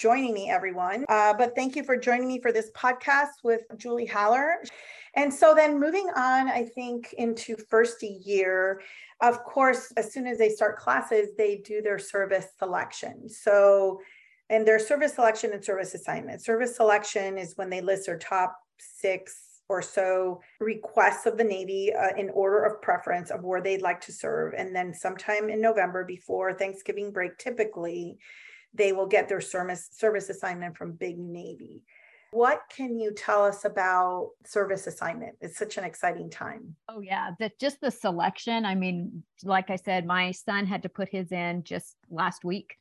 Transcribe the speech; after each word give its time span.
joining 0.00 0.32
me, 0.32 0.48
everyone. 0.48 1.04
Uh, 1.10 1.34
but 1.34 1.54
thank 1.54 1.76
you 1.76 1.84
for 1.84 1.94
joining 1.94 2.26
me 2.26 2.40
for 2.40 2.52
this 2.52 2.70
podcast 2.74 3.44
with 3.44 3.60
Julie 3.76 4.06
Haller. 4.06 4.62
And 5.14 5.32
so 5.32 5.54
then 5.54 5.78
moving 5.78 6.08
on, 6.16 6.48
I 6.48 6.64
think, 6.64 7.12
into 7.18 7.54
first 7.68 8.02
year, 8.02 8.80
of 9.20 9.44
course, 9.44 9.92
as 9.98 10.10
soon 10.10 10.26
as 10.26 10.38
they 10.38 10.48
start 10.48 10.78
classes, 10.78 11.28
they 11.36 11.56
do 11.56 11.82
their 11.82 11.98
service 11.98 12.46
selection. 12.58 13.28
So, 13.28 14.00
and 14.48 14.66
their 14.66 14.78
service 14.78 15.14
selection 15.14 15.52
and 15.52 15.62
service 15.62 15.92
assignment. 15.92 16.42
Service 16.42 16.76
selection 16.76 17.36
is 17.36 17.58
when 17.58 17.68
they 17.68 17.82
list 17.82 18.06
their 18.06 18.18
top 18.18 18.56
six 18.78 19.60
or 19.68 19.82
so 19.82 20.40
requests 20.60 21.26
of 21.26 21.36
the 21.36 21.44
Navy 21.44 21.92
uh, 21.92 22.16
in 22.16 22.30
order 22.30 22.64
of 22.64 22.80
preference 22.80 23.30
of 23.30 23.44
where 23.44 23.60
they'd 23.60 23.82
like 23.82 24.00
to 24.00 24.12
serve. 24.12 24.54
And 24.56 24.74
then 24.74 24.94
sometime 24.94 25.50
in 25.50 25.60
November 25.60 26.04
before 26.04 26.54
Thanksgiving 26.54 27.12
break, 27.12 27.36
typically, 27.36 28.18
they 28.74 28.92
will 28.92 29.06
get 29.06 29.28
their 29.28 29.40
service, 29.40 29.88
service 29.92 30.28
assignment 30.28 30.76
from 30.76 30.92
Big 30.92 31.18
Navy. 31.18 31.82
What 32.32 32.62
can 32.74 32.98
you 32.98 33.12
tell 33.12 33.44
us 33.44 33.64
about 33.64 34.30
service 34.46 34.86
assignment? 34.86 35.36
It's 35.40 35.58
such 35.58 35.78
an 35.78 35.84
exciting 35.84 36.30
time. 36.30 36.76
Oh 36.88 37.00
yeah, 37.00 37.30
the, 37.40 37.50
just 37.58 37.80
the 37.80 37.90
selection. 37.90 38.64
I 38.64 38.76
mean, 38.76 39.24
like 39.42 39.68
I 39.68 39.76
said, 39.76 40.06
my 40.06 40.30
son 40.30 40.66
had 40.66 40.84
to 40.84 40.88
put 40.88 41.08
his 41.08 41.32
in 41.32 41.64
just 41.64 41.96
last 42.08 42.44
week 42.44 42.76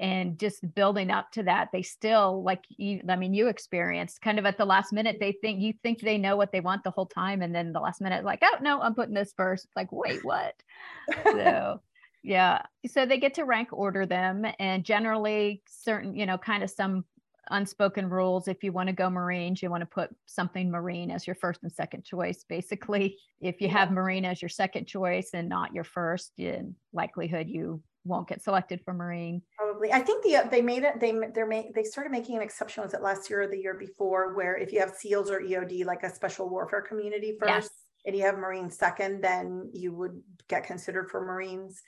and 0.00 0.38
just 0.38 0.74
building 0.74 1.10
up 1.10 1.30
to 1.30 1.42
that 1.42 1.68
they 1.72 1.82
still 1.82 2.42
like 2.42 2.64
you 2.70 3.02
i 3.10 3.16
mean 3.16 3.34
you 3.34 3.48
experienced 3.48 4.22
kind 4.22 4.38
of 4.38 4.46
at 4.46 4.56
the 4.56 4.64
last 4.64 4.92
minute 4.94 5.18
they 5.20 5.32
think 5.42 5.60
you 5.60 5.74
think 5.82 6.00
they 6.00 6.16
know 6.16 6.36
what 6.36 6.50
they 6.50 6.60
want 6.60 6.82
the 6.82 6.90
whole 6.90 7.06
time 7.06 7.42
and 7.42 7.54
then 7.54 7.72
the 7.72 7.78
last 7.78 8.00
minute 8.00 8.24
like 8.24 8.40
oh 8.42 8.56
no 8.62 8.80
i'm 8.80 8.94
putting 8.94 9.14
this 9.14 9.34
first 9.36 9.68
like 9.76 9.92
wait 9.92 10.24
what 10.24 10.54
so 11.24 11.80
yeah 12.22 12.60
so 12.86 13.06
they 13.06 13.18
get 13.18 13.34
to 13.34 13.44
rank 13.44 13.68
order 13.72 14.06
them 14.06 14.44
and 14.58 14.84
generally 14.84 15.62
certain 15.68 16.14
you 16.14 16.26
know 16.26 16.38
kind 16.38 16.62
of 16.62 16.70
some 16.70 17.04
unspoken 17.52 18.08
rules 18.08 18.46
if 18.46 18.62
you 18.62 18.70
want 18.70 18.86
to 18.86 18.92
go 18.92 19.10
marines 19.10 19.62
you 19.62 19.70
want 19.70 19.80
to 19.80 19.86
put 19.86 20.10
something 20.26 20.70
marine 20.70 21.10
as 21.10 21.26
your 21.26 21.34
first 21.34 21.60
and 21.62 21.72
second 21.72 22.04
choice 22.04 22.44
basically 22.48 23.16
if 23.40 23.60
you 23.60 23.66
yeah. 23.66 23.78
have 23.78 23.90
marine 23.90 24.24
as 24.24 24.40
your 24.40 24.48
second 24.48 24.86
choice 24.86 25.30
and 25.34 25.48
not 25.48 25.74
your 25.74 25.82
first 25.82 26.32
in 26.38 26.74
likelihood 26.92 27.48
you 27.48 27.82
won't 28.04 28.28
get 28.28 28.42
selected 28.42 28.80
for 28.84 28.94
Marine. 28.94 29.42
Probably. 29.56 29.92
I 29.92 30.00
think 30.00 30.24
the 30.24 30.36
uh, 30.36 30.44
they 30.44 30.62
made 30.62 30.84
it. 30.84 31.00
They 31.00 31.14
they're 31.34 31.46
make 31.46 31.74
they 31.74 31.84
started 31.84 32.10
making 32.10 32.36
an 32.36 32.42
exception. 32.42 32.82
Was 32.82 32.94
it 32.94 33.02
last 33.02 33.28
year 33.28 33.42
or 33.42 33.46
the 33.46 33.58
year 33.58 33.74
before? 33.74 34.34
Where 34.34 34.56
if 34.56 34.72
you 34.72 34.80
have 34.80 34.90
SEALs 34.90 35.30
or 35.30 35.40
EOD, 35.40 35.84
like 35.84 36.02
a 36.02 36.14
special 36.14 36.48
warfare 36.48 36.82
community 36.82 37.36
first, 37.38 37.50
yes. 37.50 37.70
and 38.06 38.16
you 38.16 38.22
have 38.22 38.38
Marine 38.38 38.70
second, 38.70 39.22
then 39.22 39.70
you 39.72 39.92
would 39.94 40.20
get 40.48 40.64
considered 40.64 41.10
for 41.10 41.24
Marines. 41.24 41.82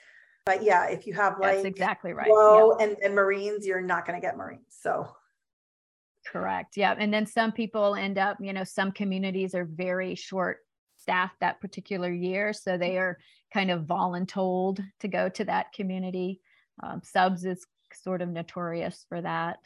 But 0.45 0.63
yeah, 0.63 0.89
if 0.89 1.07
you 1.07 1.15
have 1.15 1.39
like 1.39 1.57
That's 1.57 1.67
exactly 1.67 2.13
right. 2.13 2.29
Low 2.29 2.77
yeah. 2.79 2.87
and, 2.87 2.97
and 3.03 3.15
Marines, 3.15 3.67
you're 3.67 3.81
not 3.81 4.07
going 4.07 4.21
to 4.21 4.25
get 4.25 4.37
Marines. 4.37 4.65
So 4.71 5.09
correct. 6.27 6.77
Yeah. 6.77 6.95
And 6.99 7.13
then 7.13 7.27
some 7.27 7.53
people 7.53 7.95
end 7.95 8.19
up, 8.19 8.39
you 8.41 8.53
know, 8.53 8.65
some 8.65 8.93
communities 8.93 9.55
are 9.55 9.65
very 9.65 10.15
short 10.15 10.59
staffed 10.99 11.41
that 11.41 11.61
particular 11.61 12.13
year. 12.13 12.53
So 12.53 12.77
they 12.77 12.99
are 12.99 13.19
kind 13.53 13.71
of 13.71 13.83
voluntold 13.83 14.81
to 15.01 15.09
go 15.09 15.29
to 15.29 15.45
that 15.45 15.73
community. 15.73 16.41
Um, 16.83 17.03
subs 17.05 17.45
is 17.45 17.67
sort 17.95 18.23
of 18.23 18.29
notorious 18.29 19.05
for 19.09 19.21
that. 19.21 19.59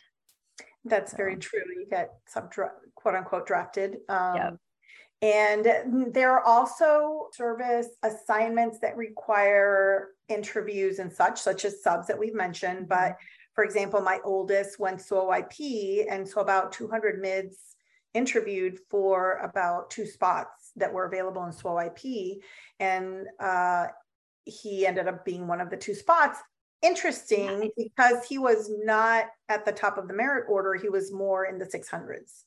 That's 0.84 1.12
so. 1.12 1.16
very 1.16 1.37
true. 1.37 1.60
You 1.75 1.87
get 1.88 2.14
sub 2.28 2.53
quote 2.94 3.14
unquote 3.14 3.47
drafted. 3.47 3.98
Um, 4.08 4.37
yep. 4.37 4.56
And 5.22 6.12
there 6.12 6.32
are 6.32 6.44
also 6.44 7.28
service 7.32 7.88
assignments 8.03 8.81
that 8.81 8.97
require 8.97 10.09
interviews 10.28 10.99
and 10.99 11.10
such, 11.10 11.41
such 11.41 11.65
as 11.65 11.82
subs 11.82 12.06
that 12.09 12.19
we've 12.19 12.34
mentioned. 12.34 12.81
Mm-hmm. 12.81 12.88
But 12.88 13.16
for 13.55 13.65
example, 13.65 14.03
my 14.03 14.19
oldest 14.25 14.78
went 14.78 15.00
to 15.06 15.15
OIP, 15.15 16.05
and 16.10 16.28
so 16.28 16.43
about 16.43 16.72
200 16.72 17.21
mids 17.22 17.56
interviewed 18.12 18.78
for 18.91 19.38
about 19.38 19.91
two 19.91 20.06
spots 20.06 20.72
that 20.76 20.93
were 20.93 21.06
available 21.06 21.44
in 21.44 21.53
SWOIP. 21.53 22.41
And 22.81 23.26
uh, 23.41 23.87
he 24.44 24.87
ended 24.87 25.09
up 25.09 25.25
being 25.25 25.47
one 25.47 25.60
of 25.60 25.71
the 25.71 25.76
two 25.76 25.94
spots. 25.94 26.38
Interesting 26.82 27.60
nice. 27.60 27.71
because 27.76 28.26
he 28.26 28.38
was 28.38 28.71
not 28.84 29.26
at 29.49 29.65
the 29.65 29.72
top 29.72 29.97
of 29.97 30.09
the 30.09 30.15
merit 30.15 30.44
order, 30.49 30.75
he 30.75 30.88
was 30.88 31.12
more 31.12 31.47
in 31.47 31.59
the 31.59 31.65
600s. 31.65 32.44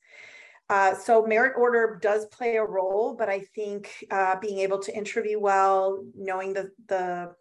Uh, 0.70 0.94
so 0.94 1.26
merit 1.26 1.54
order 1.58 1.98
does 2.02 2.28
play 2.28 2.58
a 2.58 2.64
role, 2.64 3.16
but 3.18 3.28
I 3.28 3.40
think 3.56 3.92
uh, 4.12 4.36
being 4.40 4.60
able 4.60 4.80
to 4.80 4.96
interview 4.96 5.40
well, 5.40 6.04
knowing 6.16 6.54
the, 6.54 6.72
the 6.88 7.34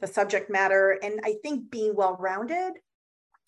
the 0.00 0.06
subject 0.06 0.50
matter, 0.50 0.98
and 1.02 1.20
I 1.24 1.34
think 1.42 1.70
being 1.70 1.94
well 1.94 2.16
rounded 2.18 2.72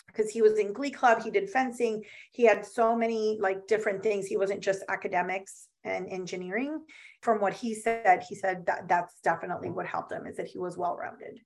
because 0.08 0.30
he 0.30 0.42
was 0.42 0.58
in 0.58 0.74
glee 0.74 0.90
club 0.90 1.22
he 1.22 1.30
did 1.30 1.48
fencing 1.48 2.02
he 2.32 2.44
had 2.44 2.66
so 2.66 2.94
many 2.94 3.38
like 3.40 3.66
different 3.66 4.02
things. 4.02 4.26
He 4.26 4.36
wasn't 4.36 4.60
just 4.60 4.82
academics 4.88 5.68
and 5.84 6.06
engineering. 6.08 6.80
From 7.22 7.40
what 7.40 7.54
he 7.54 7.74
said 7.74 8.24
he 8.28 8.34
said 8.34 8.66
that 8.66 8.88
that's 8.88 9.20
definitely 9.22 9.70
what 9.70 9.86
helped 9.86 10.12
him 10.12 10.26
is 10.26 10.36
that 10.36 10.48
he 10.48 10.58
was 10.58 10.76
well 10.76 10.96
rounded 10.96 11.38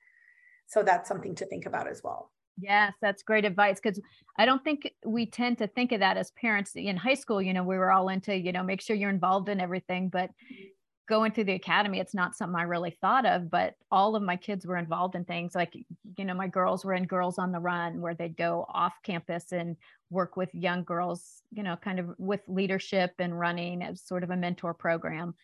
so 0.67 0.83
that's 0.83 1.09
something 1.09 1.35
to 1.37 1.47
think 1.47 1.67
about 1.67 1.89
as 1.89 2.01
well 2.03 2.31
Yes, 2.59 2.95
that's 3.03 3.23
great 3.23 3.45
advice 3.45 3.79
because 3.83 4.01
I 4.39 4.47
don't 4.47 4.65
think 4.65 4.91
we 5.05 5.27
tend 5.27 5.59
to 5.59 5.67
think 5.67 5.93
of 5.93 6.01
that 6.01 6.17
as 6.17 6.31
parents 6.33 6.73
in 6.75 6.97
high 6.97 7.15
school. 7.15 7.43
You 7.43 7.53
know, 7.53 7.65
we 7.65 7.77
were 7.77 7.93
all 7.93 8.09
into, 8.09 8.35
you 8.35 8.53
know, 8.53 8.63
make 8.63 8.81
sure 8.81 8.97
you're 8.97 9.11
involved 9.11 9.49
in 9.49 9.61
everything. 9.61 10.09
But 10.09 10.31
going 11.09 11.33
through 11.33 11.45
the 11.45 11.53
academy, 11.53 12.01
it's 12.01 12.15
not 12.15 12.35
something 12.35 12.59
I 12.59 12.65
really 12.65 12.97
thought 13.01 13.27
of, 13.27 13.51
but 13.51 13.75
all 13.91 14.17
of 14.17 14.23
my 14.23 14.37
kids 14.37 14.67
were 14.67 14.77
involved 14.77 15.15
in 15.15 15.25
things 15.25 15.55
like, 15.55 15.73
you 16.17 16.25
know, 16.25 16.35
my 16.35 16.49
girls 16.49 16.85
were 16.85 16.95
in 16.95 17.05
Girls 17.05 17.39
on 17.39 17.53
the 17.53 17.61
Run, 17.61 18.01
where 18.01 18.15
they'd 18.15 18.37
go 18.37 18.67
off 18.73 18.95
campus 19.05 19.53
and 19.53 19.77
work 20.11 20.37
with 20.37 20.55
young 20.55 20.83
girls, 20.83 21.43
you 21.53 21.63
know, 21.63 21.77
kind 21.77 21.99
of 21.99 22.11
with 22.19 22.41
leadership 22.49 23.13
and 23.19 23.39
running 23.39 23.83
as 23.83 24.03
sort 24.03 24.25
of 24.25 24.31
a 24.31 24.37
mentor 24.37 24.75
program. 24.75 25.35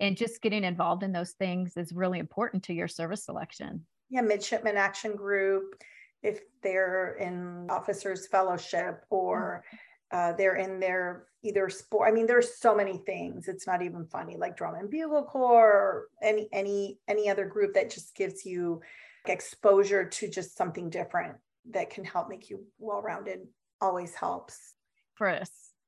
And 0.00 0.16
just 0.16 0.40
getting 0.40 0.64
involved 0.64 1.02
in 1.02 1.12
those 1.12 1.32
things 1.32 1.76
is 1.76 1.92
really 1.92 2.18
important 2.18 2.64
to 2.64 2.72
your 2.72 2.88
service 2.88 3.24
selection. 3.24 3.84
Yeah, 4.08 4.22
Midshipman 4.22 4.76
Action 4.76 5.16
Group, 5.16 5.82
if 6.26 6.40
they're 6.62 7.16
in 7.16 7.68
Officers 7.70 8.26
Fellowship 8.26 9.04
or 9.10 9.62
mm-hmm 9.64 9.76
uh, 10.12 10.32
they're 10.34 10.56
in 10.56 10.78
their 10.78 11.26
either 11.42 11.68
sport. 11.68 12.08
I 12.08 12.12
mean, 12.12 12.26
there's 12.26 12.56
so 12.58 12.74
many 12.74 12.98
things. 12.98 13.48
It's 13.48 13.66
not 13.66 13.82
even 13.82 14.06
funny, 14.06 14.36
like 14.36 14.56
drum 14.56 14.76
and 14.76 14.90
bugle 14.90 15.24
corps, 15.24 15.72
or 15.72 16.06
any 16.22 16.48
any 16.52 16.98
any 17.08 17.28
other 17.28 17.44
group 17.44 17.74
that 17.74 17.90
just 17.90 18.14
gives 18.14 18.44
you 18.44 18.80
exposure 19.26 20.04
to 20.04 20.28
just 20.28 20.56
something 20.56 20.90
different 20.90 21.36
that 21.70 21.90
can 21.90 22.04
help 22.04 22.28
make 22.28 22.48
you 22.48 22.64
well-rounded. 22.78 23.40
Always 23.80 24.14
helps. 24.14 24.74
For 25.14 25.28
a 25.28 25.44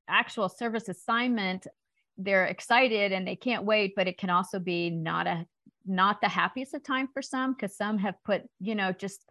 actual 0.09 0.49
service 0.49 0.89
assignment, 0.89 1.69
they're 2.17 2.47
excited 2.47 3.13
and 3.13 3.27
they 3.27 3.37
can't 3.37 3.65
wait, 3.65 3.95
but 3.95 4.09
it 4.09 4.19
can 4.19 4.31
also 4.31 4.59
be 4.59 4.91
not 4.91 5.29
a 5.29 5.47
not 5.87 6.21
the 6.21 6.29
happiest 6.29 6.75
of 6.75 6.83
time 6.83 7.09
for 7.15 7.23
some 7.23 7.55
because 7.55 7.77
some 7.77 7.99
have 7.99 8.17
put 8.25 8.43
you 8.59 8.75
know 8.75 8.91
just 8.91 9.25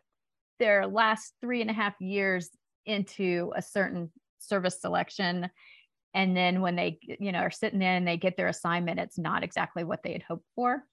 their 0.60 0.88
last 0.88 1.34
three 1.42 1.62
and 1.62 1.70
a 1.70 1.74
half 1.74 2.00
years 2.00 2.50
into 2.86 3.52
a 3.56 3.62
certain 3.62 4.12
service 4.40 4.82
selection. 4.82 5.50
And 6.14 6.36
then 6.36 6.62
when 6.62 6.76
they 6.76 7.00
you 7.02 7.32
know 7.32 7.40
are 7.40 7.52
sitting 7.52 7.82
in 7.82 8.06
they 8.06 8.18
get 8.18 8.38
their 8.38 8.48
assignment 8.48 9.00
it's 9.00 9.20
not 9.20 9.44
exactly 9.44 9.84
what 9.84 10.02
they 10.04 10.14
had 10.14 10.24
hoped 10.24 10.48
for. 10.56 10.84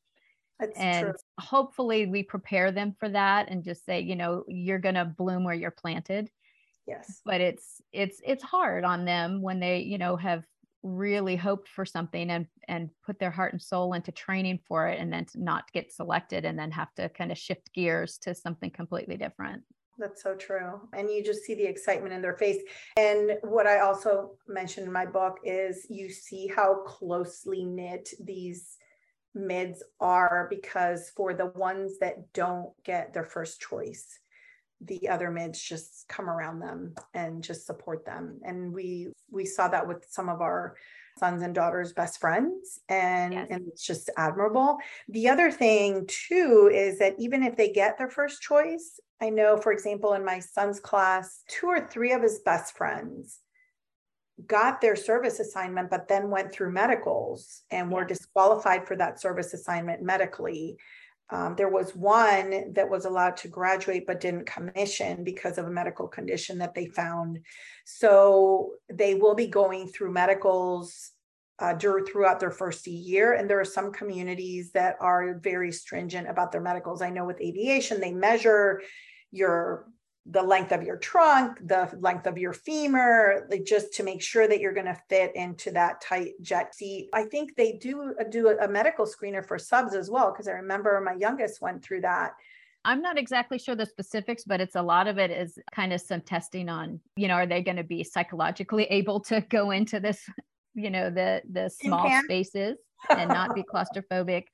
That's 0.61 0.79
and 0.79 1.07
true. 1.07 1.15
hopefully 1.39 2.07
we 2.07 2.23
prepare 2.23 2.71
them 2.71 2.95
for 2.99 3.09
that 3.09 3.49
and 3.49 3.65
just 3.65 3.85
say 3.85 4.01
you 4.01 4.17
know 4.17 4.45
you're 4.49 4.79
going 4.79 4.95
to 4.97 5.05
bloom 5.05 5.45
where 5.45 5.55
you're 5.55 5.71
planted. 5.71 6.31
Yes. 6.87 7.21
But 7.25 7.41
it's 7.41 7.81
it's 7.93 8.21
it's 8.25 8.43
hard 8.43 8.85
on 8.85 9.05
them 9.05 9.41
when 9.41 9.61
they 9.61 9.81
you 9.81 9.99
know 9.99 10.17
have 10.17 10.45
really 10.85 11.35
hoped 11.35 11.69
for 11.69 11.85
something 11.85 12.31
and 12.31 12.47
and 12.69 12.91
put 13.05 13.19
their 13.19 13.31
heart 13.31 13.53
and 13.53 13.61
soul 13.61 13.95
into 13.95 14.13
training 14.13 14.61
for 14.69 14.87
it 14.87 15.01
and 15.01 15.13
then 15.13 15.25
to 15.25 15.43
not 15.43 15.73
get 15.73 15.91
selected 15.91 16.45
and 16.45 16.59
then 16.59 16.71
have 16.71 16.95
to 16.95 17.09
kind 17.09 17.33
of 17.33 17.39
shift 17.39 17.73
gears 17.73 18.19
to 18.19 18.35
something 18.35 18.71
completely 18.71 19.17
different 19.17 19.63
that's 19.99 20.23
so 20.23 20.35
true. 20.35 20.81
And 20.93 21.11
you 21.11 21.23
just 21.23 21.45
see 21.45 21.55
the 21.55 21.65
excitement 21.65 22.13
in 22.13 22.23
their 22.23 22.37
face. 22.37 22.61
And 22.97 23.39
what 23.43 23.67
I 23.67 23.81
also 23.81 24.33
mentioned 24.49 24.87
in 24.87 24.93
my 24.93 25.07
book 25.07 25.39
is 25.45 25.87
you 25.89 26.11
see 26.11 26.49
how 26.49 26.83
closely 26.83 27.65
knit 27.65 28.09
these 28.21 28.77
mids 29.35 29.83
are 30.01 30.47
because 30.51 31.11
for 31.17 31.35
the 31.35 31.47
ones 31.47 31.99
that 32.01 32.33
don't 32.33 32.71
get 32.85 33.13
their 33.13 33.25
first 33.25 33.61
choice, 33.61 34.19
the 34.87 35.09
other 35.09 35.31
mids 35.31 35.61
just 35.61 36.07
come 36.09 36.29
around 36.29 36.61
them 36.61 36.95
and 37.15 37.43
just 37.43 37.67
support 37.67 38.05
them. 38.05 38.41
And 38.45 38.73
we 38.73 39.09
we 39.31 39.45
saw 39.45 39.69
that 39.69 39.87
with 39.87 40.07
some 40.11 40.29
of 40.29 40.41
our 40.41 40.77
sons 41.19 41.43
and 41.43 41.55
daughters 41.55 41.93
best 41.93 42.21
friends 42.21 42.81
and 42.89 43.35
yes. 43.35 43.47
and 43.51 43.69
it's 43.69 43.87
just 43.87 44.11
admirable 44.17 44.79
the 45.09 45.29
other 45.29 45.51
thing 45.51 46.05
too 46.09 46.71
is 46.73 46.99
that 46.99 47.15
even 47.19 47.43
if 47.43 47.57
they 47.57 47.71
get 47.71 47.97
their 47.97 48.11
first 48.11 48.43
choice 48.43 48.99
i 49.23 49.31
know 49.31 49.57
for 49.57 49.71
example 49.73 50.15
in 50.15 50.25
my 50.25 50.41
son's 50.41 50.81
class 50.81 51.45
two 51.49 51.67
or 51.67 51.87
three 51.87 52.13
of 52.13 52.23
his 52.23 52.41
best 52.41 52.77
friends 52.77 53.39
got 54.49 54.81
their 54.81 54.97
service 54.97 55.39
assignment 55.39 55.89
but 55.89 56.09
then 56.09 56.31
went 56.31 56.53
through 56.53 56.73
medicals 56.73 57.63
and 57.71 57.93
were 57.93 58.05
disqualified 58.05 58.85
for 58.85 58.97
that 58.97 59.21
service 59.21 59.55
assignment 59.55 60.03
medically 60.03 60.77
Um, 61.35 61.57
there 61.57 61.69
was 61.69 61.97
one 61.97 62.73
that 62.75 62.89
was 62.89 63.07
allowed 63.07 63.37
to 63.39 63.49
graduate 63.49 64.07
but 64.07 64.21
didn't 64.21 64.47
commission 64.47 65.25
because 65.25 65.59
of 65.59 65.67
a 65.67 65.71
medical 65.71 66.07
condition 66.07 66.59
that 66.59 66.77
they 66.77 66.87
found. 66.87 67.41
So 67.85 68.75
they 68.89 69.17
will 69.17 69.35
be 69.35 69.49
going 69.49 69.89
through 69.89 70.13
medicals 70.13 71.11
uh, 71.59 71.77
throughout 71.77 72.39
their 72.39 72.53
first 72.53 72.87
year. 72.87 73.33
And 73.33 73.51
there 73.51 73.59
are 73.59 73.65
some 73.65 73.93
communities 73.93 74.71
that 74.73 74.95
are 75.01 75.41
very 75.43 75.73
stringent 75.73 76.31
about 76.31 76.53
their 76.53 76.61
medicals. 76.61 77.03
I 77.03 77.11
know 77.11 77.25
with 77.25 77.41
aviation, 77.41 78.01
they 78.01 78.13
measure 78.13 78.81
your 79.33 79.89
the 80.27 80.43
length 80.43 80.73
of 80.73 80.83
your 80.83 80.97
trunk, 80.97 81.59
the 81.67 81.91
length 82.01 82.27
of 82.27 82.39
your 82.39 82.55
femur, 82.55 83.47
like 83.51 83.65
just 83.65 83.93
to 83.95 84.03
make 84.03 84.23
sure 84.23 84.49
that 84.49 84.59
you're 84.59 84.73
going 84.73 84.87
to 84.87 84.99
fit 85.09 85.37
into 85.37 85.71
that 85.73 86.01
tight 86.01 86.33
jet 86.41 86.75
seat. 86.75 87.11
I 87.13 87.25
think 87.25 87.57
they 87.57 87.73
do 87.73 88.15
uh, 88.19 88.25
do 88.25 88.49
a, 88.49 88.57
a 88.65 88.69
medical 88.69 89.05
screener 89.05 89.45
for 89.47 89.59
subs 89.59 89.95
as 89.95 90.11
well 90.11 90.33
because 90.33 90.49
I 90.49 90.53
remember 90.53 90.99
my 91.01 91.13
youngest 91.15 91.61
went 91.61 91.85
through 91.85 92.03
that. 92.03 92.33
I'm 92.87 93.03
not 93.03 93.19
exactly 93.19 93.59
sure 93.59 93.75
the 93.75 93.87
specifics, 93.87 94.45
but 94.45 94.61
it's 94.61 94.77
a 94.77 94.83
lot 94.83 95.09
of 95.09 95.19
it 95.19 95.31
is 95.31 95.59
kind 95.73 95.93
of 95.93 96.01
some 96.01 96.21
testing 96.21 96.69
on, 96.69 97.01
you 97.17 97.29
know, 97.29 97.35
are 97.35 97.47
they 97.47 97.63
going 97.63 97.77
to 97.77 97.85
be 97.85 98.05
psychologically 98.05 98.85
able 98.85 99.21
to 99.21 99.41
go 99.43 99.71
into 99.71 100.01
this, 100.01 100.23
you 100.75 100.91
know, 100.91 101.11
the 101.11 101.43
the 101.51 101.69
small 101.69 102.11
spaces 102.23 102.79
and 103.11 103.29
not 103.29 103.55
be 103.55 103.63
claustrophobic, 103.75 104.45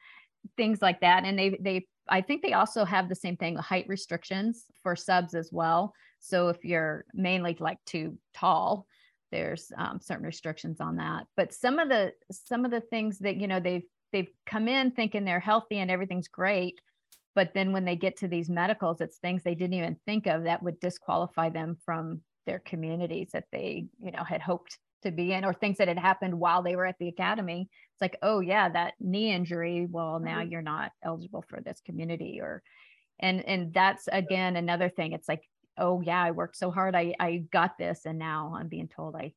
things 0.57 0.81
like 0.83 1.01
that. 1.01 1.25
And 1.25 1.39
they 1.39 1.57
they 1.61 1.87
I 2.11 2.21
think 2.21 2.43
they 2.43 2.53
also 2.53 2.85
have 2.85 3.09
the 3.09 3.15
same 3.15 3.37
thing, 3.37 3.57
height 3.57 3.87
restrictions 3.89 4.65
for 4.83 4.97
subs 4.97 5.35
as 5.35 5.51
well. 5.53 5.95
So 6.19 6.49
if 6.49 6.65
you're 6.65 7.05
mainly 7.15 7.57
like 7.61 7.79
too 7.87 8.19
tall, 8.35 8.87
there's 9.31 9.71
um, 9.77 10.01
certain 10.01 10.27
restrictions 10.27 10.81
on 10.81 10.97
that. 10.97 11.27
But 11.37 11.55
some 11.55 11.79
of 11.79 11.89
the 11.89 12.13
some 12.31 12.65
of 12.65 12.71
the 12.71 12.81
things 12.81 13.19
that 13.21 13.37
you 13.37 13.47
know 13.47 13.61
they've 13.61 13.85
they've 14.13 14.31
come 14.45 14.69
in 14.69 14.91
thinking 14.91 15.25
they're 15.25 15.41
healthy 15.41 15.79
and 15.79 15.91
everything's 15.91 16.29
great, 16.29 16.81
but 17.35 17.55
then 17.55 17.73
when 17.73 17.85
they 17.85 17.97
get 17.97 18.19
to 18.19 18.29
these 18.29 18.51
medicals, 18.51 19.01
it's 19.01 19.19
things 19.19 19.43
they 19.43 19.55
didn't 19.55 19.75
even 19.75 19.97
think 20.05 20.27
of 20.27 20.45
that 20.45 20.63
would 20.63 20.81
disqualify 20.81 21.49
them 21.49 21.77
from 21.85 22.21
their 22.47 22.59
communities 22.59 23.31
that 23.33 23.45
they 23.53 23.87
you 24.03 24.11
know 24.11 24.25
had 24.25 24.43
hoped 24.43 24.79
to 25.03 25.11
be 25.11 25.33
in 25.33 25.45
or 25.45 25.53
things 25.53 25.79
that 25.79 25.89
had 25.89 25.99
happened 25.99 26.39
while 26.39 26.63
they 26.63 26.77
were 26.77 26.87
at 26.87 26.99
the 26.99 27.09
academy 27.09 27.69
it's 27.93 28.01
like 28.01 28.17
oh 28.23 28.41
yeah 28.41 28.69
that 28.69 28.95
knee 29.01 29.33
injury 29.33 29.87
well 29.91 30.19
now 30.19 30.41
mm-hmm. 30.41 30.51
you're 30.51 30.63
not 30.63 30.93
eligible 31.03 31.45
for 31.49 31.61
this 31.61 31.81
community 31.85 32.41
or 32.41 32.63
and 33.21 33.47
and 33.47 33.73
that's 33.73 34.09
again 34.11 34.57
another 34.57 34.89
thing. 34.89 35.13
It's 35.13 35.29
like 35.29 35.43
oh 35.79 36.01
yeah 36.01 36.23
i 36.23 36.31
worked 36.33 36.57
so 36.57 36.71
hard. 36.71 36.97
I 36.97 37.15
i 37.21 37.45
got 37.53 37.79
this 37.79 38.07
and 38.07 38.19
now 38.19 38.55
i'm 38.59 38.69
being 38.69 38.89
told 38.89 39.15
i 39.15 39.33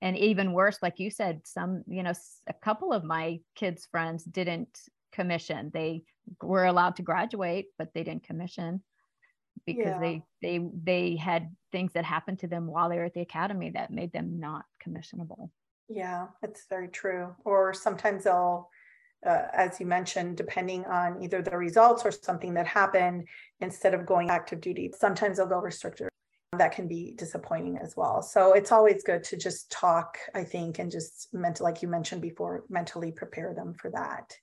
and 0.00 0.16
even 0.16 0.52
worse 0.52 0.78
like 0.82 0.98
you 0.98 1.10
said 1.10 1.40
some 1.44 1.82
you 1.86 2.02
know 2.02 2.12
a 2.46 2.52
couple 2.54 2.92
of 2.92 3.04
my 3.04 3.40
kids 3.54 3.86
friends 3.90 4.24
didn't 4.24 4.80
commission. 5.12 5.70
They 5.72 6.02
were 6.42 6.64
allowed 6.64 6.96
to 6.96 7.02
graduate 7.02 7.66
but 7.78 7.92
they 7.92 8.02
didn't 8.02 8.24
commission 8.24 8.82
because 9.66 9.86
yeah. 9.86 9.98
they 9.98 10.22
they 10.42 10.60
they 10.82 11.16
had 11.16 11.54
things 11.72 11.92
that 11.94 12.04
happened 12.04 12.38
to 12.40 12.46
them 12.46 12.66
while 12.66 12.88
they 12.88 12.96
were 12.96 13.04
at 13.04 13.14
the 13.14 13.20
academy 13.20 13.70
that 13.70 13.90
made 13.90 14.12
them 14.12 14.38
not 14.38 14.64
commissionable. 14.86 15.50
Yeah 15.88 16.26
it's 16.42 16.66
very 16.68 16.88
true. 16.88 17.34
Or 17.44 17.74
sometimes 17.74 18.24
they'll 18.24 18.68
uh, 19.26 19.46
as 19.54 19.80
you 19.80 19.86
mentioned 19.86 20.36
depending 20.36 20.84
on 20.86 21.22
either 21.22 21.42
the 21.42 21.56
results 21.56 22.04
or 22.04 22.10
something 22.10 22.54
that 22.54 22.66
happened 22.66 23.26
instead 23.60 23.94
of 23.94 24.06
going 24.06 24.30
active 24.30 24.60
duty 24.60 24.92
sometimes 24.96 25.38
they'll 25.38 25.46
go 25.46 25.58
restricted. 25.58 26.08
That 26.56 26.72
can 26.72 26.86
be 26.86 27.14
disappointing 27.16 27.78
as 27.78 27.96
well. 27.96 28.22
So 28.22 28.52
it's 28.52 28.70
always 28.70 29.02
good 29.02 29.24
to 29.24 29.36
just 29.36 29.70
talk 29.70 30.18
i 30.34 30.44
think 30.44 30.78
and 30.78 30.90
just 30.90 31.28
mental 31.32 31.64
like 31.64 31.82
you 31.82 31.88
mentioned 31.88 32.22
before 32.22 32.64
mentally 32.68 33.12
prepare 33.12 33.54
them 33.54 33.74
for 33.74 33.90
that 33.90 34.36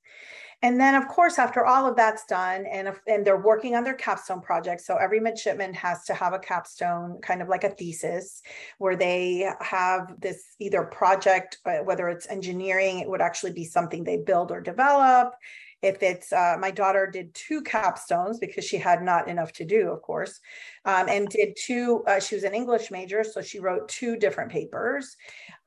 and 0.63 0.79
then, 0.79 0.93
of 0.93 1.07
course, 1.07 1.39
after 1.39 1.65
all 1.65 1.87
of 1.87 1.95
that's 1.95 2.25
done, 2.25 2.65
and 2.65 2.87
if, 2.87 2.99
and 3.07 3.25
they're 3.25 3.41
working 3.41 3.75
on 3.75 3.83
their 3.83 3.95
capstone 3.95 4.41
project. 4.41 4.81
So 4.81 4.95
every 4.95 5.19
midshipman 5.19 5.73
has 5.73 6.03
to 6.05 6.13
have 6.13 6.33
a 6.33 6.39
capstone, 6.39 7.19
kind 7.21 7.41
of 7.41 7.49
like 7.49 7.63
a 7.63 7.69
thesis, 7.69 8.41
where 8.77 8.95
they 8.95 9.51
have 9.59 10.13
this 10.19 10.55
either 10.59 10.83
project, 10.83 11.57
uh, 11.65 11.77
whether 11.77 12.09
it's 12.09 12.27
engineering, 12.27 12.99
it 12.99 13.09
would 13.09 13.21
actually 13.21 13.53
be 13.53 13.65
something 13.65 14.03
they 14.03 14.17
build 14.17 14.51
or 14.51 14.61
develop. 14.61 15.33
If 15.81 16.03
it's 16.03 16.31
uh, 16.31 16.57
my 16.59 16.69
daughter 16.69 17.09
did 17.11 17.33
two 17.33 17.63
capstones 17.63 18.39
because 18.39 18.63
she 18.63 18.77
had 18.77 19.01
not 19.01 19.27
enough 19.27 19.51
to 19.53 19.65
do, 19.65 19.89
of 19.89 20.03
course, 20.03 20.39
um, 20.85 21.09
and 21.09 21.27
did 21.27 21.57
two. 21.59 22.03
Uh, 22.05 22.19
she 22.19 22.35
was 22.35 22.43
an 22.43 22.53
English 22.53 22.91
major, 22.91 23.23
so 23.23 23.41
she 23.41 23.59
wrote 23.59 23.89
two 23.89 24.15
different 24.15 24.51
papers. 24.51 25.17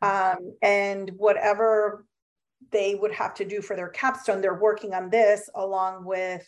Um, 0.03 0.55
and 0.63 1.11
whatever 1.17 2.05
they 2.71 2.95
would 2.95 3.13
have 3.13 3.35
to 3.35 3.45
do 3.45 3.61
for 3.61 3.77
their 3.77 3.89
capstone. 3.89 4.41
They're 4.41 4.55
working 4.61 4.95
on 4.95 5.11
this 5.11 5.49
along 5.55 6.05
with 6.05 6.47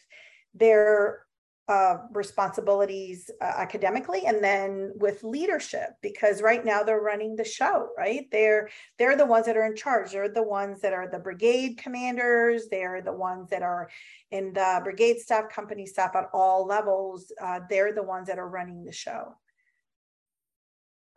their 0.55 1.27
uh, 1.69 1.97
responsibilities 2.13 3.29
uh, 3.41 3.45
academically 3.45 4.25
and 4.27 4.43
then 4.43 4.93
with 4.95 5.25
leadership 5.25 5.91
because 6.01 6.41
right 6.41 6.65
now 6.65 6.85
they're 6.85 7.01
running 7.01 7.35
the 7.35 7.45
show 7.45 7.89
right? 7.99 8.29
They're 8.31 8.69
they're 8.99 9.17
the 9.17 9.27
ones 9.27 9.47
that 9.47 9.57
are 9.57 9.67
in 9.67 9.75
charge. 9.75 10.13
They're 10.13 10.29
the 10.29 10.45
ones 10.45 10.81
that 10.83 10.93
are 10.93 11.09
the 11.11 11.19
brigade 11.19 11.79
commanders. 11.79 12.69
They're 12.71 13.03
the 13.03 13.13
ones 13.13 13.51
that 13.51 13.63
are 13.63 13.91
in 14.31 14.53
the 14.53 14.81
brigade 14.85 15.19
staff 15.19 15.49
company 15.49 15.87
staff 15.87 16.15
at 16.15 16.29
all 16.33 16.67
levels. 16.67 17.33
Uh, 17.43 17.61
they're 17.69 17.93
the 17.93 18.03
ones 18.03 18.29
that 18.29 18.39
are 18.39 18.49
running 18.49 18.85
the 18.85 18.93
show 18.93 19.35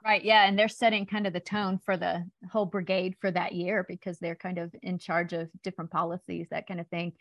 Right. 0.04 0.24
Yeah. 0.24 0.48
And 0.48 0.58
they're 0.58 0.70
setting 0.70 1.06
kind 1.06 1.28
of 1.28 1.34
the 1.34 1.42
tone 1.42 1.78
for 1.78 1.98
the 1.98 2.26
whole 2.52 2.66
brigade 2.66 3.16
for 3.20 3.32
that 3.32 3.54
year 3.54 3.86
because 3.88 4.18
they're 4.18 4.36
kind 4.36 4.58
of 4.58 4.74
in 4.82 4.98
charge 4.98 5.34
of 5.34 5.50
different 5.62 5.92
policies, 5.92 6.48
that 6.52 6.68
kind 6.68 6.80
of 6.80 6.88
thing. 6.88 7.14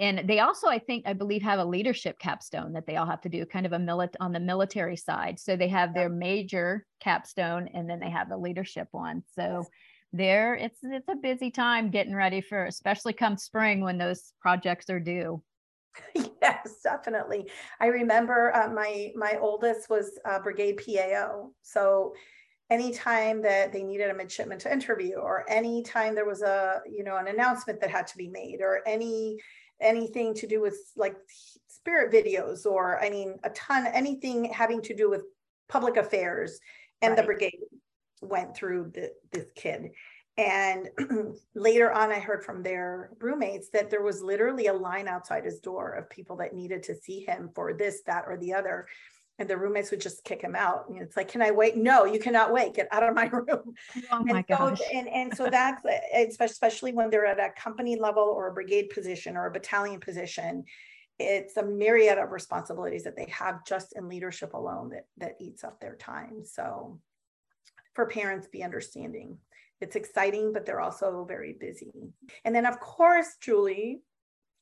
And 0.00 0.28
they 0.28 0.40
also, 0.40 0.68
I 0.68 0.78
think, 0.78 1.06
I 1.06 1.12
believe, 1.12 1.42
have 1.42 1.58
a 1.60 1.64
leadership 1.64 2.18
capstone 2.18 2.72
that 2.74 2.86
they 2.86 2.96
all 2.96 3.06
have 3.06 3.20
to 3.22 3.28
do, 3.28 3.46
kind 3.46 3.66
of 3.66 3.72
a 3.72 3.78
milit 3.78 4.14
on 4.20 4.32
the 4.32 4.40
military 4.40 4.96
side. 4.96 5.40
So 5.40 5.56
they 5.56 5.68
have 5.68 5.94
their 5.94 6.08
major 6.08 6.86
capstone 7.00 7.68
and 7.74 7.88
then 7.90 8.00
they 8.00 8.10
have 8.10 8.28
the 8.28 8.36
leadership 8.36 8.88
one. 8.92 9.22
So 9.34 9.68
there 10.12 10.54
it's 10.54 10.78
it's 10.82 11.08
a 11.08 11.16
busy 11.16 11.50
time 11.50 11.90
getting 11.90 12.14
ready 12.14 12.40
for 12.40 12.64
especially 12.64 13.12
come 13.12 13.36
spring 13.36 13.82
when 13.82 13.98
those 13.98 14.32
projects 14.40 14.88
are 14.90 15.00
due. 15.00 15.42
yes, 16.14 16.80
definitely. 16.82 17.50
I 17.80 17.86
remember 17.86 18.54
uh, 18.54 18.70
my 18.70 19.12
my 19.14 19.38
oldest 19.40 19.90
was 19.90 20.18
uh, 20.24 20.38
brigade 20.40 20.80
PAO. 20.84 21.50
So 21.62 22.14
anytime 22.70 23.42
that 23.42 23.72
they 23.72 23.82
needed 23.82 24.10
a 24.10 24.14
midshipman 24.14 24.58
to 24.58 24.72
interview 24.72 25.16
or 25.16 25.44
anytime 25.48 26.14
there 26.14 26.26
was 26.26 26.42
a 26.42 26.80
you 26.90 27.02
know 27.02 27.16
an 27.16 27.28
announcement 27.28 27.80
that 27.80 27.90
had 27.90 28.06
to 28.06 28.16
be 28.16 28.28
made 28.28 28.60
or 28.60 28.80
any 28.86 29.38
anything 29.80 30.34
to 30.34 30.46
do 30.46 30.60
with 30.60 30.76
like 30.96 31.16
spirit 31.66 32.12
videos 32.12 32.66
or 32.66 33.02
i 33.02 33.08
mean 33.08 33.38
a 33.44 33.50
ton 33.50 33.86
anything 33.86 34.44
having 34.46 34.82
to 34.82 34.94
do 34.94 35.08
with 35.08 35.22
public 35.68 35.96
affairs 35.96 36.60
and 37.00 37.12
right. 37.12 37.16
the 37.16 37.22
brigade 37.22 37.58
went 38.20 38.54
through 38.54 38.90
the, 38.94 39.10
this 39.32 39.46
kid 39.54 39.90
and 40.38 40.88
later 41.54 41.92
on, 41.92 42.12
I 42.12 42.20
heard 42.20 42.44
from 42.44 42.62
their 42.62 43.10
roommates 43.18 43.70
that 43.70 43.90
there 43.90 44.02
was 44.02 44.22
literally 44.22 44.68
a 44.68 44.72
line 44.72 45.08
outside 45.08 45.44
his 45.44 45.58
door 45.58 45.90
of 45.94 46.08
people 46.08 46.36
that 46.36 46.54
needed 46.54 46.84
to 46.84 46.94
see 46.94 47.20
him 47.20 47.50
for 47.54 47.74
this, 47.74 48.02
that, 48.06 48.24
or 48.28 48.36
the 48.36 48.54
other. 48.54 48.86
And 49.40 49.50
the 49.50 49.56
roommates 49.56 49.90
would 49.90 50.00
just 50.00 50.22
kick 50.22 50.40
him 50.40 50.54
out. 50.54 50.88
And 50.88 51.02
it's 51.02 51.16
like, 51.16 51.28
can 51.28 51.42
I 51.42 51.50
wait? 51.50 51.76
No, 51.76 52.04
you 52.04 52.20
cannot 52.20 52.52
wait. 52.52 52.74
Get 52.74 52.88
out 52.92 53.02
of 53.02 53.16
my 53.16 53.26
room. 53.32 53.74
Oh 54.12 54.24
my 54.24 54.38
and 54.38 54.46
gosh. 54.46 54.78
So, 54.78 54.84
and, 54.94 55.08
and 55.08 55.36
so 55.36 55.50
that's 55.50 55.84
uh, 55.84 56.24
especially 56.40 56.92
when 56.92 57.10
they're 57.10 57.26
at 57.26 57.40
a 57.40 57.50
company 57.60 57.96
level 57.96 58.22
or 58.22 58.46
a 58.46 58.52
brigade 58.52 58.90
position 58.90 59.36
or 59.36 59.46
a 59.46 59.50
battalion 59.50 59.98
position. 59.98 60.64
It's 61.18 61.56
a 61.56 61.64
myriad 61.64 62.18
of 62.18 62.30
responsibilities 62.30 63.02
that 63.04 63.16
they 63.16 63.26
have 63.30 63.64
just 63.64 63.96
in 63.96 64.08
leadership 64.08 64.54
alone 64.54 64.90
that, 64.90 65.06
that 65.16 65.34
eats 65.40 65.64
up 65.64 65.80
their 65.80 65.96
time. 65.96 66.44
So 66.44 67.00
for 67.94 68.06
parents, 68.06 68.46
be 68.46 68.62
understanding 68.62 69.38
it's 69.80 69.96
exciting, 69.96 70.52
but 70.52 70.66
they're 70.66 70.80
also 70.80 71.24
very 71.26 71.52
busy. 71.52 71.92
And 72.44 72.54
then, 72.54 72.66
of 72.66 72.80
course, 72.80 73.36
Julie, 73.40 74.02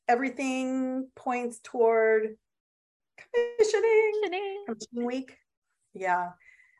everything 0.08 1.08
points 1.14 1.60
toward 1.62 2.36
commissioning, 3.16 4.62
commissioning 4.66 5.06
week. 5.06 5.36
Yeah. 5.94 6.30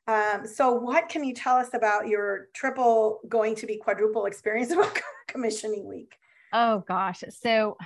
Um, 0.06 0.46
so, 0.46 0.72
what 0.72 1.08
can 1.08 1.24
you 1.24 1.34
tell 1.34 1.56
us 1.56 1.70
about 1.74 2.08
your 2.08 2.48
triple 2.54 3.20
going 3.28 3.54
to 3.56 3.66
be 3.66 3.76
quadruple 3.76 4.26
experience 4.26 4.70
about 4.72 5.00
commissioning 5.26 5.86
week? 5.86 6.14
Oh, 6.52 6.84
gosh. 6.86 7.24
So, 7.30 7.76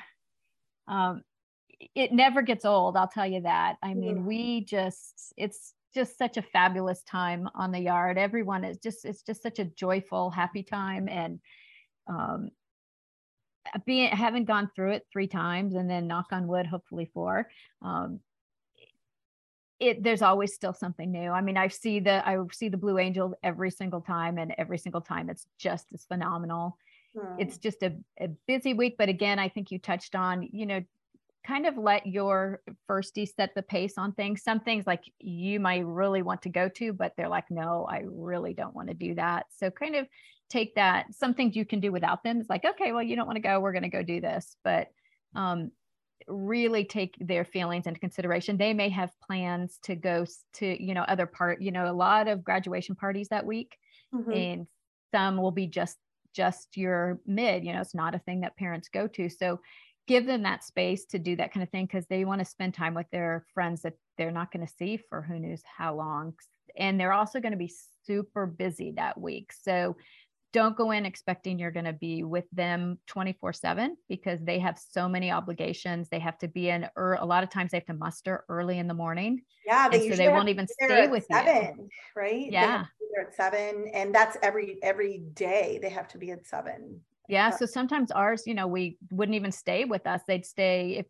um, 0.87 1.23
it 1.95 2.13
never 2.13 2.43
gets 2.43 2.65
old, 2.65 2.97
I'll 2.97 3.09
tell 3.09 3.27
you 3.27 3.43
that. 3.43 3.77
I 3.83 3.95
mean, 3.95 4.17
yeah. 4.17 4.23
we 4.23 4.65
just, 4.65 5.33
it's 5.37 5.73
just 5.95 6.19
such 6.19 6.37
a 6.37 6.43
fabulous 6.43 7.03
time 7.03 7.49
on 7.55 7.73
the 7.73 7.81
yard. 7.81 8.19
Everyone 8.19 8.65
is 8.65 8.79
just 8.79 9.05
it's 9.05 9.23
just 9.23 9.43
such 9.43 9.59
a 9.59 9.65
joyful, 9.65 10.31
happy 10.31 10.63
time, 10.63 11.09
and 11.09 11.41
um, 12.07 12.51
being 13.87 14.09
having 14.11 14.45
gone 14.45 14.71
through 14.75 14.93
it 14.93 15.07
three 15.13 15.27
times, 15.27 15.75
and 15.75 15.89
then 15.89 16.07
knock 16.07 16.27
on 16.33 16.47
wood, 16.47 16.67
hopefully 16.67 17.11
four. 17.13 17.49
Um, 17.83 18.21
it 19.79 20.03
there's 20.03 20.23
always 20.23 20.55
still 20.55 20.75
something 20.75 21.11
new. 21.11 21.31
I 21.31 21.41
mean, 21.41 21.57
I 21.57 21.69
see 21.69 22.01
the 22.01 22.27
I 22.27 22.39
see 22.53 22.69
the 22.69 22.77
Blue 22.77 22.99
Angel 22.99 23.35
every 23.43 23.71
single 23.71 24.01
time, 24.01 24.39
and 24.39 24.55
every 24.59 24.79
single 24.79 25.01
time 25.01 25.31
it's 25.31 25.47
just 25.59 25.87
as 25.93 26.05
phenomenal. 26.05 26.77
Hmm. 27.19 27.41
It's 27.41 27.59
just 27.59 27.83
a, 27.83 27.95
a 28.21 28.29
busy 28.47 28.75
week, 28.75 28.97
but 28.97 29.09
again, 29.09 29.39
I 29.39 29.49
think 29.49 29.71
you 29.71 29.79
touched 29.79 30.15
on, 30.15 30.49
you 30.53 30.67
know, 30.67 30.81
kind 31.47 31.67
of 31.67 31.77
let 31.79 32.07
your 32.07 32.61
firstie 32.89 33.29
set 33.29 33.55
the 33.55 33.63
pace 33.63 33.95
on 33.97 34.13
things. 34.13 34.43
Some 34.43 34.61
things 34.61 34.87
like 34.87 35.05
you 35.19 35.61
might 35.61 35.87
really 35.87 36.23
want 36.23 36.43
to 36.43 36.49
go 36.49 36.69
to, 36.69 36.93
but 36.93 37.15
they're 37.17 37.29
like, 37.29 37.51
no, 37.51 37.87
I 37.91 38.03
really 38.07 38.55
don't 38.55 38.75
want 38.75 38.89
to 38.89 38.95
do 38.95 39.15
that. 39.15 39.47
So 39.57 39.71
kind 39.71 39.97
of 39.97 40.07
take 40.51 40.75
that. 40.75 41.15
Some 41.15 41.35
things 41.35 41.57
you 41.57 41.65
can 41.65 41.81
do 41.81 41.93
without 41.93 42.23
them. 42.23 42.41
It's 42.41 42.51
like, 42.51 42.65
okay, 42.65 42.93
well, 42.93 43.03
you 43.03 43.17
don't 43.17 43.27
want 43.27 43.37
to 43.37 43.43
go. 43.43 43.61
We're 43.61 43.73
going 43.73 43.85
to 43.85 43.89
go 43.89 44.03
do 44.03 44.21
this. 44.21 44.57
But 44.65 44.89
um, 45.35 45.71
really 46.29 46.85
take 46.85 47.17
their 47.21 47.45
feelings 47.45 47.87
into 47.87 48.01
consideration. 48.01 48.57
They 48.57 48.75
may 48.75 48.89
have 48.91 49.11
plans 49.27 49.79
to 49.85 49.95
go 49.95 50.27
to, 50.55 50.83
you 50.83 50.95
know, 50.95 51.03
other 51.03 51.27
part, 51.27 51.63
you 51.63 51.73
know, 51.73 51.91
a 51.91 51.95
lot 51.95 52.29
of 52.29 52.45
graduation 52.45 52.95
parties 52.95 53.29
that 53.29 53.47
week. 53.47 53.77
Mm-hmm. 54.15 54.33
And 54.33 54.67
some 55.13 55.37
will 55.37 55.53
be 55.53 55.67
just 55.67 55.97
just 56.33 56.77
your 56.77 57.21
mid, 57.27 57.65
you 57.65 57.73
know, 57.73 57.81
it's 57.81 57.95
not 57.95 58.15
a 58.15 58.21
thing 58.21 58.43
that 58.43 58.57
parents 58.57 58.89
go 58.89 59.09
to. 59.09 59.29
So 59.29 59.61
give 60.07 60.27
them 60.27 60.43
that 60.43 60.65
space 60.65 61.05
to 61.07 61.19
do 61.19 61.37
that 61.37 61.53
kind 61.53 61.63
of 61.63 61.71
thing 61.71 61.87
because 61.87 62.07
they 62.07 62.25
want 62.25 62.41
to 62.41 62.45
spend 62.45 62.75
time 62.75 62.95
with 62.95 63.07
their 63.11 63.45
friends 63.55 63.83
that 63.83 63.95
they're 64.19 64.31
not 64.31 64.53
going 64.53 64.67
to 64.67 64.73
see 64.73 64.99
for 65.09 65.23
who 65.23 65.39
knows 65.39 65.63
how 65.65 65.95
long. 65.95 66.35
And 66.77 66.99
they're 66.99 67.13
also 67.13 67.41
going 67.41 67.53
to 67.53 67.59
be 67.59 67.73
super 68.07 68.47
busy 68.47 68.93
that 68.97 69.21
week. 69.21 69.53
So 69.53 69.97
don't 70.53 70.77
go 70.77 70.91
in 70.91 71.07
expecting 71.07 71.59
you're 71.59 71.71
going 71.71 71.85
to 71.85 71.93
be 71.93 72.25
with 72.25 72.45
them 72.53 72.99
24 73.07 73.53
7 73.53 73.97
because 74.09 74.41
they 74.41 74.59
have 74.59 74.79
so 74.79 75.09
many 75.09 75.31
obligations. 75.31 76.09
They 76.09 76.19
have 76.19 76.39
to 76.39 76.49
be 76.49 76.71
in, 76.71 76.89
er, 76.97 77.17
a 77.21 77.25
lot 77.25 77.45
of 77.45 77.51
times 77.51 77.71
they 77.71 77.79
have 77.79 77.87
to 77.87 77.95
muster 77.95 78.45
early 78.49 78.79
in 78.79 78.89
the 78.89 78.95
morning. 78.95 79.43
Yeah. 79.65 79.89
They 79.89 80.11
so 80.11 80.17
they 80.17 80.29
won't 80.29 80.49
even 80.49 80.67
stay 80.67 81.07
with 81.07 81.27
seven, 81.31 81.75
you. 81.79 81.89
Right. 82.17 82.51
Yeah. 82.51 82.87
They're 83.15 83.29
at 83.29 83.37
seven. 83.37 83.89
And 83.95 84.15
that's 84.15 84.37
every, 84.43 84.79
every 84.83 85.19
day 85.35 85.79
they 85.81 85.91
have 85.91 86.09
to 86.09 86.19
be 86.19 86.33
at 86.33 86.47
seven. 86.47 87.01
Yeah. 87.29 87.51
So 87.51 87.67
sometimes 87.67 88.11
ours, 88.11 88.43
you 88.47 88.55
know, 88.55 88.67
we 88.67 88.99
wouldn't 89.13 89.37
even 89.37 89.53
stay 89.53 89.85
with 89.85 90.07
us. 90.07 90.23
They'd 90.27 90.45
stay 90.45 90.97
if 90.99 91.07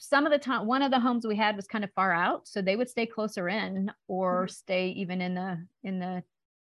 some 0.00 0.26
of 0.26 0.32
the 0.32 0.38
time 0.38 0.66
one 0.66 0.82
of 0.82 0.90
the 0.90 0.98
homes 0.98 1.24
we 1.24 1.36
had 1.36 1.54
was 1.54 1.68
kind 1.68 1.84
of 1.84 1.90
far 1.92 2.12
out 2.12 2.48
so 2.48 2.60
they 2.60 2.74
would 2.74 2.88
stay 2.88 3.06
closer 3.06 3.48
in 3.48 3.88
or 4.08 4.46
mm-hmm. 4.46 4.50
stay 4.50 4.88
even 4.88 5.20
in 5.20 5.34
the 5.34 5.64
in 5.84 6.00
the 6.00 6.22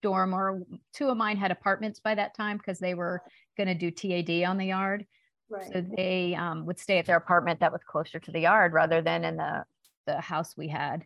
dorm 0.03 0.33
or 0.33 0.61
two 0.93 1.07
of 1.07 1.17
mine 1.17 1.35
had 1.35 1.49
apartments 1.49 1.99
by 1.99 2.13
that 2.13 2.35
time 2.35 2.57
because 2.57 2.77
they 2.77 2.93
were 2.93 3.23
going 3.57 3.67
to 3.67 3.73
do 3.73 3.89
tad 3.89 4.29
on 4.47 4.57
the 4.57 4.65
yard 4.65 5.07
right. 5.49 5.73
so 5.73 5.83
they 5.97 6.35
um, 6.35 6.67
would 6.67 6.79
stay 6.79 6.99
at 6.99 7.07
their 7.07 7.17
apartment 7.17 7.59
that 7.59 7.71
was 7.71 7.81
closer 7.87 8.19
to 8.19 8.31
the 8.31 8.41
yard 8.41 8.73
rather 8.73 9.01
than 9.01 9.23
in 9.23 9.37
the 9.37 9.63
the 10.05 10.21
house 10.21 10.55
we 10.55 10.67
had 10.67 11.03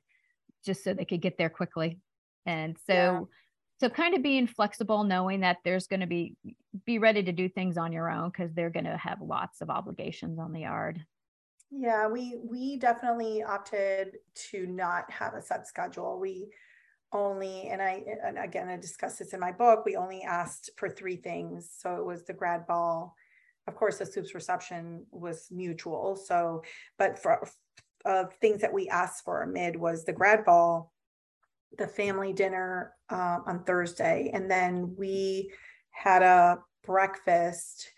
just 0.65 0.83
so 0.83 0.93
they 0.93 1.05
could 1.05 1.21
get 1.21 1.37
there 1.37 1.49
quickly 1.49 1.99
and 2.45 2.77
so 2.85 2.93
yeah 2.93 3.19
so 3.79 3.89
kind 3.89 4.13
of 4.13 4.21
being 4.21 4.45
flexible 4.45 5.03
knowing 5.03 5.39
that 5.41 5.57
there's 5.63 5.87
going 5.87 6.01
to 6.01 6.07
be 6.07 6.35
be 6.85 6.99
ready 6.99 7.23
to 7.23 7.31
do 7.31 7.49
things 7.49 7.77
on 7.77 7.91
your 7.91 8.11
own 8.11 8.29
because 8.29 8.53
they're 8.53 8.69
going 8.69 8.85
to 8.85 8.97
have 8.97 9.21
lots 9.21 9.61
of 9.61 9.69
obligations 9.69 10.37
on 10.37 10.51
the 10.51 10.61
yard. 10.61 11.03
Yeah 11.71 12.07
we 12.07 12.37
we 12.43 12.77
definitely 12.77 13.43
opted 13.43 14.17
to 14.51 14.65
not 14.67 15.09
have 15.11 15.33
a 15.33 15.41
set 15.41 15.67
schedule. 15.67 16.19
We 16.19 16.49
only 17.11 17.69
and 17.69 17.81
i 17.81 18.03
and 18.23 18.37
again 18.37 18.67
i 18.67 18.77
discussed 18.77 19.17
this 19.17 19.33
in 19.33 19.39
my 19.39 19.51
book 19.51 19.83
we 19.83 19.95
only 19.95 20.21
asked 20.21 20.71
for 20.77 20.89
three 20.89 21.15
things. 21.15 21.71
So 21.77 21.95
it 21.95 22.05
was 22.05 22.23
the 22.23 22.33
grad 22.33 22.67
ball 22.67 23.15
of 23.67 23.75
course 23.75 23.97
the 23.97 24.05
Supe's 24.05 24.35
reception 24.35 25.05
was 25.11 25.47
mutual. 25.51 26.15
So 26.15 26.63
but 26.97 27.17
for 27.17 27.47
uh, 28.05 28.25
things 28.41 28.61
that 28.61 28.73
we 28.73 28.89
asked 28.89 29.23
for 29.23 29.45
mid 29.45 29.75
was 29.75 30.03
the 30.03 30.13
grad 30.13 30.43
ball 30.45 30.91
the 31.77 31.87
family 31.87 32.33
dinner 32.33 32.93
uh, 33.09 33.39
on 33.45 33.63
Thursday, 33.63 34.31
and 34.33 34.49
then 34.49 34.95
we 34.97 35.51
had 35.91 36.23
a 36.23 36.59
breakfast 36.83 37.89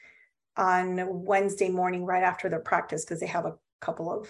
on 0.58 1.00
Wednesday 1.08 1.70
morning 1.70 2.06
right 2.06 2.24
after 2.24 2.50
their 2.50 2.60
practice 2.60 3.06
because 3.06 3.20
they 3.20 3.28
have 3.28 3.46
a 3.46 3.56
couple 3.80 4.12
of 4.12 4.28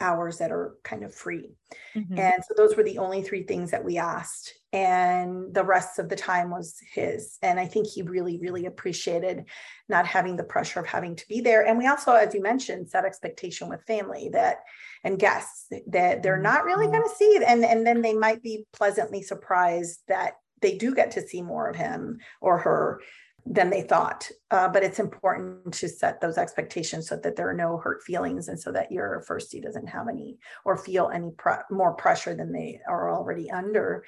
hours 0.00 0.38
that 0.38 0.52
are 0.52 0.76
kind 0.82 1.02
of 1.02 1.14
free. 1.14 1.56
Mm-hmm. 1.94 2.18
And 2.18 2.44
so 2.46 2.54
those 2.56 2.76
were 2.76 2.82
the 2.82 2.98
only 2.98 3.22
three 3.22 3.44
things 3.44 3.70
that 3.70 3.84
we 3.84 3.98
asked. 3.98 4.52
And 4.72 5.54
the 5.54 5.64
rest 5.64 5.98
of 5.98 6.08
the 6.08 6.16
time 6.16 6.50
was 6.50 6.76
his. 6.92 7.38
And 7.42 7.58
I 7.58 7.66
think 7.66 7.86
he 7.86 8.02
really, 8.02 8.38
really 8.38 8.66
appreciated 8.66 9.46
not 9.88 10.06
having 10.06 10.36
the 10.36 10.44
pressure 10.44 10.80
of 10.80 10.86
having 10.86 11.16
to 11.16 11.28
be 11.28 11.40
there. 11.40 11.66
And 11.66 11.78
we 11.78 11.86
also, 11.86 12.12
as 12.12 12.34
you 12.34 12.42
mentioned, 12.42 12.88
set 12.88 13.04
expectation 13.04 13.68
with 13.68 13.86
family 13.86 14.28
that 14.32 14.58
and 15.06 15.20
guests 15.20 15.72
that 15.86 16.22
they're 16.24 16.36
not 16.36 16.64
really 16.64 16.86
mm-hmm. 16.86 16.96
going 16.96 17.08
to 17.08 17.14
see. 17.14 17.38
And, 17.46 17.64
and 17.64 17.86
then 17.86 18.02
they 18.02 18.12
might 18.12 18.42
be 18.42 18.66
pleasantly 18.72 19.22
surprised 19.22 20.00
that 20.08 20.34
they 20.60 20.76
do 20.76 20.94
get 20.94 21.12
to 21.12 21.26
see 21.26 21.42
more 21.42 21.70
of 21.70 21.76
him 21.76 22.18
or 22.40 22.58
her 22.58 23.00
than 23.46 23.70
they 23.70 23.82
thought. 23.82 24.28
Uh, 24.50 24.68
but 24.68 24.82
it's 24.82 24.98
important 24.98 25.72
to 25.74 25.88
set 25.88 26.20
those 26.20 26.38
expectations 26.38 27.06
so 27.08 27.16
that 27.16 27.36
there 27.36 27.48
are 27.48 27.54
no 27.54 27.76
hurt 27.76 28.02
feelings 28.02 28.48
and 28.48 28.58
so 28.58 28.72
that 28.72 28.90
your 28.90 29.24
firstie 29.28 29.62
doesn't 29.62 29.86
have 29.86 30.08
any 30.08 30.38
or 30.64 30.76
feel 30.76 31.08
any 31.14 31.30
pre- 31.30 31.54
more 31.70 31.94
pressure 31.94 32.34
than 32.34 32.52
they 32.52 32.80
are 32.88 33.14
already 33.14 33.48
under. 33.48 34.04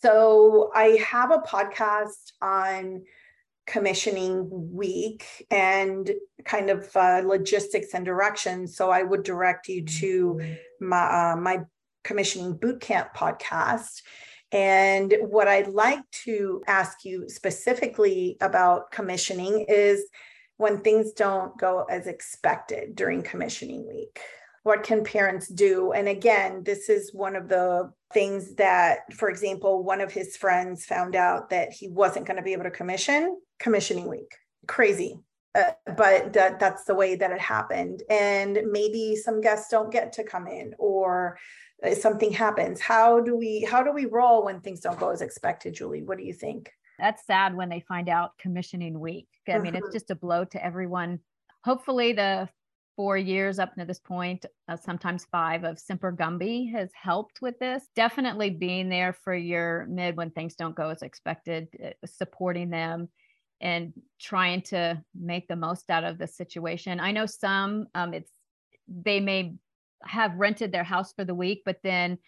So 0.00 0.70
I 0.76 1.00
have 1.04 1.32
a 1.32 1.38
podcast 1.38 2.34
on 2.40 3.02
commissioning 3.66 4.48
week 4.50 5.46
and 5.50 6.10
kind 6.44 6.70
of 6.70 6.88
uh, 6.96 7.22
logistics 7.24 7.94
and 7.94 8.04
direction. 8.04 8.66
So 8.66 8.90
I 8.90 9.02
would 9.02 9.22
direct 9.22 9.68
you 9.68 9.84
to 9.84 10.56
my, 10.80 11.32
uh, 11.32 11.36
my 11.36 11.60
commissioning 12.04 12.54
bootcamp 12.54 13.14
podcast 13.14 14.02
and 14.52 15.12
what 15.20 15.48
I'd 15.48 15.68
like 15.68 16.08
to 16.24 16.62
ask 16.66 17.04
you 17.04 17.28
specifically 17.28 18.36
about 18.40 18.90
commissioning 18.90 19.66
is 19.68 20.04
when 20.56 20.80
things 20.80 21.12
don't 21.12 21.58
go 21.58 21.84
as 21.90 22.06
expected 22.06 22.94
during 22.94 23.22
commissioning 23.22 23.86
week. 23.86 24.20
What 24.62 24.82
can 24.82 25.04
parents 25.04 25.48
do? 25.48 25.92
And 25.92 26.08
again, 26.08 26.62
this 26.64 26.88
is 26.88 27.12
one 27.12 27.36
of 27.36 27.48
the 27.48 27.92
things 28.12 28.54
that, 28.54 29.12
for 29.14 29.28
example, 29.28 29.82
one 29.84 30.00
of 30.00 30.12
his 30.12 30.36
friends 30.36 30.84
found 30.84 31.14
out 31.14 31.50
that 31.50 31.72
he 31.72 31.88
wasn't 31.88 32.26
going 32.26 32.36
to 32.36 32.42
be 32.42 32.52
able 32.52 32.64
to 32.64 32.70
commission 32.70 33.38
commissioning 33.58 34.08
week. 34.08 34.34
Crazy. 34.66 35.20
Uh, 35.56 35.72
but 35.96 36.32
that 36.34 36.60
that's 36.60 36.84
the 36.84 36.94
way 36.94 37.16
that 37.16 37.30
it 37.30 37.40
happened. 37.40 38.02
And 38.10 38.60
maybe 38.70 39.16
some 39.16 39.40
guests 39.40 39.70
don't 39.70 39.90
get 39.90 40.12
to 40.14 40.24
come 40.24 40.46
in 40.46 40.74
or 40.78 41.38
something 41.98 42.32
happens. 42.32 42.80
How 42.80 43.20
do 43.20 43.36
we 43.36 43.66
how 43.70 43.82
do 43.82 43.92
we 43.92 44.06
roll 44.06 44.44
when 44.44 44.60
things 44.60 44.80
don't 44.80 44.98
go 44.98 45.10
as 45.10 45.22
expected 45.22 45.74
julie? 45.74 46.02
What 46.02 46.18
do 46.18 46.24
you 46.24 46.34
think? 46.34 46.70
That's 46.98 47.26
sad 47.26 47.54
when 47.54 47.68
they 47.68 47.80
find 47.80 48.08
out 48.08 48.36
commissioning 48.38 48.98
week. 49.00 49.28
I 49.48 49.58
mean 49.58 49.74
it's 49.74 49.86
mm-hmm. 49.86 49.96
just 49.96 50.10
a 50.10 50.14
blow 50.14 50.44
to 50.44 50.64
everyone. 50.64 51.20
Hopefully 51.64 52.12
the 52.12 52.48
four 52.96 53.16
years 53.16 53.58
up 53.58 53.74
to 53.74 53.84
this 53.84 53.98
point 53.98 54.46
uh, 54.68 54.76
sometimes 54.76 55.26
five 55.30 55.64
of 55.64 55.78
semper 55.78 56.12
gumby 56.12 56.72
has 56.72 56.90
helped 56.94 57.40
with 57.40 57.58
this. 57.58 57.84
Definitely 57.94 58.50
being 58.50 58.88
there 58.88 59.12
for 59.12 59.34
your 59.34 59.86
mid 59.88 60.16
when 60.16 60.30
things 60.30 60.54
don't 60.54 60.74
go 60.74 60.90
as 60.90 61.02
expected 61.02 61.68
uh, 61.82 61.90
supporting 62.06 62.68
them 62.68 63.08
and 63.60 63.92
trying 64.20 64.60
to 64.62 65.02
make 65.14 65.48
the 65.48 65.56
most 65.56 65.90
out 65.90 66.04
of 66.04 66.18
the 66.18 66.26
situation 66.26 67.00
i 67.00 67.10
know 67.10 67.26
some 67.26 67.86
um, 67.94 68.12
it's 68.14 68.30
they 68.88 69.20
may 69.20 69.54
have 70.02 70.34
rented 70.36 70.72
their 70.72 70.84
house 70.84 71.12
for 71.12 71.24
the 71.24 71.34
week, 71.34 71.62
but 71.64 71.78
then 71.82 72.18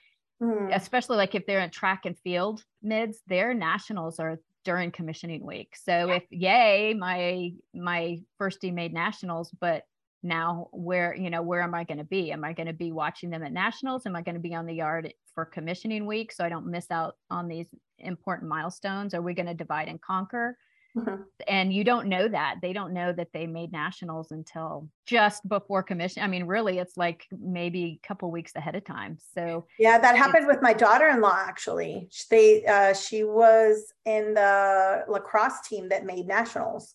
mm. 0.42 0.74
especially 0.74 1.16
like 1.16 1.34
if 1.34 1.46
they're 1.46 1.60
in 1.60 1.70
track 1.70 2.02
and 2.04 2.18
field 2.18 2.64
mids, 2.82 3.20
their 3.26 3.54
nationals 3.54 4.18
are 4.18 4.38
during 4.64 4.90
commissioning 4.90 5.46
week. 5.46 5.74
So 5.76 6.10
if 6.10 6.24
yay, 6.30 6.94
my 6.94 7.52
my 7.74 8.18
first 8.36 8.60
firstie 8.60 8.72
made 8.72 8.92
nationals, 8.92 9.50
but 9.60 9.84
now 10.22 10.68
where 10.72 11.14
you 11.14 11.30
know 11.30 11.42
where 11.42 11.62
am 11.62 11.74
I 11.74 11.84
going 11.84 11.98
to 11.98 12.04
be? 12.04 12.32
Am 12.32 12.44
I 12.44 12.52
going 12.52 12.66
to 12.66 12.72
be 12.72 12.92
watching 12.92 13.30
them 13.30 13.42
at 13.42 13.52
nationals? 13.52 14.04
Am 14.04 14.16
I 14.16 14.22
going 14.22 14.34
to 14.34 14.40
be 14.40 14.54
on 14.54 14.66
the 14.66 14.74
yard 14.74 15.12
for 15.34 15.44
commissioning 15.44 16.06
week 16.06 16.32
so 16.32 16.44
I 16.44 16.48
don't 16.48 16.66
miss 16.66 16.90
out 16.90 17.14
on 17.30 17.48
these 17.48 17.68
important 17.98 18.48
milestones? 18.48 19.14
Are 19.14 19.22
we 19.22 19.34
going 19.34 19.46
to 19.46 19.54
divide 19.54 19.88
and 19.88 20.00
conquer? 20.00 20.56
Mm-hmm. 20.96 21.22
And 21.46 21.72
you 21.72 21.84
don't 21.84 22.08
know 22.08 22.28
that. 22.28 22.56
They 22.62 22.72
don't 22.72 22.92
know 22.92 23.12
that 23.12 23.28
they 23.32 23.46
made 23.46 23.72
nationals 23.72 24.30
until 24.30 24.88
just 25.06 25.46
before 25.48 25.82
commission. 25.82 26.22
I 26.22 26.26
mean, 26.26 26.44
really, 26.44 26.78
it's 26.78 26.96
like 26.96 27.26
maybe 27.30 28.00
a 28.02 28.06
couple 28.06 28.30
weeks 28.30 28.52
ahead 28.56 28.74
of 28.74 28.84
time. 28.84 29.18
So 29.34 29.66
yeah, 29.78 29.98
that 29.98 30.16
happened 30.16 30.46
with 30.46 30.62
my 30.62 30.72
daughter-in-law. 30.72 31.44
Actually, 31.46 32.08
they 32.30 32.64
uh, 32.64 32.94
she 32.94 33.24
was 33.24 33.92
in 34.04 34.34
the 34.34 35.04
lacrosse 35.08 35.60
team 35.68 35.90
that 35.90 36.06
made 36.06 36.26
nationals, 36.26 36.94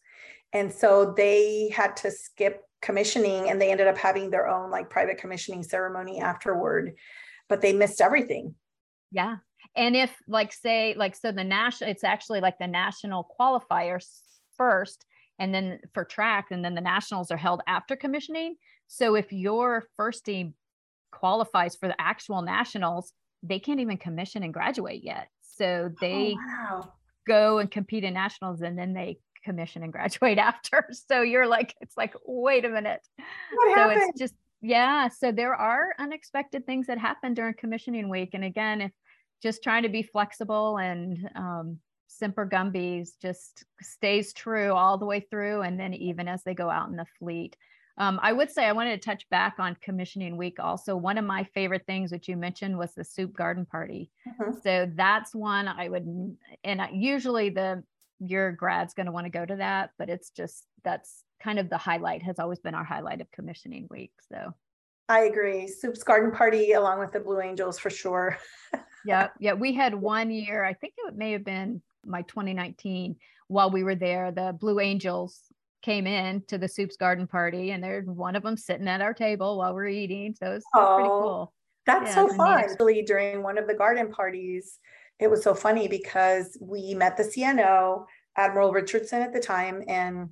and 0.51 0.71
so 0.71 1.13
they 1.15 1.69
had 1.69 1.95
to 1.97 2.11
skip 2.11 2.63
commissioning, 2.81 3.49
and 3.49 3.61
they 3.61 3.71
ended 3.71 3.87
up 3.87 3.97
having 3.97 4.29
their 4.29 4.47
own 4.47 4.71
like 4.71 4.89
private 4.89 5.17
commissioning 5.17 5.63
ceremony 5.63 6.19
afterward. 6.19 6.93
But 7.47 7.61
they 7.61 7.73
missed 7.73 8.01
everything. 8.01 8.55
Yeah, 9.11 9.37
and 9.75 9.95
if 9.95 10.15
like 10.27 10.53
say 10.53 10.93
like 10.97 11.15
so 11.15 11.31
the 11.31 11.43
national 11.43 11.89
it's 11.89 12.03
actually 12.03 12.39
like 12.39 12.57
the 12.59 12.67
national 12.67 13.27
qualifiers 13.39 14.21
first 14.57 15.05
and 15.39 15.53
then 15.53 15.79
for 15.93 16.03
track 16.03 16.47
and 16.51 16.63
then 16.63 16.75
the 16.75 16.81
nationals 16.81 17.31
are 17.31 17.37
held 17.37 17.61
after 17.67 17.95
commissioning 17.95 18.55
so 18.87 19.15
if 19.15 19.31
your 19.31 19.85
first 19.97 20.25
team 20.25 20.53
qualifies 21.11 21.75
for 21.75 21.87
the 21.87 21.99
actual 21.99 22.41
nationals 22.41 23.13
they 23.41 23.59
can't 23.59 23.79
even 23.79 23.97
commission 23.97 24.43
and 24.43 24.53
graduate 24.53 25.03
yet 25.03 25.27
so 25.41 25.91
they 26.01 26.35
oh, 26.37 26.77
wow. 26.77 26.93
go 27.27 27.57
and 27.59 27.69
compete 27.69 28.03
in 28.03 28.13
nationals 28.13 28.61
and 28.61 28.77
then 28.77 28.93
they 28.93 29.17
commission 29.43 29.83
and 29.83 29.91
graduate 29.91 30.37
after. 30.39 30.89
So 31.07 31.21
you're 31.21 31.47
like, 31.47 31.75
it's 31.81 31.97
like, 31.97 32.15
wait 32.25 32.65
a 32.65 32.69
minute. 32.69 33.01
What 33.53 33.69
so 33.69 33.75
happened? 33.75 34.01
it's 34.09 34.19
just, 34.19 34.35
yeah. 34.61 35.09
So 35.09 35.31
there 35.31 35.53
are 35.53 35.93
unexpected 35.99 36.65
things 36.65 36.87
that 36.87 36.97
happen 36.97 37.33
during 37.33 37.53
commissioning 37.55 38.09
week. 38.09 38.29
And 38.33 38.43
again, 38.43 38.81
if 38.81 38.91
just 39.43 39.61
trying 39.61 39.83
to 39.83 39.89
be 39.89 40.01
flexible 40.01 40.77
and 40.77 41.29
um, 41.35 41.77
Semper 42.07 42.45
Gumby's 42.45 43.15
just 43.21 43.65
stays 43.81 44.33
true 44.33 44.73
all 44.73 44.97
the 44.97 45.05
way 45.05 45.19
through. 45.19 45.61
And 45.61 45.79
then 45.79 45.93
even 45.93 46.27
as 46.27 46.43
they 46.43 46.53
go 46.53 46.69
out 46.69 46.89
in 46.89 46.95
the 46.95 47.05
fleet. 47.19 47.57
Um, 47.97 48.19
I 48.23 48.33
would 48.33 48.49
say 48.49 48.65
I 48.65 48.71
wanted 48.71 48.99
to 48.99 49.05
touch 49.05 49.29
back 49.29 49.55
on 49.59 49.77
commissioning 49.79 50.35
week. 50.35 50.57
Also, 50.59 50.95
one 50.95 51.19
of 51.19 51.25
my 51.25 51.43
favorite 51.43 51.85
things 51.85 52.09
that 52.09 52.27
you 52.27 52.35
mentioned 52.35 52.75
was 52.75 52.95
the 52.95 53.03
Supe 53.03 53.35
garden 53.35 53.67
party. 53.67 54.09
Mm-hmm. 54.27 54.53
So 54.63 54.89
that's 54.95 55.35
one 55.35 55.67
I 55.67 55.89
would, 55.89 56.35
and 56.63 56.81
I, 56.81 56.89
usually 56.91 57.49
the 57.49 57.83
your 58.19 58.51
grad's 58.51 58.95
going 58.95 59.05
to 59.05 59.11
want 59.11 59.25
to 59.25 59.29
go 59.29 59.45
to 59.45 59.57
that, 59.57 59.91
but 59.99 60.09
it's 60.09 60.31
just 60.31 60.65
that's 60.83 61.23
kind 61.39 61.59
of 61.59 61.69
the 61.69 61.77
highlight 61.77 62.23
has 62.23 62.39
always 62.39 62.57
been 62.57 62.73
our 62.73 62.83
highlight 62.83 63.21
of 63.21 63.29
commissioning 63.31 63.85
week. 63.91 64.13
So 64.27 64.53
I 65.07 65.25
agree. 65.25 65.67
Supe's 65.67 66.03
garden 66.03 66.31
party 66.31 66.71
along 66.71 66.99
with 66.99 67.11
the 67.11 67.19
Blue 67.19 67.41
Angels 67.41 67.77
for 67.77 67.91
sure. 67.91 68.39
yeah, 69.05 69.27
yeah. 69.39 69.53
We 69.53 69.73
had 69.73 69.93
one 69.93 70.31
year. 70.31 70.63
I 70.63 70.73
think 70.73 70.93
it 70.97 71.15
may 71.15 71.31
have 71.31 71.43
been 71.43 71.81
my 72.05 72.21
2019 72.23 73.15
while 73.47 73.71
we 73.71 73.83
were 73.83 73.95
there. 73.95 74.31
The 74.31 74.55
Blue 74.59 74.79
Angels 74.79 75.39
came 75.81 76.07
in 76.07 76.41
to 76.47 76.57
the 76.57 76.67
Supe's 76.67 76.95
garden 76.95 77.27
party 77.27 77.71
and 77.71 77.83
there's 77.83 78.07
one 78.07 78.35
of 78.35 78.43
them 78.43 78.57
sitting 78.57 78.87
at 78.87 79.01
our 79.01 79.13
table 79.13 79.57
while 79.57 79.73
we're 79.73 79.87
eating. 79.87 80.33
So 80.33 80.53
it's 80.53 80.65
oh, 80.73 80.95
pretty 80.95 81.09
cool. 81.09 81.53
That's 81.85 82.09
yeah, 82.09 82.27
so 82.27 82.35
fun. 82.35 82.65
Really, 82.79 83.01
during 83.01 83.43
one 83.43 83.57
of 83.57 83.67
the 83.67 83.73
garden 83.73 84.11
parties, 84.11 84.79
it 85.19 85.29
was 85.29 85.43
so 85.43 85.53
funny 85.53 85.87
because 85.87 86.57
we 86.61 86.93
met 86.93 87.17
the 87.17 87.23
CNO, 87.23 88.05
Admiral 88.37 88.71
Richardson 88.71 89.21
at 89.21 89.33
the 89.33 89.39
time, 89.39 89.83
and 89.87 90.29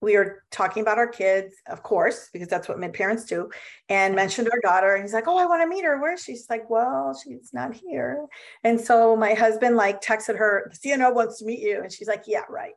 we 0.00 0.16
were 0.16 0.44
talking 0.50 0.82
about 0.82 0.98
our 0.98 1.08
kids, 1.08 1.54
of 1.66 1.82
course, 1.82 2.30
because 2.32 2.48
that's 2.48 2.68
what 2.68 2.78
mid 2.78 2.92
parents 2.92 3.24
do, 3.24 3.50
and 3.88 4.10
mm-hmm. 4.10 4.16
mentioned 4.16 4.48
our 4.52 4.60
daughter. 4.60 4.94
And 4.94 5.02
he's 5.02 5.12
like, 5.12 5.28
"Oh, 5.28 5.38
I 5.38 5.46
want 5.46 5.62
to 5.62 5.68
meet 5.68 5.84
her. 5.84 6.00
Where 6.00 6.14
is 6.14 6.22
she?" 6.22 6.32
She's 6.32 6.50
like, 6.50 6.70
"Well, 6.70 7.18
she's 7.22 7.50
not 7.52 7.74
here." 7.74 8.26
And 8.64 8.80
so 8.80 9.16
my 9.16 9.34
husband 9.34 9.76
like 9.76 10.00
texted 10.00 10.38
her, 10.38 10.70
"The 10.70 10.90
CNO 10.90 11.14
wants 11.14 11.38
to 11.38 11.44
meet 11.44 11.60
you," 11.60 11.80
and 11.82 11.92
she's 11.92 12.08
like, 12.08 12.24
"Yeah, 12.26 12.44
right." 12.48 12.74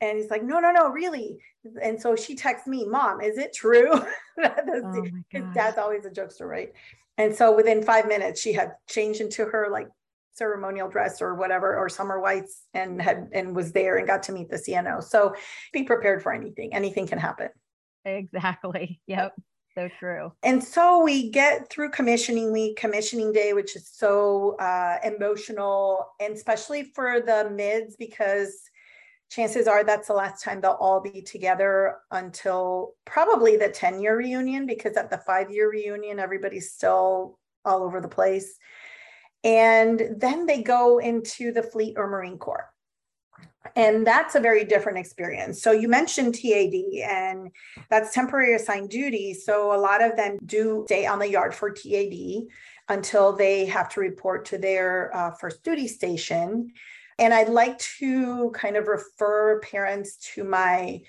And 0.00 0.18
he's 0.18 0.30
like, 0.30 0.44
no, 0.44 0.60
no, 0.60 0.70
no, 0.70 0.88
really. 0.90 1.38
And 1.82 2.00
so 2.00 2.14
she 2.14 2.36
texts 2.36 2.68
me, 2.68 2.86
Mom, 2.86 3.20
is 3.20 3.36
it 3.36 3.52
true? 3.52 3.90
oh 4.38 5.06
his 5.28 5.44
dad's 5.54 5.78
always 5.78 6.04
a 6.04 6.10
jokester, 6.10 6.46
right? 6.46 6.72
And 7.16 7.34
so 7.34 7.54
within 7.54 7.82
five 7.82 8.06
minutes, 8.06 8.40
she 8.40 8.52
had 8.52 8.74
changed 8.88 9.20
into 9.20 9.44
her 9.44 9.68
like 9.70 9.88
ceremonial 10.38 10.88
dress 10.88 11.20
or 11.20 11.34
whatever, 11.34 11.76
or 11.76 11.88
summer 11.88 12.20
whites, 12.20 12.62
and 12.72 13.02
had 13.02 13.28
and 13.32 13.54
was 13.54 13.72
there 13.72 13.96
and 13.98 14.06
got 14.06 14.22
to 14.24 14.32
meet 14.32 14.48
the 14.48 14.56
CNO. 14.56 15.02
So 15.02 15.34
be 15.72 15.82
prepared 15.82 16.22
for 16.22 16.32
anything. 16.32 16.72
Anything 16.72 17.06
can 17.06 17.18
happen. 17.18 17.48
Exactly. 18.04 19.00
Yep. 19.06 19.34
So 19.74 19.88
true. 20.00 20.32
And 20.42 20.62
so 20.62 21.04
we 21.04 21.30
get 21.30 21.70
through 21.70 21.90
commissioning 21.90 22.52
week, 22.52 22.76
commissioning 22.76 23.32
day, 23.32 23.52
which 23.52 23.76
is 23.76 23.88
so 23.88 24.56
uh, 24.56 24.96
emotional, 25.04 26.04
and 26.18 26.34
especially 26.34 26.82
for 26.96 27.20
the 27.20 27.48
mids 27.54 27.94
because 27.96 28.60
chances 29.30 29.68
are 29.68 29.84
that's 29.84 30.08
the 30.08 30.14
last 30.14 30.42
time 30.42 30.60
they'll 30.60 30.72
all 30.80 31.00
be 31.00 31.22
together 31.22 31.98
until 32.10 32.94
probably 33.04 33.56
the 33.56 33.68
10 33.68 34.00
year 34.00 34.16
reunion 34.16 34.66
because 34.66 34.96
at 34.96 35.10
the 35.10 35.18
five 35.18 35.50
year 35.50 35.70
reunion 35.70 36.18
everybody's 36.18 36.72
still 36.72 37.38
all 37.64 37.82
over 37.82 38.00
the 38.00 38.08
place 38.08 38.58
and 39.44 40.02
then 40.16 40.46
they 40.46 40.62
go 40.62 40.98
into 40.98 41.52
the 41.52 41.62
fleet 41.62 41.94
or 41.96 42.08
marine 42.08 42.38
corps. 42.38 42.70
And 43.76 44.06
that's 44.06 44.34
a 44.34 44.40
very 44.40 44.64
different 44.64 44.98
experience. 44.98 45.62
So 45.62 45.72
you 45.72 45.88
mentioned 45.88 46.34
tad 46.34 46.72
and 47.04 47.50
that's 47.90 48.14
temporary 48.14 48.54
assigned 48.54 48.90
duty. 48.90 49.34
So 49.34 49.74
a 49.74 49.78
lot 49.78 50.02
of 50.02 50.16
them 50.16 50.38
do 50.44 50.84
stay 50.86 51.06
on 51.06 51.18
the 51.18 51.28
yard 51.28 51.54
for 51.54 51.70
tad 51.70 52.12
until 52.88 53.32
they 53.34 53.66
have 53.66 53.88
to 53.90 54.00
report 54.00 54.46
to 54.46 54.58
their 54.58 55.14
uh, 55.14 55.32
first 55.32 55.62
duty 55.62 55.86
station. 55.86 56.72
And 57.18 57.34
I'd 57.34 57.48
like 57.48 57.78
to 57.98 58.50
kind 58.52 58.76
of 58.76 58.88
refer 58.88 59.60
parents 59.60 60.16
to 60.34 60.44
my 60.44 61.02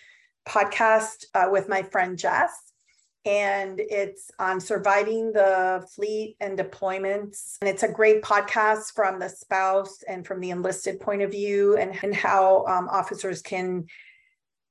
podcast 0.47 1.25
uh, 1.33 1.47
with 1.51 1.69
my 1.69 1.83
friend 1.83 2.17
Jess. 2.17 2.68
And 3.25 3.79
it's 3.79 4.31
on 4.39 4.59
surviving 4.59 5.33
the 5.33 5.85
fleet 5.93 6.37
and 6.39 6.57
deployments. 6.57 7.57
And 7.61 7.69
it's 7.69 7.83
a 7.83 7.91
great 7.91 8.21
podcast 8.21 8.93
from 8.95 9.19
the 9.19 9.29
spouse 9.29 10.03
and 10.07 10.25
from 10.25 10.39
the 10.39 10.51
enlisted 10.51 10.99
point 10.99 11.21
of 11.21 11.31
view, 11.31 11.77
and, 11.77 11.97
and 12.01 12.15
how 12.15 12.65
um, 12.65 12.87
officers 12.89 13.41
can 13.41 13.85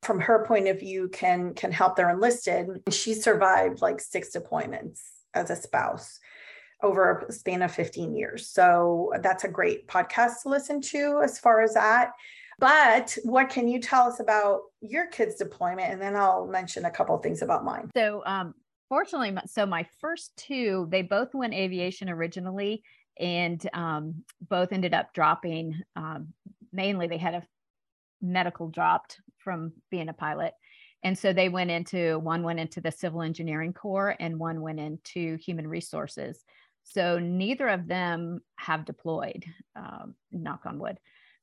from 0.02 0.20
her 0.20 0.44
point 0.46 0.68
of 0.68 0.78
view 0.78 1.08
can 1.08 1.52
can 1.54 1.72
help 1.72 1.96
their 1.96 2.08
enlisted 2.08 2.68
she 2.88 3.14
survived 3.14 3.82
like 3.82 4.00
six 4.00 4.30
deployments 4.30 5.00
as 5.34 5.50
a 5.50 5.56
spouse 5.56 6.20
over 6.82 7.26
a 7.28 7.32
span 7.32 7.62
of 7.62 7.72
15 7.72 8.14
years. 8.14 8.48
So 8.48 9.12
that's 9.22 9.44
a 9.44 9.48
great 9.48 9.88
podcast 9.88 10.42
to 10.42 10.48
listen 10.48 10.80
to 10.82 11.20
as 11.22 11.38
far 11.38 11.60
as 11.60 11.74
that. 11.74 12.12
But 12.58 13.16
what 13.22 13.50
can 13.50 13.68
you 13.68 13.80
tell 13.80 14.08
us 14.08 14.20
about 14.20 14.62
your 14.80 15.06
kids' 15.06 15.36
deployment? 15.36 15.92
And 15.92 16.02
then 16.02 16.16
I'll 16.16 16.46
mention 16.46 16.84
a 16.84 16.90
couple 16.90 17.16
things 17.18 17.42
about 17.42 17.64
mine. 17.64 17.90
So, 17.96 18.22
um, 18.26 18.54
fortunately, 18.88 19.36
so 19.46 19.64
my 19.64 19.86
first 20.00 20.36
two, 20.36 20.88
they 20.90 21.02
both 21.02 21.34
went 21.34 21.54
aviation 21.54 22.10
originally, 22.10 22.82
and 23.18 23.64
um, 23.72 24.24
both 24.48 24.72
ended 24.72 24.92
up 24.92 25.12
dropping. 25.14 25.80
Um, 25.94 26.32
mainly, 26.72 27.06
they 27.06 27.18
had 27.18 27.34
a 27.34 27.46
medical 28.20 28.68
dropped 28.68 29.18
from 29.38 29.72
being 29.90 30.08
a 30.08 30.12
pilot. 30.12 30.54
And 31.04 31.16
so 31.16 31.32
they 31.32 31.48
went 31.48 31.70
into 31.70 32.18
one 32.18 32.42
went 32.42 32.58
into 32.58 32.80
the 32.80 32.90
civil 32.90 33.22
engineering 33.22 33.72
corps 33.72 34.16
and 34.18 34.38
one 34.38 34.60
went 34.60 34.80
into 34.80 35.36
human 35.36 35.68
resources. 35.68 36.44
So 36.82 37.18
neither 37.18 37.68
of 37.68 37.86
them 37.86 38.40
have 38.56 38.84
deployed, 38.84 39.44
um, 39.76 40.14
knock 40.32 40.62
on 40.66 40.78
wood. 40.78 40.98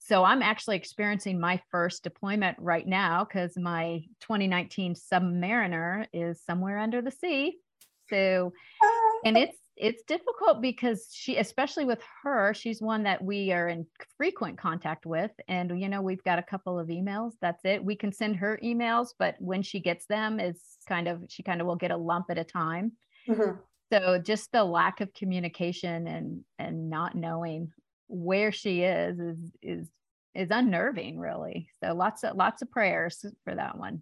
So 0.08 0.24
I'm 0.24 0.44
actually 0.44 0.76
experiencing 0.76 1.40
my 1.40 1.60
first 1.72 2.04
deployment 2.04 2.60
right 2.60 2.88
now 2.88 3.26
because 3.26 3.58
my 3.58 4.04
2019 4.20 4.94
Submariner 4.94 6.06
is 6.14 6.44
somewhere 6.46 6.78
under 6.78 7.02
the 7.02 7.10
sea. 7.10 7.58
So, 8.12 8.54
and 9.26 9.36
it's 9.36 9.58
it's 9.76 10.04
difficult 10.04 10.62
because 10.62 11.10
she, 11.12 11.38
especially 11.38 11.86
with 11.86 12.04
her, 12.22 12.54
she's 12.54 12.84
one 12.84 13.02
that 13.04 13.20
we 13.24 13.52
are 13.52 13.68
in 13.68 13.88
frequent 14.16 14.60
contact 14.60 15.08
with, 15.08 15.32
and 15.48 15.82
you 15.82 15.90
know 15.90 16.04
we've 16.04 16.24
got 16.24 16.38
a 16.38 16.44
couple 16.44 16.78
of 16.78 16.90
emails. 16.90 17.32
That's 17.42 17.66
it. 17.66 17.84
We 17.84 17.96
can 17.96 18.12
send 18.12 18.36
her 18.36 18.60
emails, 18.64 19.10
but 19.18 19.36
when 19.40 19.64
she 19.64 19.80
gets 19.80 20.06
them, 20.06 20.40
it's 20.40 20.78
kind 20.88 21.08
of 21.08 21.24
she 21.30 21.42
kind 21.42 21.62
of 21.62 21.68
will 21.68 21.76
get 21.76 21.90
a 21.90 21.98
lump 21.98 22.28
at 22.30 22.38
a 22.38 22.44
time. 22.44 22.92
Mm-hmm 23.28 23.60
so 23.92 24.18
just 24.18 24.52
the 24.52 24.64
lack 24.64 25.00
of 25.00 25.14
communication 25.14 26.08
and 26.08 26.44
and 26.58 26.90
not 26.90 27.16
knowing 27.16 27.72
where 28.08 28.52
she 28.52 28.82
is 28.82 29.20
is 29.20 29.38
is 29.62 29.88
is 30.34 30.50
unnerving 30.52 31.18
really. 31.18 31.70
So 31.84 31.94
lots 31.94 32.24
of 32.24 32.36
lots 32.36 32.62
of 32.62 32.72
prayers 32.72 33.26
for 33.44 33.56
that 33.56 33.78
one. 33.78 34.02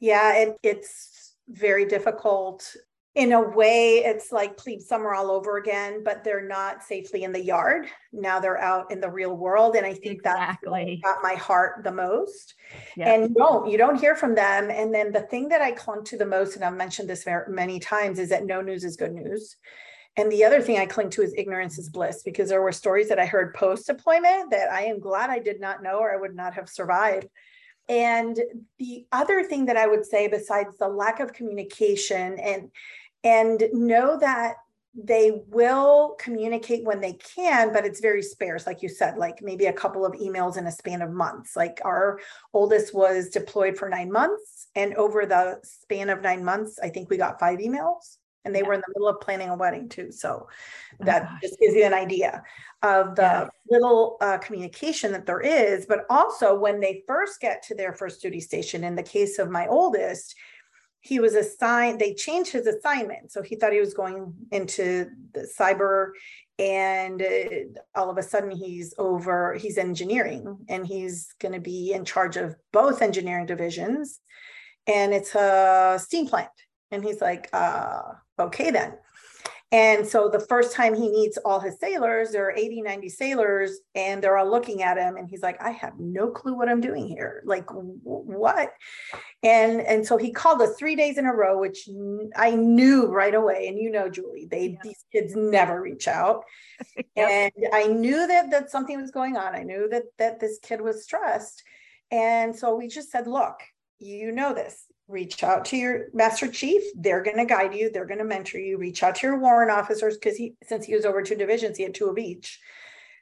Yeah 0.00 0.36
it, 0.36 0.56
it's 0.62 1.34
very 1.48 1.86
difficult. 1.86 2.74
In 3.14 3.30
a 3.30 3.40
way 3.40 4.02
it's 4.04 4.32
like 4.32 4.56
plebe 4.56 4.80
summer 4.80 5.14
all 5.14 5.30
over 5.30 5.56
again 5.56 6.02
but 6.04 6.24
they're 6.24 6.46
not 6.46 6.82
safely 6.82 7.22
in 7.22 7.32
the 7.32 7.42
yard. 7.42 7.86
Now 8.12 8.40
they're 8.40 8.60
out 8.60 8.90
in 8.90 9.00
the 9.00 9.10
real 9.10 9.36
world 9.36 9.76
and 9.76 9.86
i 9.86 9.94
think 9.94 10.16
exactly. 10.16 11.00
that 11.02 11.14
got 11.14 11.22
my 11.22 11.34
heart 11.34 11.84
the 11.84 11.92
most. 11.92 12.54
Yep. 12.96 13.06
and 13.06 13.28
you 13.30 13.34
don't 13.36 13.70
you 13.70 13.78
don't 13.78 14.00
hear 14.00 14.16
from 14.16 14.34
them. 14.34 14.70
And 14.70 14.92
then 14.92 15.12
the 15.12 15.22
thing 15.22 15.48
that 15.48 15.62
i 15.62 15.70
clung 15.70 16.04
to 16.04 16.18
the 16.18 16.26
most 16.26 16.56
and 16.56 16.64
i've 16.64 16.74
mentioned 16.74 17.08
this 17.08 17.24
very 17.24 17.52
many 17.52 17.78
times 17.78 18.18
is 18.18 18.28
that 18.30 18.46
no 18.46 18.60
news 18.60 18.84
is 18.84 18.96
good 18.96 19.12
news 19.12 19.56
and 20.16 20.30
the 20.30 20.44
other 20.44 20.60
thing 20.60 20.78
i 20.78 20.86
cling 20.86 21.10
to 21.10 21.22
is 21.22 21.34
ignorance 21.36 21.78
is 21.78 21.88
bliss 21.88 22.22
because 22.22 22.48
there 22.48 22.62
were 22.62 22.72
stories 22.72 23.08
that 23.08 23.18
i 23.18 23.26
heard 23.26 23.54
post 23.54 23.86
deployment 23.86 24.50
that 24.50 24.70
i 24.70 24.82
am 24.82 25.00
glad 25.00 25.30
i 25.30 25.38
did 25.38 25.60
not 25.60 25.82
know 25.82 25.98
or 25.98 26.12
i 26.12 26.20
would 26.20 26.34
not 26.34 26.54
have 26.54 26.68
survived 26.68 27.26
and 27.88 28.38
the 28.78 29.06
other 29.12 29.42
thing 29.42 29.66
that 29.66 29.76
i 29.76 29.86
would 29.86 30.04
say 30.04 30.28
besides 30.28 30.76
the 30.78 30.88
lack 30.88 31.20
of 31.20 31.32
communication 31.32 32.38
and 32.38 32.70
and 33.22 33.64
know 33.72 34.18
that 34.18 34.54
they 34.96 35.42
will 35.48 36.14
communicate 36.20 36.84
when 36.84 37.00
they 37.00 37.14
can, 37.14 37.72
but 37.72 37.84
it's 37.84 38.00
very 38.00 38.22
sparse, 38.22 38.66
like 38.66 38.80
you 38.80 38.88
said, 38.88 39.16
like 39.16 39.42
maybe 39.42 39.66
a 39.66 39.72
couple 39.72 40.06
of 40.06 40.12
emails 40.12 40.56
in 40.56 40.66
a 40.66 40.72
span 40.72 41.02
of 41.02 41.10
months. 41.10 41.56
Like 41.56 41.80
our 41.84 42.20
oldest 42.52 42.94
was 42.94 43.28
deployed 43.28 43.76
for 43.76 43.88
nine 43.88 44.12
months, 44.12 44.68
and 44.76 44.94
over 44.94 45.26
the 45.26 45.58
span 45.64 46.10
of 46.10 46.22
nine 46.22 46.44
months, 46.44 46.78
I 46.80 46.90
think 46.90 47.10
we 47.10 47.16
got 47.16 47.40
five 47.40 47.58
emails, 47.58 48.18
and 48.44 48.54
they 48.54 48.60
yeah. 48.60 48.66
were 48.66 48.74
in 48.74 48.80
the 48.80 48.92
middle 48.94 49.08
of 49.08 49.20
planning 49.20 49.48
a 49.48 49.56
wedding 49.56 49.88
too. 49.88 50.12
So 50.12 50.48
oh 50.48 51.04
that 51.04 51.28
just 51.42 51.58
gives 51.58 51.74
you 51.74 51.84
an 51.84 51.94
idea 51.94 52.42
of 52.82 53.16
the 53.16 53.22
yeah. 53.22 53.48
little 53.70 54.16
uh, 54.20 54.38
communication 54.38 55.12
that 55.12 55.26
there 55.26 55.40
is. 55.40 55.86
But 55.86 56.00
also, 56.10 56.58
when 56.58 56.80
they 56.80 57.02
first 57.06 57.40
get 57.40 57.62
to 57.64 57.74
their 57.74 57.92
first 57.92 58.20
duty 58.22 58.40
station, 58.40 58.84
in 58.84 58.94
the 58.94 59.02
case 59.02 59.38
of 59.38 59.50
my 59.50 59.66
oldest, 59.66 60.34
he 61.04 61.20
was 61.20 61.34
assigned 61.34 62.00
they 62.00 62.14
changed 62.14 62.50
his 62.50 62.66
assignment 62.66 63.30
so 63.30 63.42
he 63.42 63.56
thought 63.56 63.74
he 63.74 63.78
was 63.80 63.92
going 63.92 64.32
into 64.52 65.06
the 65.34 65.46
cyber 65.58 66.12
and 66.58 67.20
uh, 67.20 67.78
all 67.94 68.08
of 68.08 68.16
a 68.16 68.22
sudden 68.22 68.50
he's 68.50 68.94
over 68.96 69.54
he's 69.54 69.76
engineering 69.76 70.56
and 70.68 70.86
he's 70.86 71.34
going 71.40 71.52
to 71.52 71.60
be 71.60 71.92
in 71.92 72.06
charge 72.06 72.38
of 72.38 72.56
both 72.72 73.02
engineering 73.02 73.44
divisions 73.44 74.20
and 74.86 75.12
it's 75.12 75.34
a 75.34 76.00
steam 76.02 76.26
plant 76.26 76.48
and 76.90 77.04
he's 77.04 77.20
like 77.20 77.48
uh, 77.52 78.00
okay 78.38 78.70
then 78.70 78.94
and 79.74 80.06
so 80.06 80.28
the 80.28 80.38
first 80.38 80.72
time 80.72 80.94
he 80.94 81.10
meets 81.10 81.36
all 81.38 81.58
his 81.58 81.80
sailors, 81.80 82.30
there 82.30 82.46
are 82.46 82.56
80, 82.56 82.82
90 82.82 83.08
sailors, 83.08 83.80
and 83.96 84.22
they're 84.22 84.38
all 84.38 84.48
looking 84.48 84.84
at 84.84 84.98
him. 84.98 85.16
And 85.16 85.28
he's 85.28 85.42
like, 85.42 85.60
I 85.60 85.70
have 85.70 85.98
no 85.98 86.30
clue 86.30 86.54
what 86.54 86.68
I'm 86.68 86.80
doing 86.80 87.08
here. 87.08 87.42
Like, 87.44 87.64
what? 87.72 88.72
And 89.42 89.80
and 89.80 90.06
so 90.06 90.16
he 90.16 90.30
called 90.30 90.62
us 90.62 90.76
three 90.78 90.94
days 90.94 91.18
in 91.18 91.26
a 91.26 91.34
row, 91.34 91.58
which 91.58 91.88
I 92.36 92.52
knew 92.52 93.06
right 93.06 93.34
away. 93.34 93.66
And 93.66 93.76
you 93.76 93.90
know, 93.90 94.08
Julie, 94.08 94.46
they 94.48 94.66
yeah. 94.68 94.78
these 94.84 95.04
kids 95.10 95.34
never 95.34 95.82
reach 95.82 96.06
out. 96.06 96.44
yep. 97.16 97.28
And 97.28 97.66
I 97.72 97.88
knew 97.88 98.28
that 98.28 98.52
that 98.52 98.70
something 98.70 99.00
was 99.00 99.10
going 99.10 99.36
on. 99.36 99.56
I 99.56 99.64
knew 99.64 99.88
that 99.88 100.04
that 100.18 100.38
this 100.38 100.60
kid 100.62 100.82
was 100.82 101.02
stressed. 101.02 101.64
And 102.12 102.54
so 102.54 102.76
we 102.76 102.86
just 102.86 103.10
said, 103.10 103.26
look, 103.26 103.56
you 103.98 104.30
know 104.30 104.54
this 104.54 104.84
reach 105.08 105.42
out 105.42 105.66
to 105.66 105.76
your 105.76 106.06
master 106.12 106.48
chief. 106.48 106.82
They're 106.94 107.22
going 107.22 107.36
to 107.36 107.44
guide 107.44 107.74
you. 107.74 107.90
They're 107.90 108.06
going 108.06 108.18
to 108.18 108.24
mentor 108.24 108.58
you. 108.58 108.78
Reach 108.78 109.02
out 109.02 109.16
to 109.16 109.26
your 109.26 109.38
warrant 109.38 109.70
officers 109.70 110.16
because 110.16 110.36
he 110.36 110.54
since 110.64 110.86
he 110.86 110.94
was 110.94 111.04
over 111.04 111.22
two 111.22 111.36
divisions 111.36 111.76
he 111.76 111.82
had 111.82 111.94
two 111.94 112.08
of 112.08 112.18
each. 112.18 112.60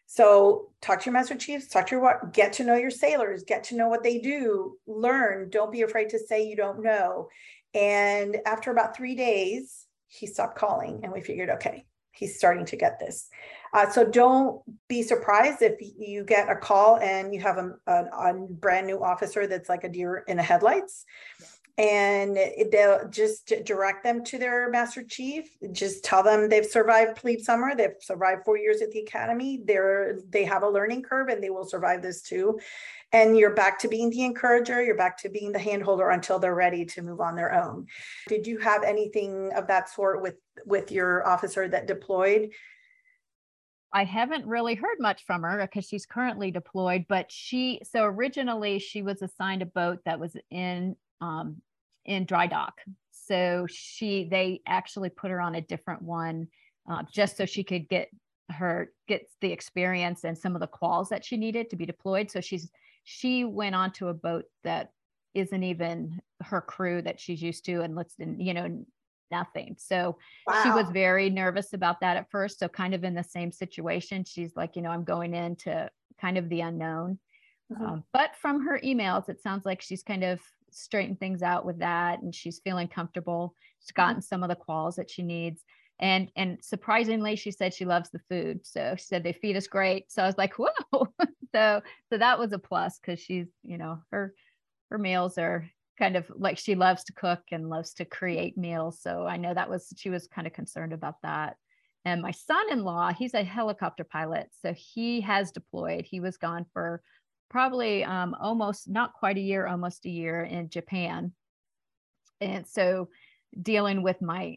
So 0.06 0.70
talk 0.80 1.00
to 1.00 1.06
your 1.06 1.14
master 1.14 1.36
chiefs 1.36 1.68
talk 1.68 1.86
to 1.88 1.96
your 1.96 2.30
get 2.32 2.52
to 2.54 2.64
know 2.64 2.76
your 2.76 2.90
sailors 2.90 3.44
get 3.44 3.64
to 3.64 3.76
know 3.76 3.88
what 3.88 4.02
they 4.02 4.18
do 4.18 4.76
learn. 4.86 5.50
Don't 5.50 5.72
be 5.72 5.82
afraid 5.82 6.10
to 6.10 6.18
say 6.18 6.46
you 6.46 6.56
don't 6.56 6.82
know. 6.82 7.28
And 7.74 8.36
after 8.46 8.70
about 8.70 8.96
three 8.96 9.14
days 9.14 9.86
he 10.08 10.26
stopped 10.26 10.58
calling 10.58 11.00
and 11.02 11.12
we 11.12 11.20
figured 11.20 11.50
okay 11.50 11.86
he's 12.12 12.36
starting 12.36 12.66
to 12.66 12.76
get 12.76 13.00
this. 13.00 13.28
Uh, 13.72 13.90
so 13.90 14.04
don't 14.04 14.60
be 14.86 15.02
surprised 15.02 15.62
if 15.62 15.80
you 15.80 16.24
get 16.24 16.50
a 16.50 16.54
call 16.54 16.98
and 16.98 17.34
you 17.34 17.40
have 17.40 17.56
a, 17.56 17.72
a, 17.86 18.04
a 18.04 18.34
brand 18.50 18.86
new 18.86 19.02
officer 19.02 19.46
that's 19.46 19.70
like 19.70 19.82
a 19.82 19.88
deer 19.88 20.22
in 20.28 20.36
the 20.36 20.42
headlights 20.42 21.06
and 21.78 22.38
they'll 22.70 23.08
just 23.08 23.52
direct 23.64 24.04
them 24.04 24.22
to 24.22 24.38
their 24.38 24.68
master 24.68 25.02
chief 25.02 25.48
just 25.72 26.04
tell 26.04 26.22
them 26.22 26.48
they've 26.48 26.66
survived 26.66 27.16
plebe 27.16 27.40
summer 27.40 27.74
they've 27.74 27.94
survived 28.00 28.44
four 28.44 28.58
years 28.58 28.82
at 28.82 28.90
the 28.90 29.00
academy 29.00 29.62
they're 29.64 30.18
they 30.28 30.44
have 30.44 30.62
a 30.62 30.68
learning 30.68 31.02
curve 31.02 31.28
and 31.28 31.42
they 31.42 31.50
will 31.50 31.64
survive 31.64 32.02
this 32.02 32.22
too. 32.22 32.58
And 33.14 33.36
you're 33.36 33.54
back 33.54 33.78
to 33.80 33.88
being 33.88 34.10
the 34.10 34.24
encourager 34.24 34.82
you're 34.82 34.96
back 34.96 35.18
to 35.18 35.28
being 35.28 35.52
the 35.52 35.58
handholder 35.58 36.10
until 36.10 36.38
they're 36.38 36.54
ready 36.54 36.84
to 36.86 37.02
move 37.02 37.20
on 37.20 37.36
their 37.36 37.54
own. 37.54 37.86
Did 38.28 38.46
you 38.46 38.58
have 38.58 38.82
anything 38.82 39.52
of 39.54 39.66
that 39.68 39.88
sort 39.88 40.22
with 40.22 40.36
with 40.66 40.90
your 40.90 41.26
officer 41.26 41.68
that 41.68 41.86
deployed? 41.86 42.50
I 43.94 44.04
haven't 44.04 44.46
really 44.46 44.74
heard 44.74 44.96
much 45.00 45.26
from 45.26 45.42
her 45.42 45.60
uh, 45.60 45.66
because 45.66 45.84
she's 45.84 46.06
currently 46.06 46.50
deployed, 46.50 47.04
but 47.10 47.30
she, 47.30 47.82
so 47.84 48.04
originally 48.04 48.78
she 48.78 49.02
was 49.02 49.20
assigned 49.20 49.60
a 49.60 49.66
boat 49.66 49.98
that 50.06 50.18
was 50.18 50.34
in 50.50 50.96
um, 51.22 51.62
in 52.04 52.26
dry 52.26 52.46
dock. 52.46 52.74
So 53.10 53.66
she, 53.70 54.28
they 54.30 54.60
actually 54.66 55.08
put 55.08 55.30
her 55.30 55.40
on 55.40 55.54
a 55.54 55.60
different 55.60 56.02
one 56.02 56.48
uh, 56.90 57.04
just 57.10 57.36
so 57.36 57.46
she 57.46 57.64
could 57.64 57.88
get 57.88 58.08
her 58.50 58.92
get 59.08 59.30
the 59.40 59.52
experience 59.52 60.24
and 60.24 60.36
some 60.36 60.54
of 60.54 60.60
the 60.60 60.68
quals 60.68 61.08
that 61.08 61.24
she 61.24 61.36
needed 61.36 61.70
to 61.70 61.76
be 61.76 61.86
deployed. 61.86 62.30
So 62.30 62.40
she's 62.40 62.70
she 63.04 63.44
went 63.44 63.74
onto 63.74 64.08
a 64.08 64.14
boat 64.14 64.44
that 64.64 64.90
isn't 65.32 65.62
even 65.62 66.20
her 66.42 66.60
crew 66.60 67.00
that 67.02 67.18
she's 67.18 67.40
used 67.40 67.64
to 67.66 67.80
and 67.80 67.94
let's 67.94 68.14
you 68.18 68.52
know 68.52 68.84
nothing. 69.30 69.76
So 69.78 70.18
wow. 70.46 70.62
she 70.62 70.70
was 70.70 70.90
very 70.90 71.30
nervous 71.30 71.72
about 71.72 72.00
that 72.00 72.16
at 72.16 72.30
first. 72.30 72.58
So 72.58 72.68
kind 72.68 72.94
of 72.94 73.04
in 73.04 73.14
the 73.14 73.24
same 73.24 73.50
situation, 73.50 74.24
she's 74.24 74.54
like, 74.56 74.76
you 74.76 74.82
know, 74.82 74.90
I'm 74.90 75.04
going 75.04 75.34
into 75.34 75.88
kind 76.20 76.36
of 76.36 76.48
the 76.48 76.60
unknown. 76.60 77.18
Mm-hmm. 77.72 77.84
Um, 77.84 78.04
but 78.12 78.36
from 78.36 78.66
her 78.66 78.78
emails, 78.84 79.28
it 79.28 79.40
sounds 79.40 79.64
like 79.64 79.80
she's 79.80 80.02
kind 80.02 80.24
of 80.24 80.40
straightened 80.74 81.20
things 81.20 81.42
out 81.42 81.64
with 81.64 81.78
that 81.78 82.22
and 82.22 82.34
she's 82.34 82.60
feeling 82.60 82.88
comfortable. 82.88 83.54
She's 83.80 83.92
mm-hmm. 83.92 84.02
gotten 84.02 84.22
some 84.22 84.42
of 84.42 84.48
the 84.48 84.56
quals 84.56 84.96
that 84.96 85.10
she 85.10 85.22
needs 85.22 85.62
and 86.02 86.30
and 86.36 86.58
surprisingly 86.60 87.36
she 87.36 87.50
said 87.50 87.72
she 87.72 87.84
loves 87.84 88.10
the 88.10 88.18
food 88.28 88.66
so 88.66 88.94
she 88.98 89.04
said 89.04 89.22
they 89.22 89.32
feed 89.32 89.56
us 89.56 89.66
great. 89.66 90.10
So 90.10 90.22
i 90.22 90.26
was 90.26 90.36
like 90.36 90.54
whoa. 90.58 91.08
So 91.54 91.80
so 92.10 92.18
that 92.18 92.38
was 92.38 92.52
a 92.52 92.58
plus 92.58 92.98
because 92.98 93.20
she's 93.20 93.46
you 93.62 93.78
know 93.78 94.00
her 94.10 94.34
her 94.90 94.98
meals 94.98 95.38
are 95.38 95.68
kind 95.98 96.16
of 96.16 96.26
like 96.34 96.58
she 96.58 96.74
loves 96.74 97.04
to 97.04 97.12
cook 97.12 97.40
and 97.52 97.70
loves 97.70 97.94
to 97.94 98.04
create 98.04 98.56
meals 98.56 99.00
so 99.00 99.26
i 99.26 99.36
know 99.36 99.52
that 99.52 99.68
was 99.68 99.92
she 99.96 100.10
was 100.10 100.26
kind 100.26 100.46
of 100.46 100.52
concerned 100.52 100.92
about 100.92 101.22
that. 101.22 101.56
And 102.04 102.20
my 102.20 102.32
son-in-law 102.32 103.12
he's 103.12 103.34
a 103.34 103.44
helicopter 103.44 104.04
pilot 104.04 104.50
so 104.60 104.72
he 104.72 105.20
has 105.20 105.52
deployed. 105.52 106.04
He 106.04 106.18
was 106.18 106.36
gone 106.36 106.66
for 106.72 107.00
probably 107.52 108.02
um, 108.02 108.34
almost 108.40 108.88
not 108.88 109.12
quite 109.12 109.36
a 109.36 109.40
year, 109.40 109.66
almost 109.66 110.06
a 110.06 110.10
year 110.10 110.42
in 110.42 110.70
Japan. 110.70 111.32
And 112.40 112.66
so 112.66 113.10
dealing 113.60 114.02
with 114.02 114.20
my 114.22 114.56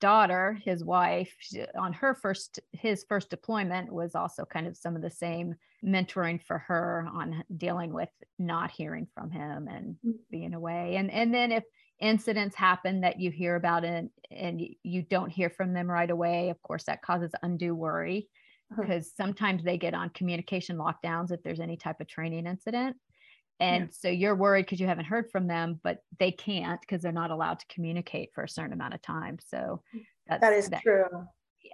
daughter, 0.00 0.58
his 0.64 0.84
wife, 0.84 1.34
on 1.78 1.92
her 1.92 2.14
first, 2.14 2.60
his 2.72 3.04
first 3.08 3.28
deployment 3.28 3.92
was 3.92 4.14
also 4.14 4.44
kind 4.44 4.66
of 4.66 4.76
some 4.76 4.96
of 4.96 5.02
the 5.02 5.10
same 5.10 5.56
mentoring 5.84 6.40
for 6.42 6.58
her 6.58 7.08
on 7.12 7.42
dealing 7.56 7.92
with 7.92 8.08
not 8.38 8.70
hearing 8.70 9.06
from 9.14 9.30
him 9.30 9.68
and 9.68 9.96
mm. 10.06 10.14
being 10.30 10.54
away. 10.54 10.96
And, 10.96 11.10
and 11.10 11.34
then 11.34 11.50
if 11.50 11.64
incidents 12.00 12.54
happen 12.54 13.00
that 13.00 13.20
you 13.20 13.30
hear 13.32 13.56
about 13.56 13.84
and, 13.84 14.10
and 14.30 14.62
you 14.82 15.02
don't 15.02 15.30
hear 15.30 15.50
from 15.50 15.72
them 15.72 15.90
right 15.90 16.10
away, 16.10 16.50
of 16.50 16.62
course, 16.62 16.84
that 16.84 17.02
causes 17.02 17.32
undue 17.42 17.74
worry 17.74 18.28
because 18.76 19.06
uh-huh. 19.06 19.24
sometimes 19.24 19.62
they 19.64 19.78
get 19.78 19.94
on 19.94 20.10
communication 20.10 20.76
lockdowns 20.76 21.30
if 21.30 21.42
there's 21.42 21.60
any 21.60 21.76
type 21.76 22.00
of 22.00 22.08
training 22.08 22.46
incident. 22.46 22.96
And 23.60 23.84
yeah. 23.84 23.90
so 23.92 24.08
you're 24.08 24.34
worried 24.34 24.66
because 24.66 24.80
you 24.80 24.86
haven't 24.86 25.04
heard 25.04 25.30
from 25.30 25.46
them, 25.46 25.78
but 25.84 25.98
they 26.18 26.32
can't 26.32 26.80
because 26.80 27.02
they're 27.02 27.12
not 27.12 27.30
allowed 27.30 27.60
to 27.60 27.66
communicate 27.68 28.30
for 28.34 28.42
a 28.42 28.48
certain 28.48 28.72
amount 28.72 28.94
of 28.94 29.02
time. 29.02 29.38
So 29.46 29.82
that's, 30.26 30.40
that 30.40 30.52
is 30.52 30.68
that 30.70 30.82
true. 30.82 31.04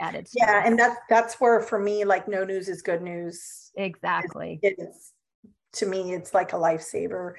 Added 0.01 0.29
yeah, 0.35 0.63
and 0.67 0.79
that's 0.79 0.97
that's 1.09 1.41
where 1.41 1.61
for 1.61 1.79
me, 1.79 2.05
like 2.05 2.29
no 2.29 2.45
news 2.45 2.69
is 2.69 2.83
good 2.83 3.01
news. 3.01 3.71
Exactly. 3.75 4.61
It's, 4.63 4.81
it's 4.81 5.13
to 5.75 5.87
me, 5.87 6.13
it's 6.13 6.35
like 6.35 6.53
a 6.53 6.57
lifesaver 6.57 7.33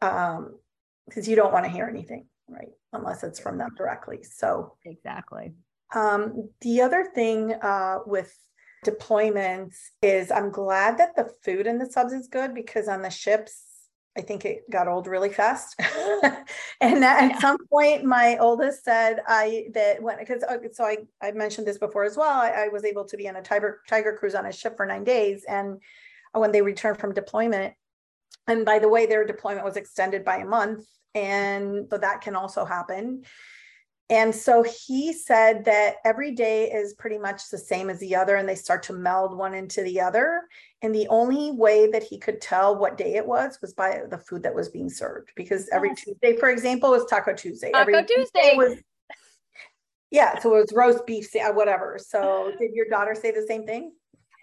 um, 0.00 0.58
because 1.06 1.28
you 1.28 1.36
don't 1.36 1.52
want 1.52 1.66
to 1.66 1.70
hear 1.70 1.86
anything, 1.86 2.26
right? 2.48 2.70
Unless 2.94 3.24
it's 3.24 3.38
from 3.38 3.58
them 3.58 3.70
directly. 3.76 4.22
So 4.22 4.76
exactly. 4.84 5.52
Um, 5.94 6.48
the 6.62 6.80
other 6.80 7.10
thing 7.14 7.52
uh, 7.60 7.98
with 8.06 8.34
deployments 8.84 9.76
is 10.02 10.30
I'm 10.30 10.50
glad 10.50 10.98
that 10.98 11.16
the 11.16 11.30
food 11.44 11.66
in 11.66 11.78
the 11.78 11.86
subs 11.86 12.12
is 12.12 12.28
good 12.28 12.54
because 12.54 12.88
on 12.88 13.02
the 13.02 13.10
ships, 13.10 13.64
I 14.16 14.20
think 14.20 14.44
it 14.44 14.68
got 14.70 14.88
old 14.88 15.06
really 15.06 15.30
fast. 15.30 15.74
and 15.80 17.04
at 17.04 17.30
yeah. 17.30 17.38
some 17.40 17.56
point, 17.68 18.04
my 18.04 18.36
oldest 18.38 18.84
said 18.84 19.20
I 19.26 19.66
that 19.74 20.02
when 20.02 20.18
because 20.18 20.42
uh, 20.42 20.58
so 20.72 20.84
I, 20.84 20.98
I 21.22 21.32
mentioned 21.32 21.66
this 21.66 21.78
before 21.78 22.04
as 22.04 22.16
well. 22.16 22.28
I, 22.28 22.64
I 22.64 22.68
was 22.68 22.84
able 22.84 23.04
to 23.06 23.16
be 23.16 23.28
on 23.28 23.36
a 23.36 23.42
tiger 23.42 23.80
tiger 23.88 24.16
cruise 24.18 24.34
on 24.34 24.46
a 24.46 24.52
ship 24.52 24.76
for 24.76 24.84
nine 24.84 25.04
days, 25.04 25.44
and 25.48 25.80
when 26.32 26.52
they 26.52 26.60
returned 26.60 26.98
from 26.98 27.14
deployment, 27.14 27.74
and 28.46 28.66
by 28.66 28.78
the 28.78 28.88
way, 28.88 29.06
their 29.06 29.24
deployment 29.24 29.64
was 29.64 29.76
extended 29.76 30.24
by 30.24 30.38
a 30.38 30.46
month, 30.46 30.84
and 31.14 31.86
so 31.88 31.96
that 31.96 32.20
can 32.20 32.36
also 32.36 32.64
happen. 32.64 33.24
And 34.12 34.34
so 34.34 34.62
he 34.62 35.14
said 35.14 35.64
that 35.64 35.94
every 36.04 36.32
day 36.32 36.70
is 36.70 36.92
pretty 36.92 37.16
much 37.16 37.48
the 37.48 37.56
same 37.56 37.88
as 37.88 37.98
the 37.98 38.14
other, 38.14 38.36
and 38.36 38.46
they 38.46 38.54
start 38.54 38.82
to 38.84 38.92
meld 38.92 39.34
one 39.34 39.54
into 39.54 39.80
the 39.82 40.02
other. 40.02 40.42
And 40.82 40.94
the 40.94 41.08
only 41.08 41.50
way 41.50 41.90
that 41.90 42.02
he 42.02 42.18
could 42.18 42.38
tell 42.38 42.76
what 42.76 42.98
day 42.98 43.14
it 43.14 43.26
was 43.26 43.58
was 43.62 43.72
by 43.72 44.02
the 44.10 44.18
food 44.18 44.42
that 44.42 44.54
was 44.54 44.68
being 44.68 44.90
served. 44.90 45.32
Because 45.34 45.66
every 45.72 45.88
yes. 45.88 46.02
Tuesday, 46.04 46.36
for 46.36 46.50
example, 46.50 46.90
was 46.90 47.06
Taco 47.06 47.32
Tuesday. 47.32 47.70
Taco 47.70 47.90
every 47.90 48.04
Tuesday 48.04 48.52
was 48.54 48.76
yeah, 50.10 50.38
so 50.40 50.56
it 50.56 50.60
was 50.60 50.72
roast 50.74 51.06
beef, 51.06 51.30
whatever. 51.54 51.98
So 51.98 52.52
did 52.60 52.74
your 52.74 52.90
daughter 52.90 53.14
say 53.14 53.30
the 53.30 53.46
same 53.48 53.64
thing? 53.64 53.92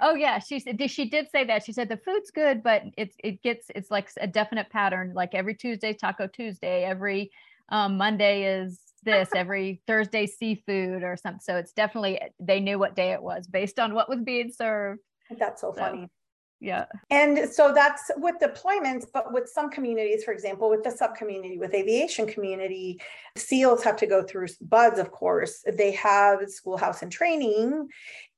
Oh 0.01 0.15
yeah, 0.15 0.39
she 0.39 0.59
said 0.59 0.81
she 0.89 1.09
did 1.09 1.29
say 1.29 1.43
that. 1.43 1.63
She 1.63 1.73
said 1.73 1.89
the 1.89 1.97
food's 1.97 2.31
good, 2.31 2.63
but 2.63 2.85
it's 2.97 3.15
it 3.23 3.43
gets 3.43 3.67
it's 3.75 3.91
like 3.91 4.09
a 4.19 4.25
definite 4.25 4.71
pattern. 4.71 5.13
Like 5.13 5.35
every 5.35 5.53
Tuesday, 5.53 5.93
Taco 5.93 6.25
Tuesday. 6.25 6.85
Every 6.85 7.29
um, 7.71 7.97
Monday 7.97 8.61
is 8.61 8.79
this 8.99 9.29
every 9.35 9.81
Thursday 9.87 10.25
seafood 10.25 11.03
or 11.03 11.17
something. 11.17 11.41
So 11.41 11.57
it's 11.57 11.73
definitely 11.73 12.19
they 12.39 12.59
knew 12.59 12.79
what 12.79 12.95
day 12.95 13.11
it 13.11 13.21
was 13.21 13.47
based 13.47 13.79
on 13.79 13.93
what 13.93 14.09
was 14.09 14.21
being 14.21 14.51
served. 14.51 15.01
That's 15.37 15.61
so, 15.61 15.73
so 15.73 15.79
funny. 15.79 16.09
Yeah. 16.61 16.85
And 17.09 17.49
so 17.49 17.71
that's 17.73 18.11
with 18.17 18.35
deployments, 18.41 19.05
but 19.13 19.31
with 19.31 19.47
some 19.47 19.69
communities, 19.69 20.25
for 20.25 20.33
example, 20.33 20.69
with 20.69 20.83
the 20.83 20.91
sub 20.91 21.15
community, 21.15 21.57
with 21.57 21.73
aviation 21.73 22.27
community, 22.27 22.99
SEALs 23.37 23.81
have 23.83 23.95
to 23.97 24.05
go 24.05 24.23
through 24.23 24.47
BUD/S, 24.61 24.99
of 24.99 25.11
course. 25.11 25.63
They 25.71 25.91
have 25.91 26.39
schoolhouse 26.49 27.01
and 27.01 27.11
training. 27.11 27.87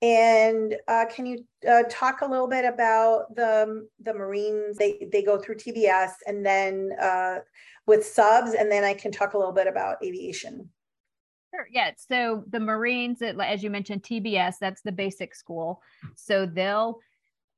And 0.04 0.76
uh, 0.88 1.06
can 1.10 1.26
you 1.26 1.43
uh, 1.67 1.84
talk 1.89 2.21
a 2.21 2.28
little 2.28 2.47
bit 2.47 2.63
about 2.63 3.36
the, 3.36 3.88
the 4.04 4.13
Marines? 4.13 4.78
They, 4.78 5.08
they 5.12 5.24
go 5.24 5.39
through 5.39 5.56
TBS 5.56 6.12
and 6.28 6.45
then 6.45 6.91
uh, 7.02 7.39
with 7.88 8.06
subs, 8.06 8.54
and 8.54 8.72
then 8.72 8.84
I 8.84 8.94
can 8.94 9.12
talk 9.12 9.34
a 9.34 9.38
little 9.38 9.54
bit 9.54 9.67
about 9.67 10.04
aviation. 10.04 10.70
Sure. 11.54 11.67
Yeah. 11.72 11.91
So 11.98 12.46
the 12.50 12.60
Marines, 12.60 13.22
as 13.22 13.62
you 13.62 13.70
mentioned, 13.70 14.04
TBS, 14.04 14.56
that's 14.62 14.82
the 14.82 14.91
basic 14.91 15.36
school. 15.36 15.82
So 16.15 16.46
they'll 16.46 17.00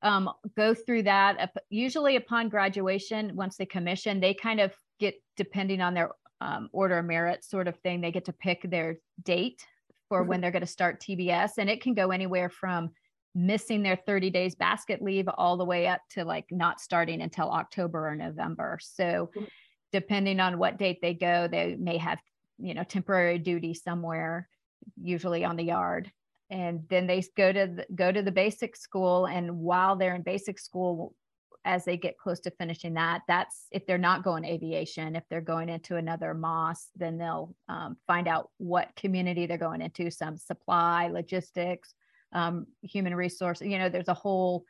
um, 0.01 0.29
go 0.57 0.73
through 0.73 1.03
that. 1.03 1.53
Usually 1.69 2.15
upon 2.15 2.49
graduation, 2.49 3.35
once 3.35 3.55
they 3.57 3.67
commission, 3.67 4.19
they 4.19 4.33
kind 4.33 4.59
of 4.59 4.73
get, 4.99 5.15
depending 5.37 5.81
on 5.81 5.93
their 5.93 6.11
um, 6.41 6.69
order 6.73 6.97
of 6.97 7.05
merit 7.05 7.43
sort 7.43 7.67
of 7.67 7.77
thing, 7.77 8.01
they 8.01 8.11
get 8.11 8.25
to 8.25 8.33
pick 8.33 8.69
their 8.69 8.97
date 9.21 9.63
for 10.09 10.21
mm-hmm. 10.21 10.29
when 10.29 10.41
they're 10.41 10.51
going 10.51 10.61
to 10.61 10.67
start 10.67 10.99
TBS. 10.99 11.51
And 11.59 11.69
it 11.69 11.81
can 11.81 11.93
go 11.93 12.09
anywhere 12.09 12.49
from 12.49 12.89
missing 13.35 13.81
their 13.81 13.95
30 13.95 14.29
days 14.29 14.55
basket 14.55 15.01
leave 15.01 15.27
all 15.27 15.57
the 15.57 15.65
way 15.65 15.87
up 15.87 16.01
to 16.11 16.23
like 16.23 16.45
not 16.51 16.79
starting 16.79 17.21
until 17.21 17.49
October 17.49 18.07
or 18.07 18.15
November. 18.15 18.77
So 18.81 19.29
mm-hmm. 19.35 19.45
Depending 19.93 20.39
on 20.41 20.57
what 20.57 20.77
date 20.77 20.99
they 21.01 21.13
go, 21.13 21.47
they 21.47 21.75
may 21.75 21.97
have, 21.97 22.19
you 22.57 22.73
know, 22.73 22.83
temporary 22.83 23.37
duty 23.37 23.73
somewhere, 23.73 24.49
usually 25.01 25.45
on 25.45 25.55
the 25.55 25.63
yard. 25.63 26.11
And 26.49 26.83
then 26.89 27.07
they 27.07 27.23
go 27.37 27.53
to 27.53 27.67
the, 27.67 27.85
go 27.95 28.11
to 28.11 28.21
the 28.21 28.31
basic 28.31 28.75
school. 28.75 29.27
And 29.27 29.59
while 29.59 29.95
they're 29.95 30.15
in 30.15 30.23
basic 30.23 30.59
school, 30.59 31.13
as 31.65 31.85
they 31.85 31.95
get 31.95 32.17
close 32.17 32.41
to 32.41 32.51
finishing 32.51 32.95
that, 32.95 33.21
that's 33.27 33.67
if 33.71 33.85
they're 33.85 33.97
not 33.97 34.23
going 34.23 34.43
aviation, 34.43 35.15
if 35.15 35.23
they're 35.29 35.39
going 35.39 35.69
into 35.69 35.95
another 35.95 36.33
MOS, 36.33 36.89
then 36.97 37.17
they'll 37.17 37.55
um, 37.69 37.95
find 38.05 38.27
out 38.27 38.49
what 38.57 38.93
community 38.97 39.45
they're 39.45 39.57
going 39.57 39.81
into, 39.81 40.11
some 40.11 40.35
supply, 40.37 41.07
logistics, 41.07 41.93
um, 42.33 42.65
human 42.81 43.15
resource. 43.15 43.61
You 43.61 43.77
know, 43.77 43.87
there's 43.87 44.09
a 44.09 44.13
whole 44.13 44.65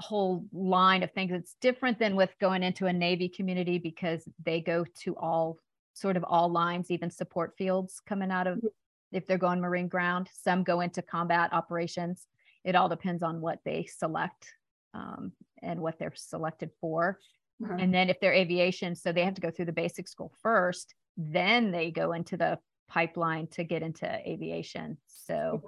whole 0.00 0.44
line 0.52 1.02
of 1.02 1.12
things. 1.12 1.32
It's 1.32 1.56
different 1.60 1.98
than 1.98 2.16
with 2.16 2.30
going 2.40 2.62
into 2.62 2.86
a 2.86 2.92
Navy 2.92 3.28
community 3.28 3.78
because 3.78 4.26
they 4.44 4.60
go 4.60 4.84
to 5.02 5.16
all 5.16 5.58
sort 5.94 6.16
of 6.16 6.24
all 6.24 6.50
lines, 6.50 6.90
even 6.90 7.10
support 7.10 7.54
fields 7.56 8.00
coming 8.06 8.30
out 8.30 8.46
of 8.46 8.58
mm-hmm. 8.58 8.66
if 9.12 9.26
they're 9.26 9.38
going 9.38 9.60
Marine 9.60 9.88
ground. 9.88 10.28
Some 10.32 10.62
go 10.62 10.80
into 10.80 11.02
combat 11.02 11.52
operations. 11.52 12.26
It 12.64 12.76
all 12.76 12.88
depends 12.88 13.22
on 13.22 13.40
what 13.40 13.58
they 13.64 13.84
select 13.84 14.52
um, 14.94 15.32
and 15.62 15.80
what 15.80 15.98
they're 15.98 16.12
selected 16.14 16.70
for. 16.80 17.18
Mm-hmm. 17.62 17.78
And 17.78 17.94
then 17.94 18.10
if 18.10 18.20
they're 18.20 18.32
aviation, 18.32 18.94
so 18.94 19.12
they 19.12 19.24
have 19.24 19.34
to 19.34 19.40
go 19.40 19.50
through 19.50 19.66
the 19.66 19.72
basic 19.72 20.08
school 20.08 20.32
first, 20.42 20.94
then 21.16 21.70
they 21.70 21.90
go 21.90 22.12
into 22.12 22.36
the 22.36 22.58
pipeline 22.88 23.46
to 23.48 23.64
get 23.64 23.82
into 23.82 24.06
aviation. 24.26 24.96
So 25.06 25.62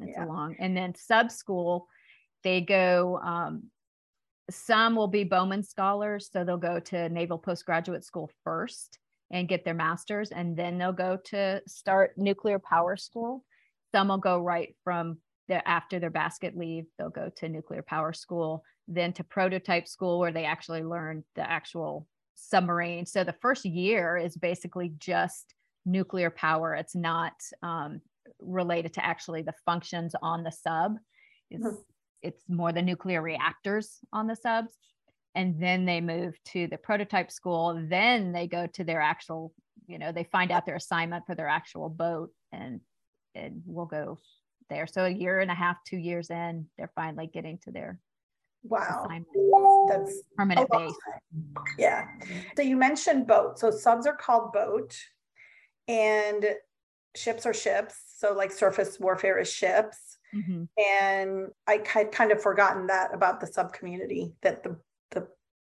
it's 0.00 0.16
yeah. 0.16 0.24
a 0.24 0.26
long, 0.26 0.56
and 0.58 0.76
then 0.76 0.94
sub 0.94 1.30
school, 1.30 1.88
they 2.44 2.60
go, 2.60 3.18
um, 3.24 3.64
some 4.50 4.94
will 4.94 5.08
be 5.08 5.24
Bowman 5.24 5.62
scholars. 5.62 6.28
So 6.30 6.44
they'll 6.44 6.56
go 6.58 6.78
to 6.78 7.08
Naval 7.08 7.38
Postgraduate 7.38 8.04
School 8.04 8.30
first 8.44 8.98
and 9.30 9.48
get 9.48 9.64
their 9.64 9.74
master's, 9.74 10.30
and 10.30 10.56
then 10.56 10.78
they'll 10.78 10.92
go 10.92 11.18
to 11.24 11.62
start 11.66 12.12
nuclear 12.16 12.58
power 12.58 12.96
school. 12.96 13.44
Some 13.92 14.08
will 14.08 14.18
go 14.18 14.38
right 14.38 14.76
from 14.84 15.18
their 15.48 15.62
after 15.66 15.98
their 15.98 16.10
basket 16.10 16.56
leave, 16.56 16.84
they'll 16.98 17.10
go 17.10 17.30
to 17.36 17.48
nuclear 17.48 17.82
power 17.82 18.12
school, 18.12 18.64
then 18.88 19.12
to 19.14 19.24
prototype 19.24 19.88
school 19.88 20.18
where 20.18 20.32
they 20.32 20.44
actually 20.44 20.82
learn 20.82 21.24
the 21.36 21.50
actual 21.50 22.06
submarine. 22.34 23.06
So 23.06 23.24
the 23.24 23.34
first 23.40 23.64
year 23.64 24.16
is 24.16 24.36
basically 24.36 24.92
just 24.98 25.54
nuclear 25.86 26.30
power. 26.30 26.74
It's 26.74 26.94
not 26.94 27.34
um, 27.62 28.00
related 28.40 28.94
to 28.94 29.04
actually 29.04 29.42
the 29.42 29.54
functions 29.64 30.14
on 30.22 30.42
the 30.42 30.50
sub. 30.50 30.96
It's, 31.50 31.64
mm-hmm. 31.64 31.76
It's 32.24 32.42
more 32.48 32.72
the 32.72 32.82
nuclear 32.82 33.22
reactors 33.22 34.00
on 34.12 34.26
the 34.26 34.34
subs. 34.34 34.76
And 35.36 35.60
then 35.60 35.84
they 35.84 36.00
move 36.00 36.36
to 36.46 36.66
the 36.68 36.78
prototype 36.78 37.30
school. 37.30 37.80
Then 37.88 38.32
they 38.32 38.46
go 38.46 38.66
to 38.68 38.84
their 38.84 39.00
actual, 39.00 39.52
you 39.86 39.98
know, 39.98 40.10
they 40.10 40.24
find 40.24 40.50
out 40.50 40.64
their 40.64 40.76
assignment 40.76 41.26
for 41.26 41.34
their 41.34 41.48
actual 41.48 41.88
boat 41.88 42.30
and 42.52 42.80
and 43.34 43.62
we'll 43.66 43.86
go 43.86 44.18
there. 44.70 44.86
So 44.86 45.04
a 45.04 45.10
year 45.10 45.40
and 45.40 45.50
a 45.50 45.54
half, 45.54 45.76
two 45.84 45.96
years 45.96 46.30
in, 46.30 46.66
they're 46.78 46.92
finally 46.94 47.26
getting 47.26 47.58
to 47.64 47.72
their 47.72 47.98
wow 48.62 49.06
that's 49.88 50.22
permanent 50.36 50.70
base. 50.70 50.94
Yeah. 51.78 52.06
So 52.56 52.62
you 52.62 52.76
mentioned 52.76 53.26
boat. 53.26 53.58
So 53.58 53.70
subs 53.70 54.06
are 54.06 54.16
called 54.16 54.52
boat, 54.52 54.96
and 55.88 56.44
ships 57.14 57.44
are 57.44 57.54
ships. 57.54 57.96
So 58.16 58.32
like 58.32 58.52
surface 58.52 58.98
warfare 58.98 59.38
is 59.38 59.52
ships. 59.52 60.13
Mm-hmm. 60.34 60.64
And 60.98 61.48
I 61.66 61.80
had 61.86 62.12
kind 62.12 62.32
of 62.32 62.42
forgotten 62.42 62.86
that 62.88 63.14
about 63.14 63.40
the 63.40 63.46
sub 63.46 63.72
community 63.72 64.34
that 64.42 64.62
the 64.62 64.76
the 65.10 65.28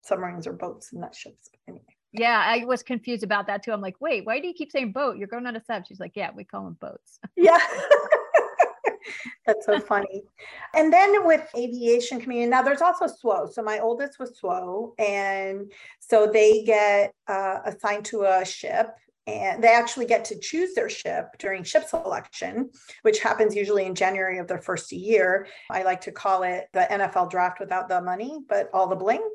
submarines 0.03 0.47
are 0.47 0.53
boats 0.53 0.91
and 0.91 1.01
not 1.01 1.15
ships. 1.15 1.49
Anyway. 1.67 1.83
Yeah, 2.13 2.41
I 2.45 2.63
was 2.65 2.81
confused 2.81 3.23
about 3.23 3.47
that 3.47 3.63
too. 3.63 3.73
I'm 3.73 3.81
like, 3.81 3.99
wait, 3.99 4.25
why 4.25 4.39
do 4.39 4.47
you 4.47 4.53
keep 4.53 4.71
saying 4.71 4.93
boat? 4.93 5.17
You're 5.17 5.27
going 5.27 5.45
on 5.45 5.55
a 5.55 5.63
sub. 5.65 5.85
She's 5.85 5.99
like, 5.99 6.13
yeah, 6.15 6.29
we 6.33 6.43
call 6.43 6.63
them 6.63 6.77
boats. 6.79 7.19
Yeah. 7.35 7.59
That's 9.45 9.65
so 9.67 9.79
funny. 9.79 10.23
And 10.73 10.91
then 10.91 11.27
with 11.27 11.47
aviation 11.55 12.19
community, 12.19 12.49
now 12.49 12.63
there's 12.63 12.81
also 12.81 13.05
SWO. 13.05 13.51
So 13.51 13.61
my 13.61 13.77
oldest 13.77 14.17
was 14.17 14.39
SWO, 14.39 14.93
and 14.97 15.71
so 15.99 16.25
they 16.25 16.63
get 16.63 17.13
uh, 17.27 17.59
assigned 17.65 18.05
to 18.05 18.23
a 18.23 18.43
ship 18.43 18.87
and 19.27 19.63
they 19.63 19.69
actually 19.69 20.05
get 20.05 20.25
to 20.25 20.39
choose 20.39 20.73
their 20.73 20.89
ship 20.89 21.29
during 21.39 21.63
ship 21.63 21.87
selection, 21.87 22.69
which 23.01 23.19
happens 23.19 23.55
usually 23.55 23.85
in 23.85 23.95
January 23.95 24.37
of 24.37 24.47
their 24.47 24.61
first 24.61 24.91
year. 24.91 25.47
I 25.71 25.83
like 25.83 26.01
to 26.01 26.11
call 26.11 26.43
it 26.43 26.65
the 26.73 26.87
NFL 26.89 27.31
draft 27.31 27.59
without 27.59 27.89
the 27.89 28.01
money, 28.01 28.39
but 28.47 28.69
all 28.73 28.87
the 28.87 28.95
bling 28.95 29.27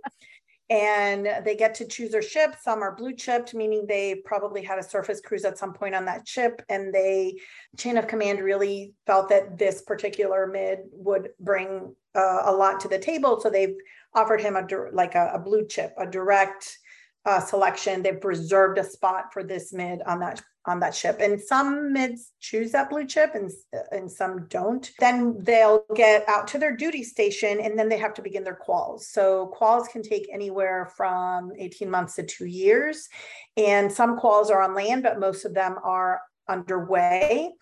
and 0.71 1.29
they 1.45 1.57
get 1.57 1.75
to 1.75 1.85
choose 1.85 2.13
their 2.13 2.23
ship. 2.23 2.55
Some 2.63 2.81
are 2.81 2.95
blue 2.95 3.13
chipped, 3.13 3.55
meaning 3.55 3.87
they 3.87 4.23
probably 4.25 4.63
had 4.63 4.79
a 4.79 4.85
surface 4.85 5.21
cruise 5.21 5.45
at 5.45 5.59
some 5.59 5.73
point 5.73 5.97
on 5.97 6.05
that 6.05 6.29
ship, 6.29 6.63
and 6.69 6.95
they 6.95 7.41
chain 7.77 7.99
of 7.99 8.07
command 8.07 8.39
really 8.39 8.95
felt 9.05 9.29
that 9.31 9.59
this 9.59 9.83
particular 9.83 10.47
mid 10.47 10.79
would 10.93 11.31
bring 11.41 11.95
uh, 12.15 12.43
a 12.45 12.53
lot 12.53 12.79
to 12.81 12.89
the 12.89 13.01
table, 13.01 13.41
so 13.41 13.51
they've 13.51 13.75
offered 14.15 14.41
him 14.41 14.57
a 14.57 14.65
like 14.93 15.17
a, 15.17 15.33
a 15.35 15.39
blue 15.41 15.67
chip, 15.67 15.93
a 15.99 16.07
direct 16.07 16.79
uh, 17.27 17.41
selection. 17.41 18.03
They've 18.03 18.25
reserved 18.25 18.79
a 18.79 18.85
spot 18.85 19.33
for 19.33 19.43
this 19.43 19.73
mid 19.73 20.03
on 20.03 20.21
that 20.21 20.43
on 20.67 20.81
that 20.81 20.95
ship. 20.95 21.17
And 21.21 21.41
some 21.41 21.93
mids 21.93 22.33
choose 22.39 22.73
that 22.73 22.91
blue 22.91 23.07
chip 23.07 23.35
and, 23.35 23.51
and 23.93 24.11
some 24.11 24.47
don't. 24.49 24.91
Then 24.99 25.39
they'll 25.41 25.85
get 25.95 26.29
out 26.29 26.47
to 26.49 26.59
their 26.59 26.77
duty 26.77 27.03
station 27.03 27.61
and 27.61 27.79
then 27.79 27.89
they 27.89 27.97
have 27.97 28.13
to 28.15 28.23
begin 28.23 28.45
their 28.45 28.59
quals. 28.67 29.01
So 29.01 29.55
quals 29.59 29.89
can 29.89 30.03
take 30.03 30.29
anywhere 30.31 30.93
from 30.97 31.53
18 31.59 31.91
months 31.91 32.17
to 32.17 32.25
two 32.25 32.47
years. 32.47 33.09
And 33.57 33.91
some 33.91 34.19
quals 34.19 34.51
are 34.51 34.61
on 34.61 34.75
land, 34.75 35.03
but 35.03 35.19
most 35.19 35.47
of 35.47 35.55
them 35.55 35.77
are 35.83 36.21
underway. 36.49 37.53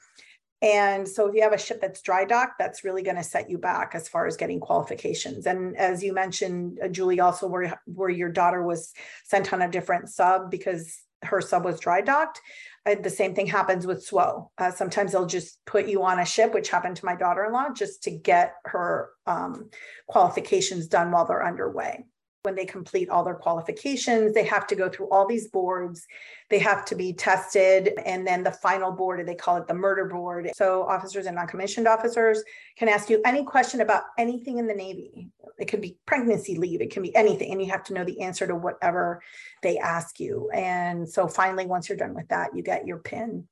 And 0.61 1.07
so 1.07 1.29
if 1.29 1.35
you 1.35 1.42
have 1.42 1.53
a 1.53 1.59
ship 1.59 1.81
that's 1.81 2.03
dry 2.03 2.25
docked, 2.25 2.59
that's 2.59 2.83
really 2.83 3.03
going 3.03 3.16
to 3.16 3.23
set 3.23 3.49
you 3.49 3.59
back 3.59 3.92
as 3.94 4.09
far 4.09 4.27
as 4.27 4.37
getting 4.37 4.59
qualifications. 4.59 5.47
And 5.47 5.77
as 5.77 6.03
you 6.03 6.12
mentioned, 6.12 6.81
uh, 6.83 6.88
Julie, 6.88 7.21
also 7.21 7.47
where, 7.47 7.81
where 7.87 8.11
your 8.11 8.29
daughter 8.29 8.62
was 8.62 8.92
sent 9.25 9.53
on 9.53 9.62
a 9.62 9.71
different 9.71 10.09
sub 10.09 10.51
because 10.51 11.01
her 11.23 11.40
sub 11.40 11.64
was 11.64 11.79
dry 11.79 12.01
docked. 12.01 12.40
Uh, 12.87 12.97
the 13.01 13.11
same 13.11 13.35
thing 13.35 13.47
happens 13.47 13.87
with 13.87 14.09
SWO. 14.09 14.49
Uh, 14.59 14.71
sometimes 14.73 15.12
they'll 15.12 15.27
just 15.27 15.64
put 15.64 15.87
you 15.87 16.03
on 16.03 16.18
a 16.18 16.25
ship, 16.25 16.55
which 16.55 16.71
happened 16.71 16.97
to 16.97 17.05
my 17.05 17.14
daughter-in-law, 17.14 17.71
just 17.75 18.03
to 18.05 18.11
get 18.11 18.55
her 18.64 19.11
um, 19.27 19.71
qualifications 20.09 20.88
done 20.88 21.12
while 21.12 21.25
they're 21.25 21.47
underway 21.47 22.05
when 22.42 22.55
they 22.55 22.64
complete 22.64 23.09
all 23.09 23.24
their 23.24 23.35
qualifications, 23.35 24.33
they 24.33 24.44
have 24.44 24.66
to 24.68 24.77
go 24.77 24.88
through 24.88 25.09
all 25.11 25.27
these 25.27 25.48
boards. 25.48 26.07
They 26.51 26.59
have 26.61 26.85
to 26.87 26.94
be 26.94 27.12
tested. 27.12 27.92
And 28.05 28.27
then 28.27 28.42
the 28.42 28.53
final 28.53 28.92
board, 28.92 29.27
they 29.27 29.35
call 29.35 29.57
it 29.57 29.66
the 29.66 29.74
murder 29.74 30.07
board. 30.07 30.51
So 30.55 30.85
officers 30.85 31.27
and 31.27 31.37
non-commissioned 31.37 31.88
officers 31.88 32.42
can 32.77 32.88
ask 32.88 33.11
you 33.11 33.20
any 33.24 33.44
question 33.44 33.81
about 33.81 34.05
anything 34.18 34.59
in 34.59 34.66
the 34.66 34.74
Navy. 34.74 35.31
It 35.59 35.66
could 35.66 35.81
be 35.81 35.96
pregnancy 36.07 36.57
leave, 36.57 36.81
it 36.81 36.92
can 36.92 37.03
be 37.03 37.14
anything. 37.16 37.51
And 37.51 37.61
you 37.61 37.70
have 37.72 37.85
to 37.85 37.94
know 37.94 38.05
the 38.05 38.20
answer 38.20 38.46
to 38.46 38.55
whatever 38.55 39.20
they 39.62 39.79
ask 39.79 40.20
you. 40.20 40.48
And 40.55 41.09
so 41.09 41.27
finally, 41.27 41.66
once 41.66 41.88
you're 41.88 41.98
done 41.98 42.14
with 42.14 42.29
that, 42.29 42.51
you 42.55 42.62
get 42.62 42.87
your 42.87 42.98
pin. 42.98 43.48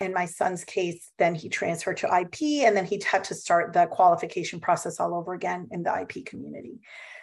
In 0.00 0.14
my 0.14 0.26
son's 0.26 0.62
case, 0.62 1.10
then 1.18 1.34
he 1.34 1.48
transferred 1.48 1.96
to 1.98 2.06
IP 2.06 2.64
and 2.64 2.76
then 2.76 2.84
he 2.84 3.02
had 3.04 3.24
to 3.24 3.34
start 3.34 3.72
the 3.72 3.86
qualification 3.86 4.60
process 4.60 5.00
all 5.00 5.12
over 5.12 5.34
again 5.34 5.66
in 5.72 5.82
the 5.82 6.00
IP 6.00 6.24
community. 6.24 6.78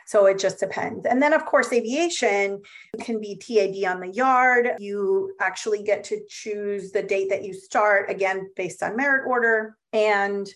So 0.06 0.28
it 0.28 0.38
just 0.38 0.60
depends. 0.60 1.06
And 1.06 1.22
then, 1.22 1.34
of 1.34 1.46
course, 1.46 1.74
aviation 1.74 2.62
can 3.02 3.20
be 3.20 3.36
TAD 3.36 3.92
on 3.92 4.00
the 4.00 4.14
yard. 4.14 4.70
You 4.80 5.34
actually 5.42 5.84
get 5.84 6.04
to 6.06 6.20
choose 6.30 6.92
the 6.92 7.04
date 7.04 7.30
that 7.30 7.44
you 7.44 7.54
start, 7.54 8.10
again, 8.10 8.50
based 8.56 8.84
on 8.84 8.96
merit 8.96 9.28
order. 9.28 9.78
And 9.94 10.48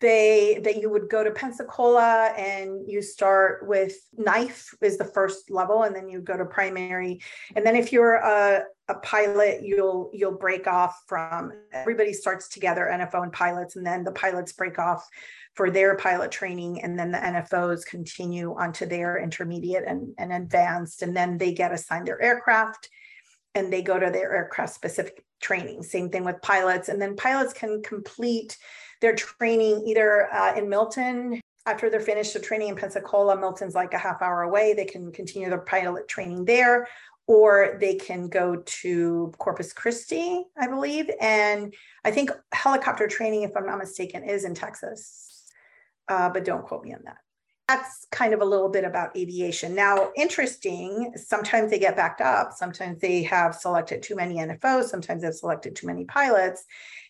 they 0.00 0.60
that 0.62 0.80
you 0.80 0.90
would 0.90 1.08
go 1.08 1.24
to 1.24 1.30
Pensacola 1.30 2.32
and 2.36 2.88
you 2.88 3.02
start 3.02 3.66
with 3.66 3.96
NIFE 4.16 4.74
is 4.80 4.96
the 4.96 5.04
first 5.04 5.50
level 5.50 5.82
and 5.82 5.94
then 5.94 6.08
you 6.08 6.20
go 6.20 6.36
to 6.36 6.44
primary 6.44 7.20
and 7.56 7.66
then 7.66 7.74
if 7.74 7.92
you're 7.92 8.14
a, 8.14 8.62
a 8.88 8.94
pilot 8.96 9.62
you'll 9.62 10.10
you'll 10.12 10.36
break 10.36 10.66
off 10.66 11.02
from 11.06 11.52
everybody 11.72 12.12
starts 12.12 12.48
together 12.48 12.88
NFO 12.92 13.24
and 13.24 13.32
pilots 13.32 13.76
and 13.76 13.84
then 13.84 14.04
the 14.04 14.12
pilots 14.12 14.52
break 14.52 14.78
off 14.78 15.06
for 15.58 15.72
their 15.72 15.96
pilot 15.96 16.30
training 16.30 16.80
and 16.84 16.96
then 16.96 17.10
the 17.10 17.18
NFOs 17.18 17.84
continue 17.84 18.54
onto 18.56 18.86
their 18.86 19.18
intermediate 19.18 19.82
and, 19.88 20.14
and 20.16 20.32
advanced 20.32 21.02
and 21.02 21.16
then 21.16 21.36
they 21.36 21.52
get 21.52 21.72
assigned 21.72 22.06
their 22.06 22.22
aircraft 22.22 22.88
and 23.56 23.72
they 23.72 23.82
go 23.82 23.98
to 23.98 24.08
their 24.08 24.32
aircraft 24.32 24.72
specific 24.72 25.24
training. 25.40 25.82
Same 25.82 26.10
thing 26.10 26.22
with 26.22 26.40
pilots. 26.42 26.88
And 26.88 27.02
then 27.02 27.16
pilots 27.16 27.52
can 27.52 27.82
complete 27.82 28.56
their 29.00 29.16
training 29.16 29.82
either 29.84 30.32
uh, 30.32 30.54
in 30.54 30.68
Milton. 30.68 31.40
After 31.66 31.90
they're 31.90 31.98
finished 31.98 32.34
the 32.34 32.38
training 32.38 32.68
in 32.68 32.76
Pensacola, 32.76 33.36
Milton's 33.36 33.74
like 33.74 33.94
a 33.94 33.98
half 33.98 34.22
hour 34.22 34.42
away. 34.42 34.74
They 34.74 34.84
can 34.84 35.10
continue 35.10 35.48
their 35.48 35.58
pilot 35.58 36.06
training 36.06 36.44
there, 36.44 36.86
or 37.26 37.78
they 37.80 37.96
can 37.96 38.28
go 38.28 38.62
to 38.64 39.32
Corpus 39.38 39.72
Christi, 39.72 40.44
I 40.56 40.68
believe. 40.68 41.10
And 41.20 41.74
I 42.04 42.12
think 42.12 42.30
helicopter 42.52 43.08
training, 43.08 43.42
if 43.42 43.56
I'm 43.56 43.66
not 43.66 43.78
mistaken, 43.78 44.22
is 44.22 44.44
in 44.44 44.54
Texas. 44.54 45.37
Uh, 46.08 46.28
but 46.30 46.44
don't 46.44 46.64
quote 46.64 46.84
me 46.84 46.94
on 46.94 47.00
that 47.04 47.18
that's 47.68 48.06
kind 48.10 48.32
of 48.32 48.40
a 48.40 48.44
little 48.44 48.70
bit 48.70 48.84
about 48.84 49.14
aviation. 49.14 49.74
Now, 49.74 50.10
interesting, 50.16 51.12
sometimes 51.16 51.70
they 51.70 51.78
get 51.78 51.96
backed 51.96 52.22
up. 52.22 52.54
Sometimes 52.54 52.98
they 52.98 53.22
have 53.24 53.54
selected 53.54 54.02
too 54.02 54.16
many 54.16 54.36
NFOs. 54.36 54.84
Sometimes 54.84 55.22
they've 55.22 55.34
selected 55.34 55.76
too 55.76 55.86
many 55.86 56.06
pilots. 56.06 56.64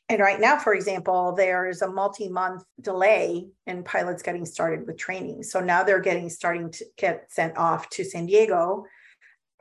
And 0.09 0.21
right 0.21 0.41
now, 0.41 0.59
for 0.59 0.75
example, 0.75 1.35
there's 1.37 1.83
a 1.83 1.91
multi 1.91 2.29
month 2.29 2.65
delay 2.81 3.47
in 3.67 3.85
pilots 3.85 4.23
getting 4.23 4.45
started 4.45 4.87
with 4.87 4.99
training. 4.99 5.45
So 5.45 5.61
now 5.61 5.85
they're 5.85 6.01
getting 6.01 6.29
starting 6.29 6.73
to 6.73 6.85
get 6.97 7.31
sent 7.31 7.57
off 7.57 7.89
to 7.91 8.05
San 8.05 8.27
Diego 8.27 8.85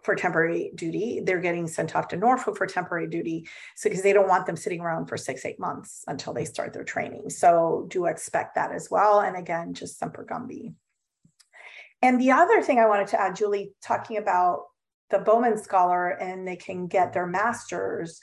for 0.07 0.15
temporary 0.15 0.71
duty. 0.73 1.19
They're 1.21 1.41
getting 1.41 1.67
sent 1.67 1.93
off 1.93 2.07
to 2.07 2.15
Norfolk 2.15 2.55
for 2.55 2.65
temporary 2.65 3.07
duty. 3.07 3.45
So, 3.75 3.89
because 3.89 4.03
they 4.03 4.13
don't 4.13 4.29
want 4.29 4.45
them 4.45 4.55
sitting 4.55 4.79
around 4.79 5.07
for 5.07 5.17
six, 5.17 5.45
eight 5.45 5.59
months 5.59 6.05
until 6.07 6.31
they 6.33 6.45
start 6.45 6.71
their 6.71 6.85
training. 6.85 7.29
So, 7.29 7.85
do 7.89 8.05
expect 8.05 8.55
that 8.55 8.71
as 8.71 8.87
well. 8.89 9.19
And 9.19 9.35
again, 9.35 9.73
just 9.73 9.99
Semper 9.99 10.25
Gumby. 10.25 10.73
And 12.01 12.21
the 12.21 12.31
other 12.31 12.61
thing 12.61 12.79
I 12.79 12.87
wanted 12.87 13.07
to 13.07 13.21
add, 13.21 13.35
Julie, 13.35 13.73
talking 13.83 14.15
about 14.15 14.61
the 15.09 15.19
Bowman 15.19 15.57
Scholar 15.57 16.11
and 16.11 16.47
they 16.47 16.55
can 16.55 16.87
get 16.87 17.11
their 17.11 17.27
master's 17.27 18.21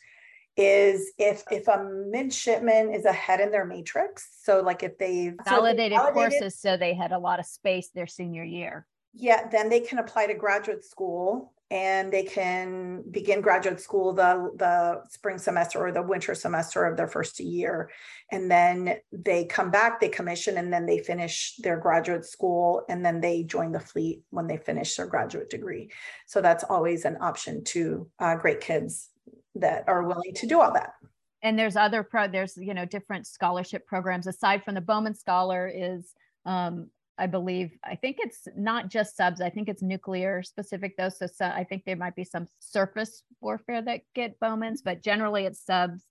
is 0.56 1.12
if 1.18 1.42
if 1.50 1.68
a 1.68 1.84
midshipman 2.08 2.94
is 2.94 3.04
ahead 3.04 3.40
in 3.40 3.50
their 3.50 3.64
matrix 3.64 4.28
so 4.40 4.60
like 4.60 4.84
if 4.84 4.96
they 4.98 5.32
validated, 5.44 5.96
so 5.96 6.02
validated 6.04 6.14
courses 6.14 6.60
so 6.60 6.76
they 6.76 6.94
had 6.94 7.10
a 7.10 7.18
lot 7.18 7.40
of 7.40 7.44
space 7.44 7.88
their 7.92 8.06
senior 8.06 8.44
year 8.44 8.86
yeah 9.14 9.48
then 9.48 9.68
they 9.68 9.80
can 9.80 9.98
apply 9.98 10.26
to 10.26 10.34
graduate 10.34 10.84
school 10.84 11.54
and 11.70 12.12
they 12.12 12.22
can 12.22 13.02
begin 13.10 13.40
graduate 13.40 13.80
school 13.80 14.12
the 14.12 14.52
the 14.56 15.02
spring 15.08 15.38
semester 15.38 15.84
or 15.84 15.90
the 15.90 16.02
winter 16.02 16.34
semester 16.34 16.84
of 16.84 16.96
their 16.96 17.08
first 17.08 17.40
year. 17.40 17.90
And 18.30 18.50
then 18.50 18.98
they 19.10 19.46
come 19.46 19.70
back 19.70 19.98
they 19.98 20.08
commission 20.08 20.58
and 20.58 20.72
then 20.72 20.86
they 20.86 20.98
finish 20.98 21.56
their 21.58 21.78
graduate 21.78 22.26
school 22.26 22.84
and 22.88 23.04
then 23.04 23.20
they 23.20 23.42
join 23.44 23.72
the 23.72 23.80
fleet 23.80 24.22
when 24.30 24.46
they 24.46 24.58
finish 24.58 24.94
their 24.94 25.06
graduate 25.06 25.50
degree. 25.50 25.90
So 26.26 26.40
that's 26.40 26.64
always 26.64 27.04
an 27.06 27.16
option 27.20 27.64
to 27.64 28.08
uh, 28.18 28.36
great 28.36 28.60
kids 28.60 29.08
that 29.54 29.84
are 29.88 30.04
willing 30.04 30.34
to 30.34 30.46
do 30.46 30.60
all 30.60 30.72
that. 30.74 30.92
And 31.42 31.58
there's 31.58 31.76
other 31.76 32.02
pro 32.02 32.28
there's 32.28 32.56
you 32.56 32.74
know 32.74 32.84
different 32.84 33.26
scholarship 33.26 33.86
programs. 33.86 34.26
Aside 34.26 34.64
from 34.64 34.74
the 34.74 34.80
bowman 34.80 35.14
scholar 35.14 35.66
is 35.66 36.12
um, 36.44 36.90
I 37.18 37.26
believe, 37.26 37.70
I 37.84 37.94
think 37.94 38.16
it's 38.18 38.48
not 38.56 38.88
just 38.88 39.16
subs. 39.16 39.40
I 39.40 39.50
think 39.50 39.68
it's 39.68 39.82
nuclear 39.82 40.42
specific 40.42 40.96
though. 40.96 41.08
So, 41.08 41.26
so, 41.26 41.46
I 41.46 41.64
think 41.64 41.84
there 41.84 41.96
might 41.96 42.16
be 42.16 42.24
some 42.24 42.46
surface 42.58 43.22
warfare 43.40 43.82
that 43.82 44.00
get 44.14 44.40
Bowmans, 44.40 44.82
but 44.82 45.02
generally 45.02 45.44
it's 45.46 45.64
subs. 45.64 46.04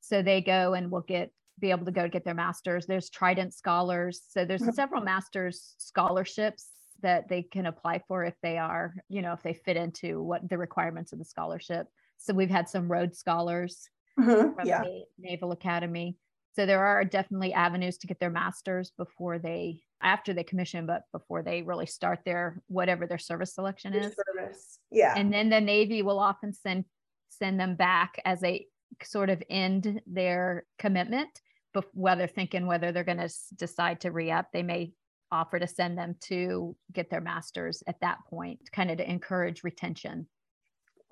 So 0.00 0.22
they 0.22 0.40
go 0.40 0.74
and 0.74 0.90
will 0.90 1.00
get 1.02 1.32
be 1.58 1.70
able 1.70 1.84
to 1.84 1.92
go 1.92 2.08
get 2.08 2.24
their 2.24 2.34
masters. 2.34 2.86
There's 2.86 3.10
Trident 3.10 3.54
scholars. 3.54 4.22
So 4.28 4.44
there's 4.44 4.62
mm-hmm. 4.62 4.70
several 4.72 5.02
masters 5.02 5.74
scholarships 5.78 6.68
that 7.02 7.28
they 7.28 7.42
can 7.42 7.66
apply 7.66 8.02
for 8.08 8.24
if 8.24 8.34
they 8.42 8.58
are, 8.58 8.94
you 9.08 9.22
know, 9.22 9.32
if 9.32 9.42
they 9.42 9.54
fit 9.54 9.76
into 9.76 10.22
what 10.22 10.48
the 10.48 10.58
requirements 10.58 11.12
of 11.12 11.18
the 11.18 11.24
scholarship. 11.24 11.86
So 12.18 12.34
we've 12.34 12.50
had 12.50 12.68
some 12.68 12.90
Rhodes 12.90 13.18
scholars 13.18 13.88
mm-hmm. 14.18 14.54
from 14.54 14.66
yeah. 14.66 14.82
the 14.82 15.04
Naval 15.18 15.52
Academy. 15.52 16.16
So 16.54 16.66
there 16.66 16.84
are 16.84 17.04
definitely 17.04 17.52
avenues 17.52 17.98
to 17.98 18.06
get 18.06 18.18
their 18.20 18.30
masters 18.30 18.92
before 18.96 19.38
they 19.38 19.82
after 20.02 20.32
they 20.32 20.44
commission, 20.44 20.86
but 20.86 21.02
before 21.12 21.42
they 21.42 21.62
really 21.62 21.86
start 21.86 22.20
their 22.24 22.62
whatever 22.68 23.06
their 23.06 23.18
service 23.18 23.54
selection 23.54 23.94
is. 23.94 24.14
Service. 24.14 24.78
Yeah. 24.90 25.14
And 25.16 25.32
then 25.32 25.50
the 25.50 25.60
Navy 25.60 26.02
will 26.02 26.18
often 26.18 26.52
send 26.52 26.84
send 27.28 27.60
them 27.60 27.76
back 27.76 28.20
as 28.24 28.40
they 28.40 28.66
sort 29.02 29.30
of 29.30 29.42
end 29.48 30.00
their 30.06 30.64
commitment, 30.78 31.28
but 31.72 31.84
whether 31.92 32.26
thinking 32.26 32.66
whether 32.66 32.92
they're 32.92 33.04
going 33.04 33.18
to 33.18 33.32
decide 33.56 34.00
to 34.00 34.10
re-up, 34.10 34.48
they 34.52 34.62
may 34.62 34.92
offer 35.30 35.58
to 35.58 35.66
send 35.66 35.96
them 35.96 36.16
to 36.20 36.74
get 36.92 37.08
their 37.08 37.20
masters 37.20 37.82
at 37.86 38.00
that 38.00 38.18
point, 38.28 38.58
kind 38.72 38.90
of 38.90 38.98
to 38.98 39.08
encourage 39.08 39.62
retention. 39.62 40.26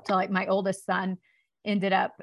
So 0.06 0.14
like 0.14 0.30
my 0.30 0.46
oldest 0.46 0.84
son 0.84 1.18
ended 1.64 1.92
up 1.92 2.20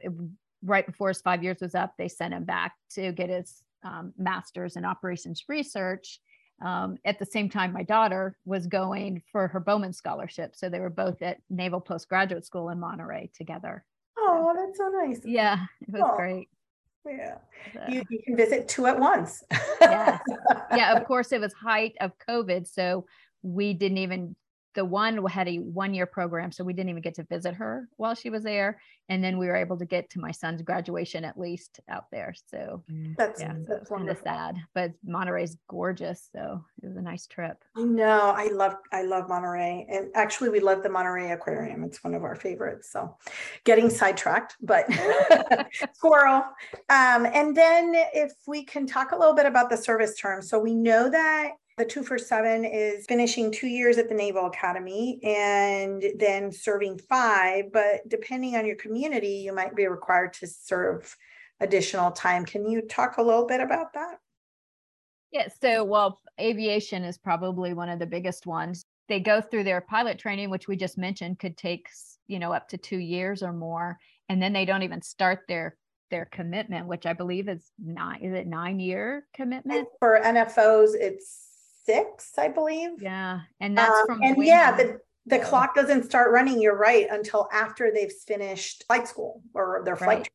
right 0.62 0.86
before 0.86 1.10
his 1.10 1.21
five 1.21 1.41
years 1.41 1.58
was 1.62 1.75
up, 1.75 1.93
they 1.97 2.10
sent 2.10 2.34
him 2.34 2.43
back 2.43 2.73
to 2.91 3.12
get 3.13 3.30
his 3.30 3.63
um, 3.84 4.13
master's 4.17 4.75
in 4.75 4.84
operations 4.84 5.43
research 5.47 6.19
um, 6.61 6.97
at 7.05 7.19
the 7.19 7.25
same 7.25 7.49
time, 7.49 7.73
my 7.73 7.83
daughter 7.83 8.37
was 8.45 8.67
going 8.67 9.21
for 9.31 9.47
her 9.47 9.59
Bowman 9.59 9.93
scholarship. 9.93 10.55
So 10.55 10.69
they 10.69 10.79
were 10.79 10.89
both 10.89 11.21
at 11.21 11.37
Naval 11.49 11.81
Postgraduate 11.81 12.45
School 12.45 12.69
in 12.69 12.79
Monterey 12.79 13.29
together. 13.35 13.83
Oh, 14.17 14.53
that's 14.55 14.77
so 14.77 14.89
nice. 14.89 15.21
Yeah, 15.25 15.65
it 15.81 15.89
was 15.89 16.01
oh, 16.03 16.15
great. 16.15 16.49
Yeah. 17.05 17.37
You, 17.87 18.03
you 18.09 18.19
can 18.25 18.35
visit 18.35 18.67
two 18.67 18.87
at 18.87 18.99
once. 18.99 19.43
yes. 19.81 20.21
Yeah, 20.75 20.97
of 20.97 21.05
course, 21.07 21.31
it 21.31 21.41
was 21.41 21.53
height 21.53 21.95
of 22.01 22.13
COVID. 22.27 22.67
So 22.67 23.05
we 23.43 23.73
didn't 23.73 23.99
even 23.99 24.35
the 24.75 24.85
one 24.85 25.25
had 25.25 25.47
a 25.47 25.57
one 25.57 25.93
year 25.93 26.05
program, 26.05 26.51
so 26.51 26.63
we 26.63 26.73
didn't 26.73 26.89
even 26.89 27.01
get 27.01 27.15
to 27.15 27.23
visit 27.23 27.55
her 27.55 27.88
while 27.97 28.13
she 28.13 28.29
was 28.29 28.43
there. 28.43 28.79
And 29.07 29.23
then 29.23 29.38
we 29.38 29.47
were 29.47 29.55
able 29.55 29.77
to 29.77 29.85
get 29.85 30.09
to 30.11 30.19
my 30.19 30.31
son's 30.31 30.61
graduation 30.61 31.23
at 31.23 31.39
least 31.39 31.79
out 31.89 32.05
there. 32.11 32.33
So 32.47 32.83
mm. 32.91 33.15
that's, 33.15 33.41
yeah, 33.41 33.53
that's 33.67 33.89
kind 33.89 34.09
of 34.09 34.17
sad, 34.23 34.57
but 34.73 34.91
Monterey's 35.03 35.57
gorgeous. 35.67 36.29
So 36.31 36.63
it 36.81 36.88
was 36.88 36.97
a 36.97 37.01
nice 37.01 37.27
trip. 37.27 37.63
No, 37.75 38.33
I 38.35 38.47
love, 38.47 38.75
I 38.91 39.03
love 39.03 39.29
Monterey. 39.29 39.85
And 39.89 40.09
actually 40.15 40.49
we 40.49 40.59
love 40.59 40.83
the 40.83 40.89
Monterey 40.89 41.31
Aquarium. 41.31 41.83
It's 41.83 42.03
one 42.03 42.15
of 42.15 42.23
our 42.23 42.35
favorites. 42.35 42.91
So 42.91 43.15
getting 43.63 43.89
sidetracked, 43.89 44.55
but 44.61 44.85
squirrel. 45.93 46.43
Um, 46.89 47.25
and 47.25 47.55
then 47.55 47.93
if 48.13 48.33
we 48.47 48.63
can 48.63 48.88
talk 48.88 49.11
a 49.11 49.17
little 49.17 49.35
bit 49.35 49.45
about 49.45 49.69
the 49.69 49.77
service 49.77 50.15
term. 50.15 50.41
So 50.41 50.59
we 50.59 50.73
know 50.73 51.09
that 51.09 51.51
the 51.77 51.85
two 51.85 52.03
for 52.03 52.17
seven 52.17 52.63
is 52.63 53.05
finishing 53.05 53.51
two 53.51 53.67
years 53.67 53.97
at 53.97 54.07
the 54.07 54.15
Naval 54.15 54.45
Academy 54.45 55.19
and 55.23 56.03
then 56.17 56.51
serving 56.51 56.99
five. 57.09 57.65
But 57.73 58.07
depending 58.07 58.55
on 58.55 58.65
your 58.65 58.77
community, 58.77 59.43
you 59.45 59.53
might 59.53 59.75
be 59.75 59.88
required 59.88 60.33
to 60.35 60.47
serve 60.47 61.15
additional 61.59 62.11
time. 62.11 62.45
Can 62.45 62.69
you 62.69 62.81
talk 62.81 63.17
a 63.17 63.21
little 63.21 63.45
bit 63.45 63.59
about 63.59 63.93
that? 63.93 64.19
Yeah, 65.31 65.47
so 65.61 65.83
well, 65.83 66.21
aviation 66.39 67.03
is 67.03 67.17
probably 67.17 67.73
one 67.73 67.89
of 67.89 67.99
the 67.99 68.05
biggest 68.05 68.47
ones. 68.47 68.85
They 69.09 69.19
go 69.19 69.41
through 69.41 69.65
their 69.65 69.81
pilot 69.81 70.17
training, 70.17 70.49
which 70.49 70.69
we 70.69 70.77
just 70.77 70.97
mentioned 70.97 71.39
could 71.39 71.57
take, 71.57 71.89
you 72.27 72.39
know, 72.39 72.53
up 72.53 72.69
to 72.69 72.77
two 72.77 72.97
years 72.97 73.43
or 73.43 73.51
more. 73.51 73.99
And 74.29 74.41
then 74.41 74.53
they 74.53 74.63
don't 74.63 74.83
even 74.83 75.01
start 75.01 75.41
their 75.49 75.75
their 76.11 76.25
commitment, 76.25 76.88
which 76.88 77.05
I 77.05 77.13
believe 77.13 77.49
is 77.49 77.71
nine, 77.83 78.21
is 78.21 78.33
it 78.33 78.47
nine 78.47 78.79
year 78.79 79.27
commitment? 79.33 79.77
And 79.77 79.88
for 79.99 80.21
NFOs, 80.23 80.91
it's 80.93 81.44
six, 81.85 82.33
I 82.37 82.47
believe. 82.47 83.01
Yeah. 83.01 83.41
And 83.59 83.77
that's 83.77 83.91
um, 83.91 84.05
from 84.05 84.21
and 84.23 84.43
yeah, 84.45 84.75
the 84.75 84.99
the 85.27 85.39
clock 85.39 85.73
doesn't 85.73 86.03
start 86.03 86.31
running, 86.31 86.61
you're 86.61 86.77
right, 86.77 87.07
until 87.09 87.47
after 87.51 87.91
they've 87.91 88.11
finished 88.11 88.83
flight 88.87 89.07
school 89.07 89.41
or 89.53 89.81
their 89.83 89.95
flight. 89.95 90.19
Right. 90.19 90.29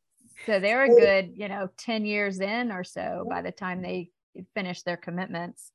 So 0.46 0.58
they're 0.58 0.84
a 0.84 0.88
good, 0.88 1.32
you 1.36 1.48
know, 1.48 1.68
10 1.76 2.04
years 2.04 2.40
in 2.40 2.72
or 2.72 2.82
so 2.82 3.24
by 3.28 3.42
the 3.42 3.52
time 3.52 3.82
they 3.82 4.10
finish 4.54 4.82
their 4.82 4.96
commitments. 4.96 5.70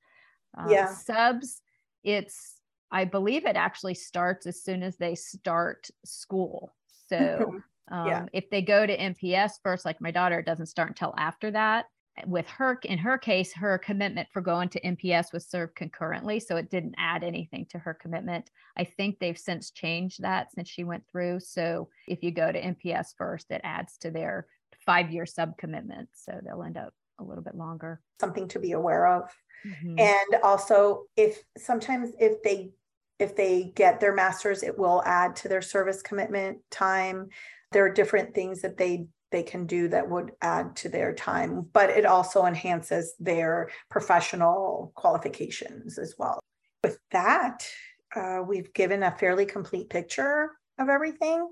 Um, 0.57 0.69
yeah. 0.69 0.93
Subs, 0.93 1.61
it's, 2.03 2.55
I 2.91 3.05
believe 3.05 3.45
it 3.45 3.55
actually 3.55 3.93
starts 3.93 4.47
as 4.47 4.61
soon 4.63 4.83
as 4.83 4.97
they 4.97 5.15
start 5.15 5.87
school. 6.03 6.73
So 7.07 7.61
um, 7.91 8.07
yeah. 8.07 8.25
if 8.33 8.49
they 8.49 8.63
go 8.63 8.85
to 8.85 8.97
NPS 8.97 9.51
first, 9.63 9.85
like 9.85 10.01
my 10.01 10.11
daughter, 10.11 10.39
it 10.39 10.45
doesn't 10.45 10.65
start 10.65 10.89
until 10.89 11.13
after 11.17 11.51
that 11.51 11.85
with 12.25 12.47
her 12.47 12.79
in 12.83 12.97
her 12.97 13.17
case 13.17 13.53
her 13.53 13.77
commitment 13.77 14.27
for 14.31 14.41
going 14.41 14.69
to 14.69 14.81
NPS 14.81 15.33
was 15.33 15.47
served 15.47 15.75
concurrently 15.75 16.39
so 16.39 16.55
it 16.55 16.69
didn't 16.69 16.95
add 16.97 17.23
anything 17.23 17.65
to 17.69 17.79
her 17.79 17.93
commitment. 17.93 18.49
I 18.77 18.85
think 18.85 19.19
they've 19.19 19.37
since 19.37 19.71
changed 19.71 20.21
that 20.21 20.51
since 20.51 20.69
she 20.69 20.83
went 20.83 21.03
through 21.11 21.41
so 21.41 21.89
if 22.07 22.23
you 22.23 22.31
go 22.31 22.51
to 22.51 22.61
NPS 22.61 23.15
first 23.17 23.51
it 23.51 23.61
adds 23.63 23.97
to 23.99 24.11
their 24.11 24.47
5 24.85 25.11
year 25.11 25.25
sub 25.25 25.57
commitment 25.57 26.09
so 26.13 26.39
they'll 26.43 26.63
end 26.63 26.77
up 26.77 26.93
a 27.19 27.23
little 27.23 27.43
bit 27.43 27.55
longer. 27.55 28.01
Something 28.19 28.47
to 28.49 28.59
be 28.59 28.71
aware 28.73 29.07
of. 29.07 29.31
Mm-hmm. 29.65 29.99
and 29.99 30.43
also 30.43 31.03
if 31.17 31.43
sometimes 31.57 32.11
if 32.19 32.43
they 32.43 32.69
if 33.17 33.35
they 33.35 33.71
get 33.75 33.99
their 33.99 34.13
masters 34.13 34.61
it 34.61 34.77
will 34.77 35.01
add 35.05 35.35
to 35.37 35.47
their 35.47 35.61
service 35.61 36.01
commitment 36.01 36.59
time. 36.71 37.29
There 37.71 37.83
are 37.83 37.91
different 37.91 38.33
things 38.33 38.61
that 38.61 38.77
they 38.77 39.07
they 39.35 39.43
can 39.43 39.65
do 39.65 39.89
that 39.89 40.09
would 40.09 40.31
add 40.41 40.77
to 40.77 40.87
their 40.87 41.13
time, 41.13 41.67
but 41.73 41.89
it 41.89 42.05
also 42.05 42.45
enhances 42.45 43.15
their 43.19 43.69
professional 43.89 44.93
qualifications 44.95 45.97
as 45.97 46.15
well. 46.17 46.39
With 46.85 46.97
that, 47.11 47.67
uh, 48.15 48.43
we've 48.47 48.73
given 48.73 49.03
a 49.03 49.11
fairly 49.11 49.45
complete 49.45 49.89
picture 49.89 50.51
of 50.79 50.87
everything. 50.87 51.49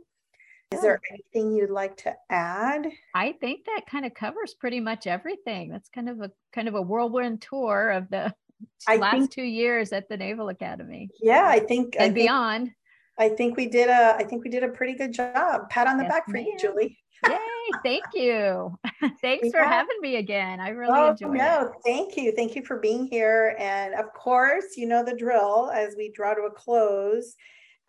Is 0.71 0.81
there 0.81 1.01
anything 1.11 1.57
you'd 1.57 1.69
like 1.69 1.97
to 1.97 2.15
add? 2.29 2.87
I 3.13 3.33
think 3.33 3.65
that 3.65 3.81
kind 3.91 4.05
of 4.05 4.13
covers 4.13 4.53
pretty 4.53 4.79
much 4.79 5.05
everything. 5.05 5.69
That's 5.69 5.89
kind 5.89 6.07
of 6.07 6.21
a 6.21 6.31
kind 6.53 6.69
of 6.69 6.75
a 6.75 6.81
whirlwind 6.81 7.41
tour 7.41 7.89
of 7.89 8.09
the 8.09 8.33
I 8.87 8.95
last 8.95 9.11
think, 9.13 9.31
two 9.31 9.43
years 9.43 9.91
at 9.91 10.07
the 10.07 10.15
Naval 10.15 10.47
Academy. 10.47 11.09
Yeah, 11.21 11.45
I 11.45 11.59
think 11.59 11.97
and 11.99 12.11
I 12.11 12.15
beyond. 12.15 12.67
Think, 12.67 12.77
I 13.19 13.35
think 13.35 13.57
we 13.57 13.67
did 13.67 13.89
a 13.89 14.15
I 14.17 14.23
think 14.23 14.45
we 14.45 14.49
did 14.49 14.63
a 14.63 14.69
pretty 14.69 14.93
good 14.93 15.11
job. 15.11 15.69
Pat 15.69 15.85
on 15.85 15.97
the 15.97 16.03
yes, 16.03 16.11
back 16.13 16.29
for 16.29 16.37
you, 16.37 16.55
Julie. 16.57 16.97
Yay, 17.29 17.37
thank 17.83 18.03
you. 18.13 18.77
Thanks 19.21 19.45
yeah. 19.45 19.51
for 19.51 19.63
having 19.63 19.97
me 20.01 20.17
again. 20.17 20.59
I 20.59 20.69
really 20.69 20.93
oh, 20.93 21.11
enjoyed 21.11 21.37
no, 21.37 21.67
it. 21.67 21.71
Thank 21.85 22.17
you. 22.17 22.31
Thank 22.31 22.55
you 22.55 22.63
for 22.63 22.79
being 22.79 23.05
here. 23.07 23.55
And 23.59 23.93
of 23.93 24.13
course, 24.13 24.77
you 24.77 24.87
know 24.87 25.03
the 25.03 25.15
drill 25.15 25.71
as 25.73 25.95
we 25.97 26.11
draw 26.11 26.33
to 26.33 26.43
a 26.43 26.51
close. 26.51 27.35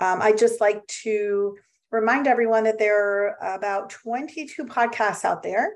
Um, 0.01 0.21
I 0.21 0.33
just 0.33 0.61
like 0.61 0.87
to 1.03 1.57
remind 1.91 2.27
everyone 2.27 2.65
that 2.65 2.79
there 2.79 3.37
are 3.41 3.55
about 3.57 3.91
22 3.91 4.65
podcasts 4.65 5.25
out 5.25 5.43
there 5.43 5.75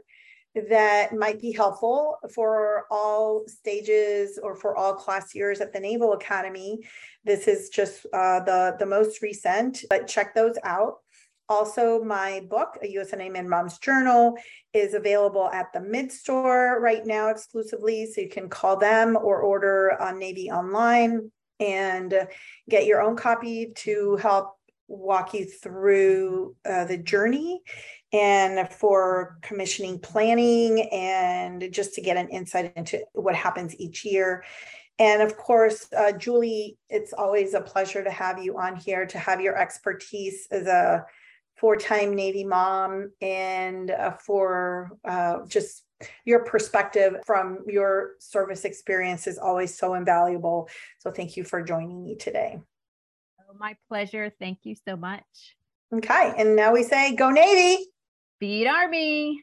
that 0.69 1.15
might 1.15 1.41
be 1.41 1.53
helpful 1.53 2.17
for 2.35 2.85
all 2.91 3.45
stages 3.47 4.39
or 4.43 4.57
for 4.57 4.77
all 4.77 4.95
class 4.95 5.35
years 5.35 5.61
at 5.61 5.73
the 5.73 5.81
Naval 5.81 6.15
Academy. 6.15 6.81
This 7.25 7.47
is 7.47 7.69
just 7.69 8.07
uh, 8.13 8.41
the, 8.41 8.77
the 8.79 8.87
most 8.87 9.23
recent, 9.23 9.85
but 9.89 10.09
check 10.09 10.35
those 10.35 10.57
out. 10.65 10.97
Also, 11.49 12.05
my 12.05 12.43
book, 12.51 12.77
A 12.83 12.95
USNA 12.95 13.33
Man 13.33 13.49
Mom's 13.49 13.79
Journal, 13.79 14.37
is 14.75 14.95
available 14.95 15.49
at 15.51 15.73
the 15.73 15.81
Mid 15.81 16.13
Store 16.13 16.79
right 16.81 17.07
now 17.07 17.29
exclusively. 17.29 18.07
So 18.07 18.21
you 18.21 18.29
can 18.29 18.49
call 18.49 18.77
them 18.77 19.17
or 19.17 19.41
order 19.41 20.01
on 20.01 20.19
Navy 20.19 20.51
Online 20.51 21.31
and 21.59 22.29
get 22.69 22.87
your 22.87 23.01
own 23.01 23.17
copy 23.17 23.73
to 23.77 24.17
help 24.17 24.55
walk 24.89 25.35
you 25.35 25.45
through 25.45 26.57
uh, 26.69 26.85
the 26.85 26.97
journey 26.97 27.61
and 28.13 28.69
for 28.73 29.39
commissioning 29.43 29.99
planning 29.99 30.89
and 30.93 31.71
just 31.73 31.95
to 31.95 32.01
get 32.01 32.17
an 32.17 32.29
insight 32.29 32.73
into 32.77 33.01
what 33.13 33.35
happens 33.35 33.79
each 33.79 34.05
year. 34.05 34.45
And 34.99 35.23
of 35.23 35.37
course, 35.37 35.87
uh, 35.97 36.13
Julie, 36.13 36.77
it's 36.89 37.13
always 37.13 37.55
a 37.55 37.61
pleasure 37.61 38.03
to 38.03 38.11
have 38.11 38.43
you 38.43 38.59
on 38.59 38.77
here 38.77 39.07
to 39.07 39.19
have 39.19 39.41
your 39.41 39.57
expertise 39.57 40.49
as 40.51 40.67
a 40.67 41.05
four 41.59 41.77
time 41.77 42.15
Navy 42.15 42.45
mom 42.45 43.11
and 43.21 43.91
uh, 43.91 44.13
for 44.25 44.93
uh, 45.05 45.39
just 45.47 45.85
your 46.25 46.45
perspective 46.45 47.17
from 47.27 47.65
your 47.67 48.13
service 48.21 48.65
experience 48.65 49.27
is 49.27 49.39
always 49.39 49.77
so 49.77 49.95
invaluable. 49.95 50.69
So 50.99 51.11
thank 51.11 51.37
you 51.37 51.45
for 51.45 51.63
joining 51.63 52.05
me 52.05 52.17
today. 52.17 52.61
Oh, 53.41 53.57
my 53.59 53.77
pleasure. 53.89 54.33
Thank 54.39 54.61
you 54.63 54.77
so 54.87 54.97
much. 54.97 55.25
Okay. 55.93 56.35
And 56.37 56.55
now 56.55 56.73
we 56.73 56.83
say, 56.83 57.17
go 57.17 57.31
Navy. 57.31 57.85
Beat 58.39 58.69
Army. 58.69 59.43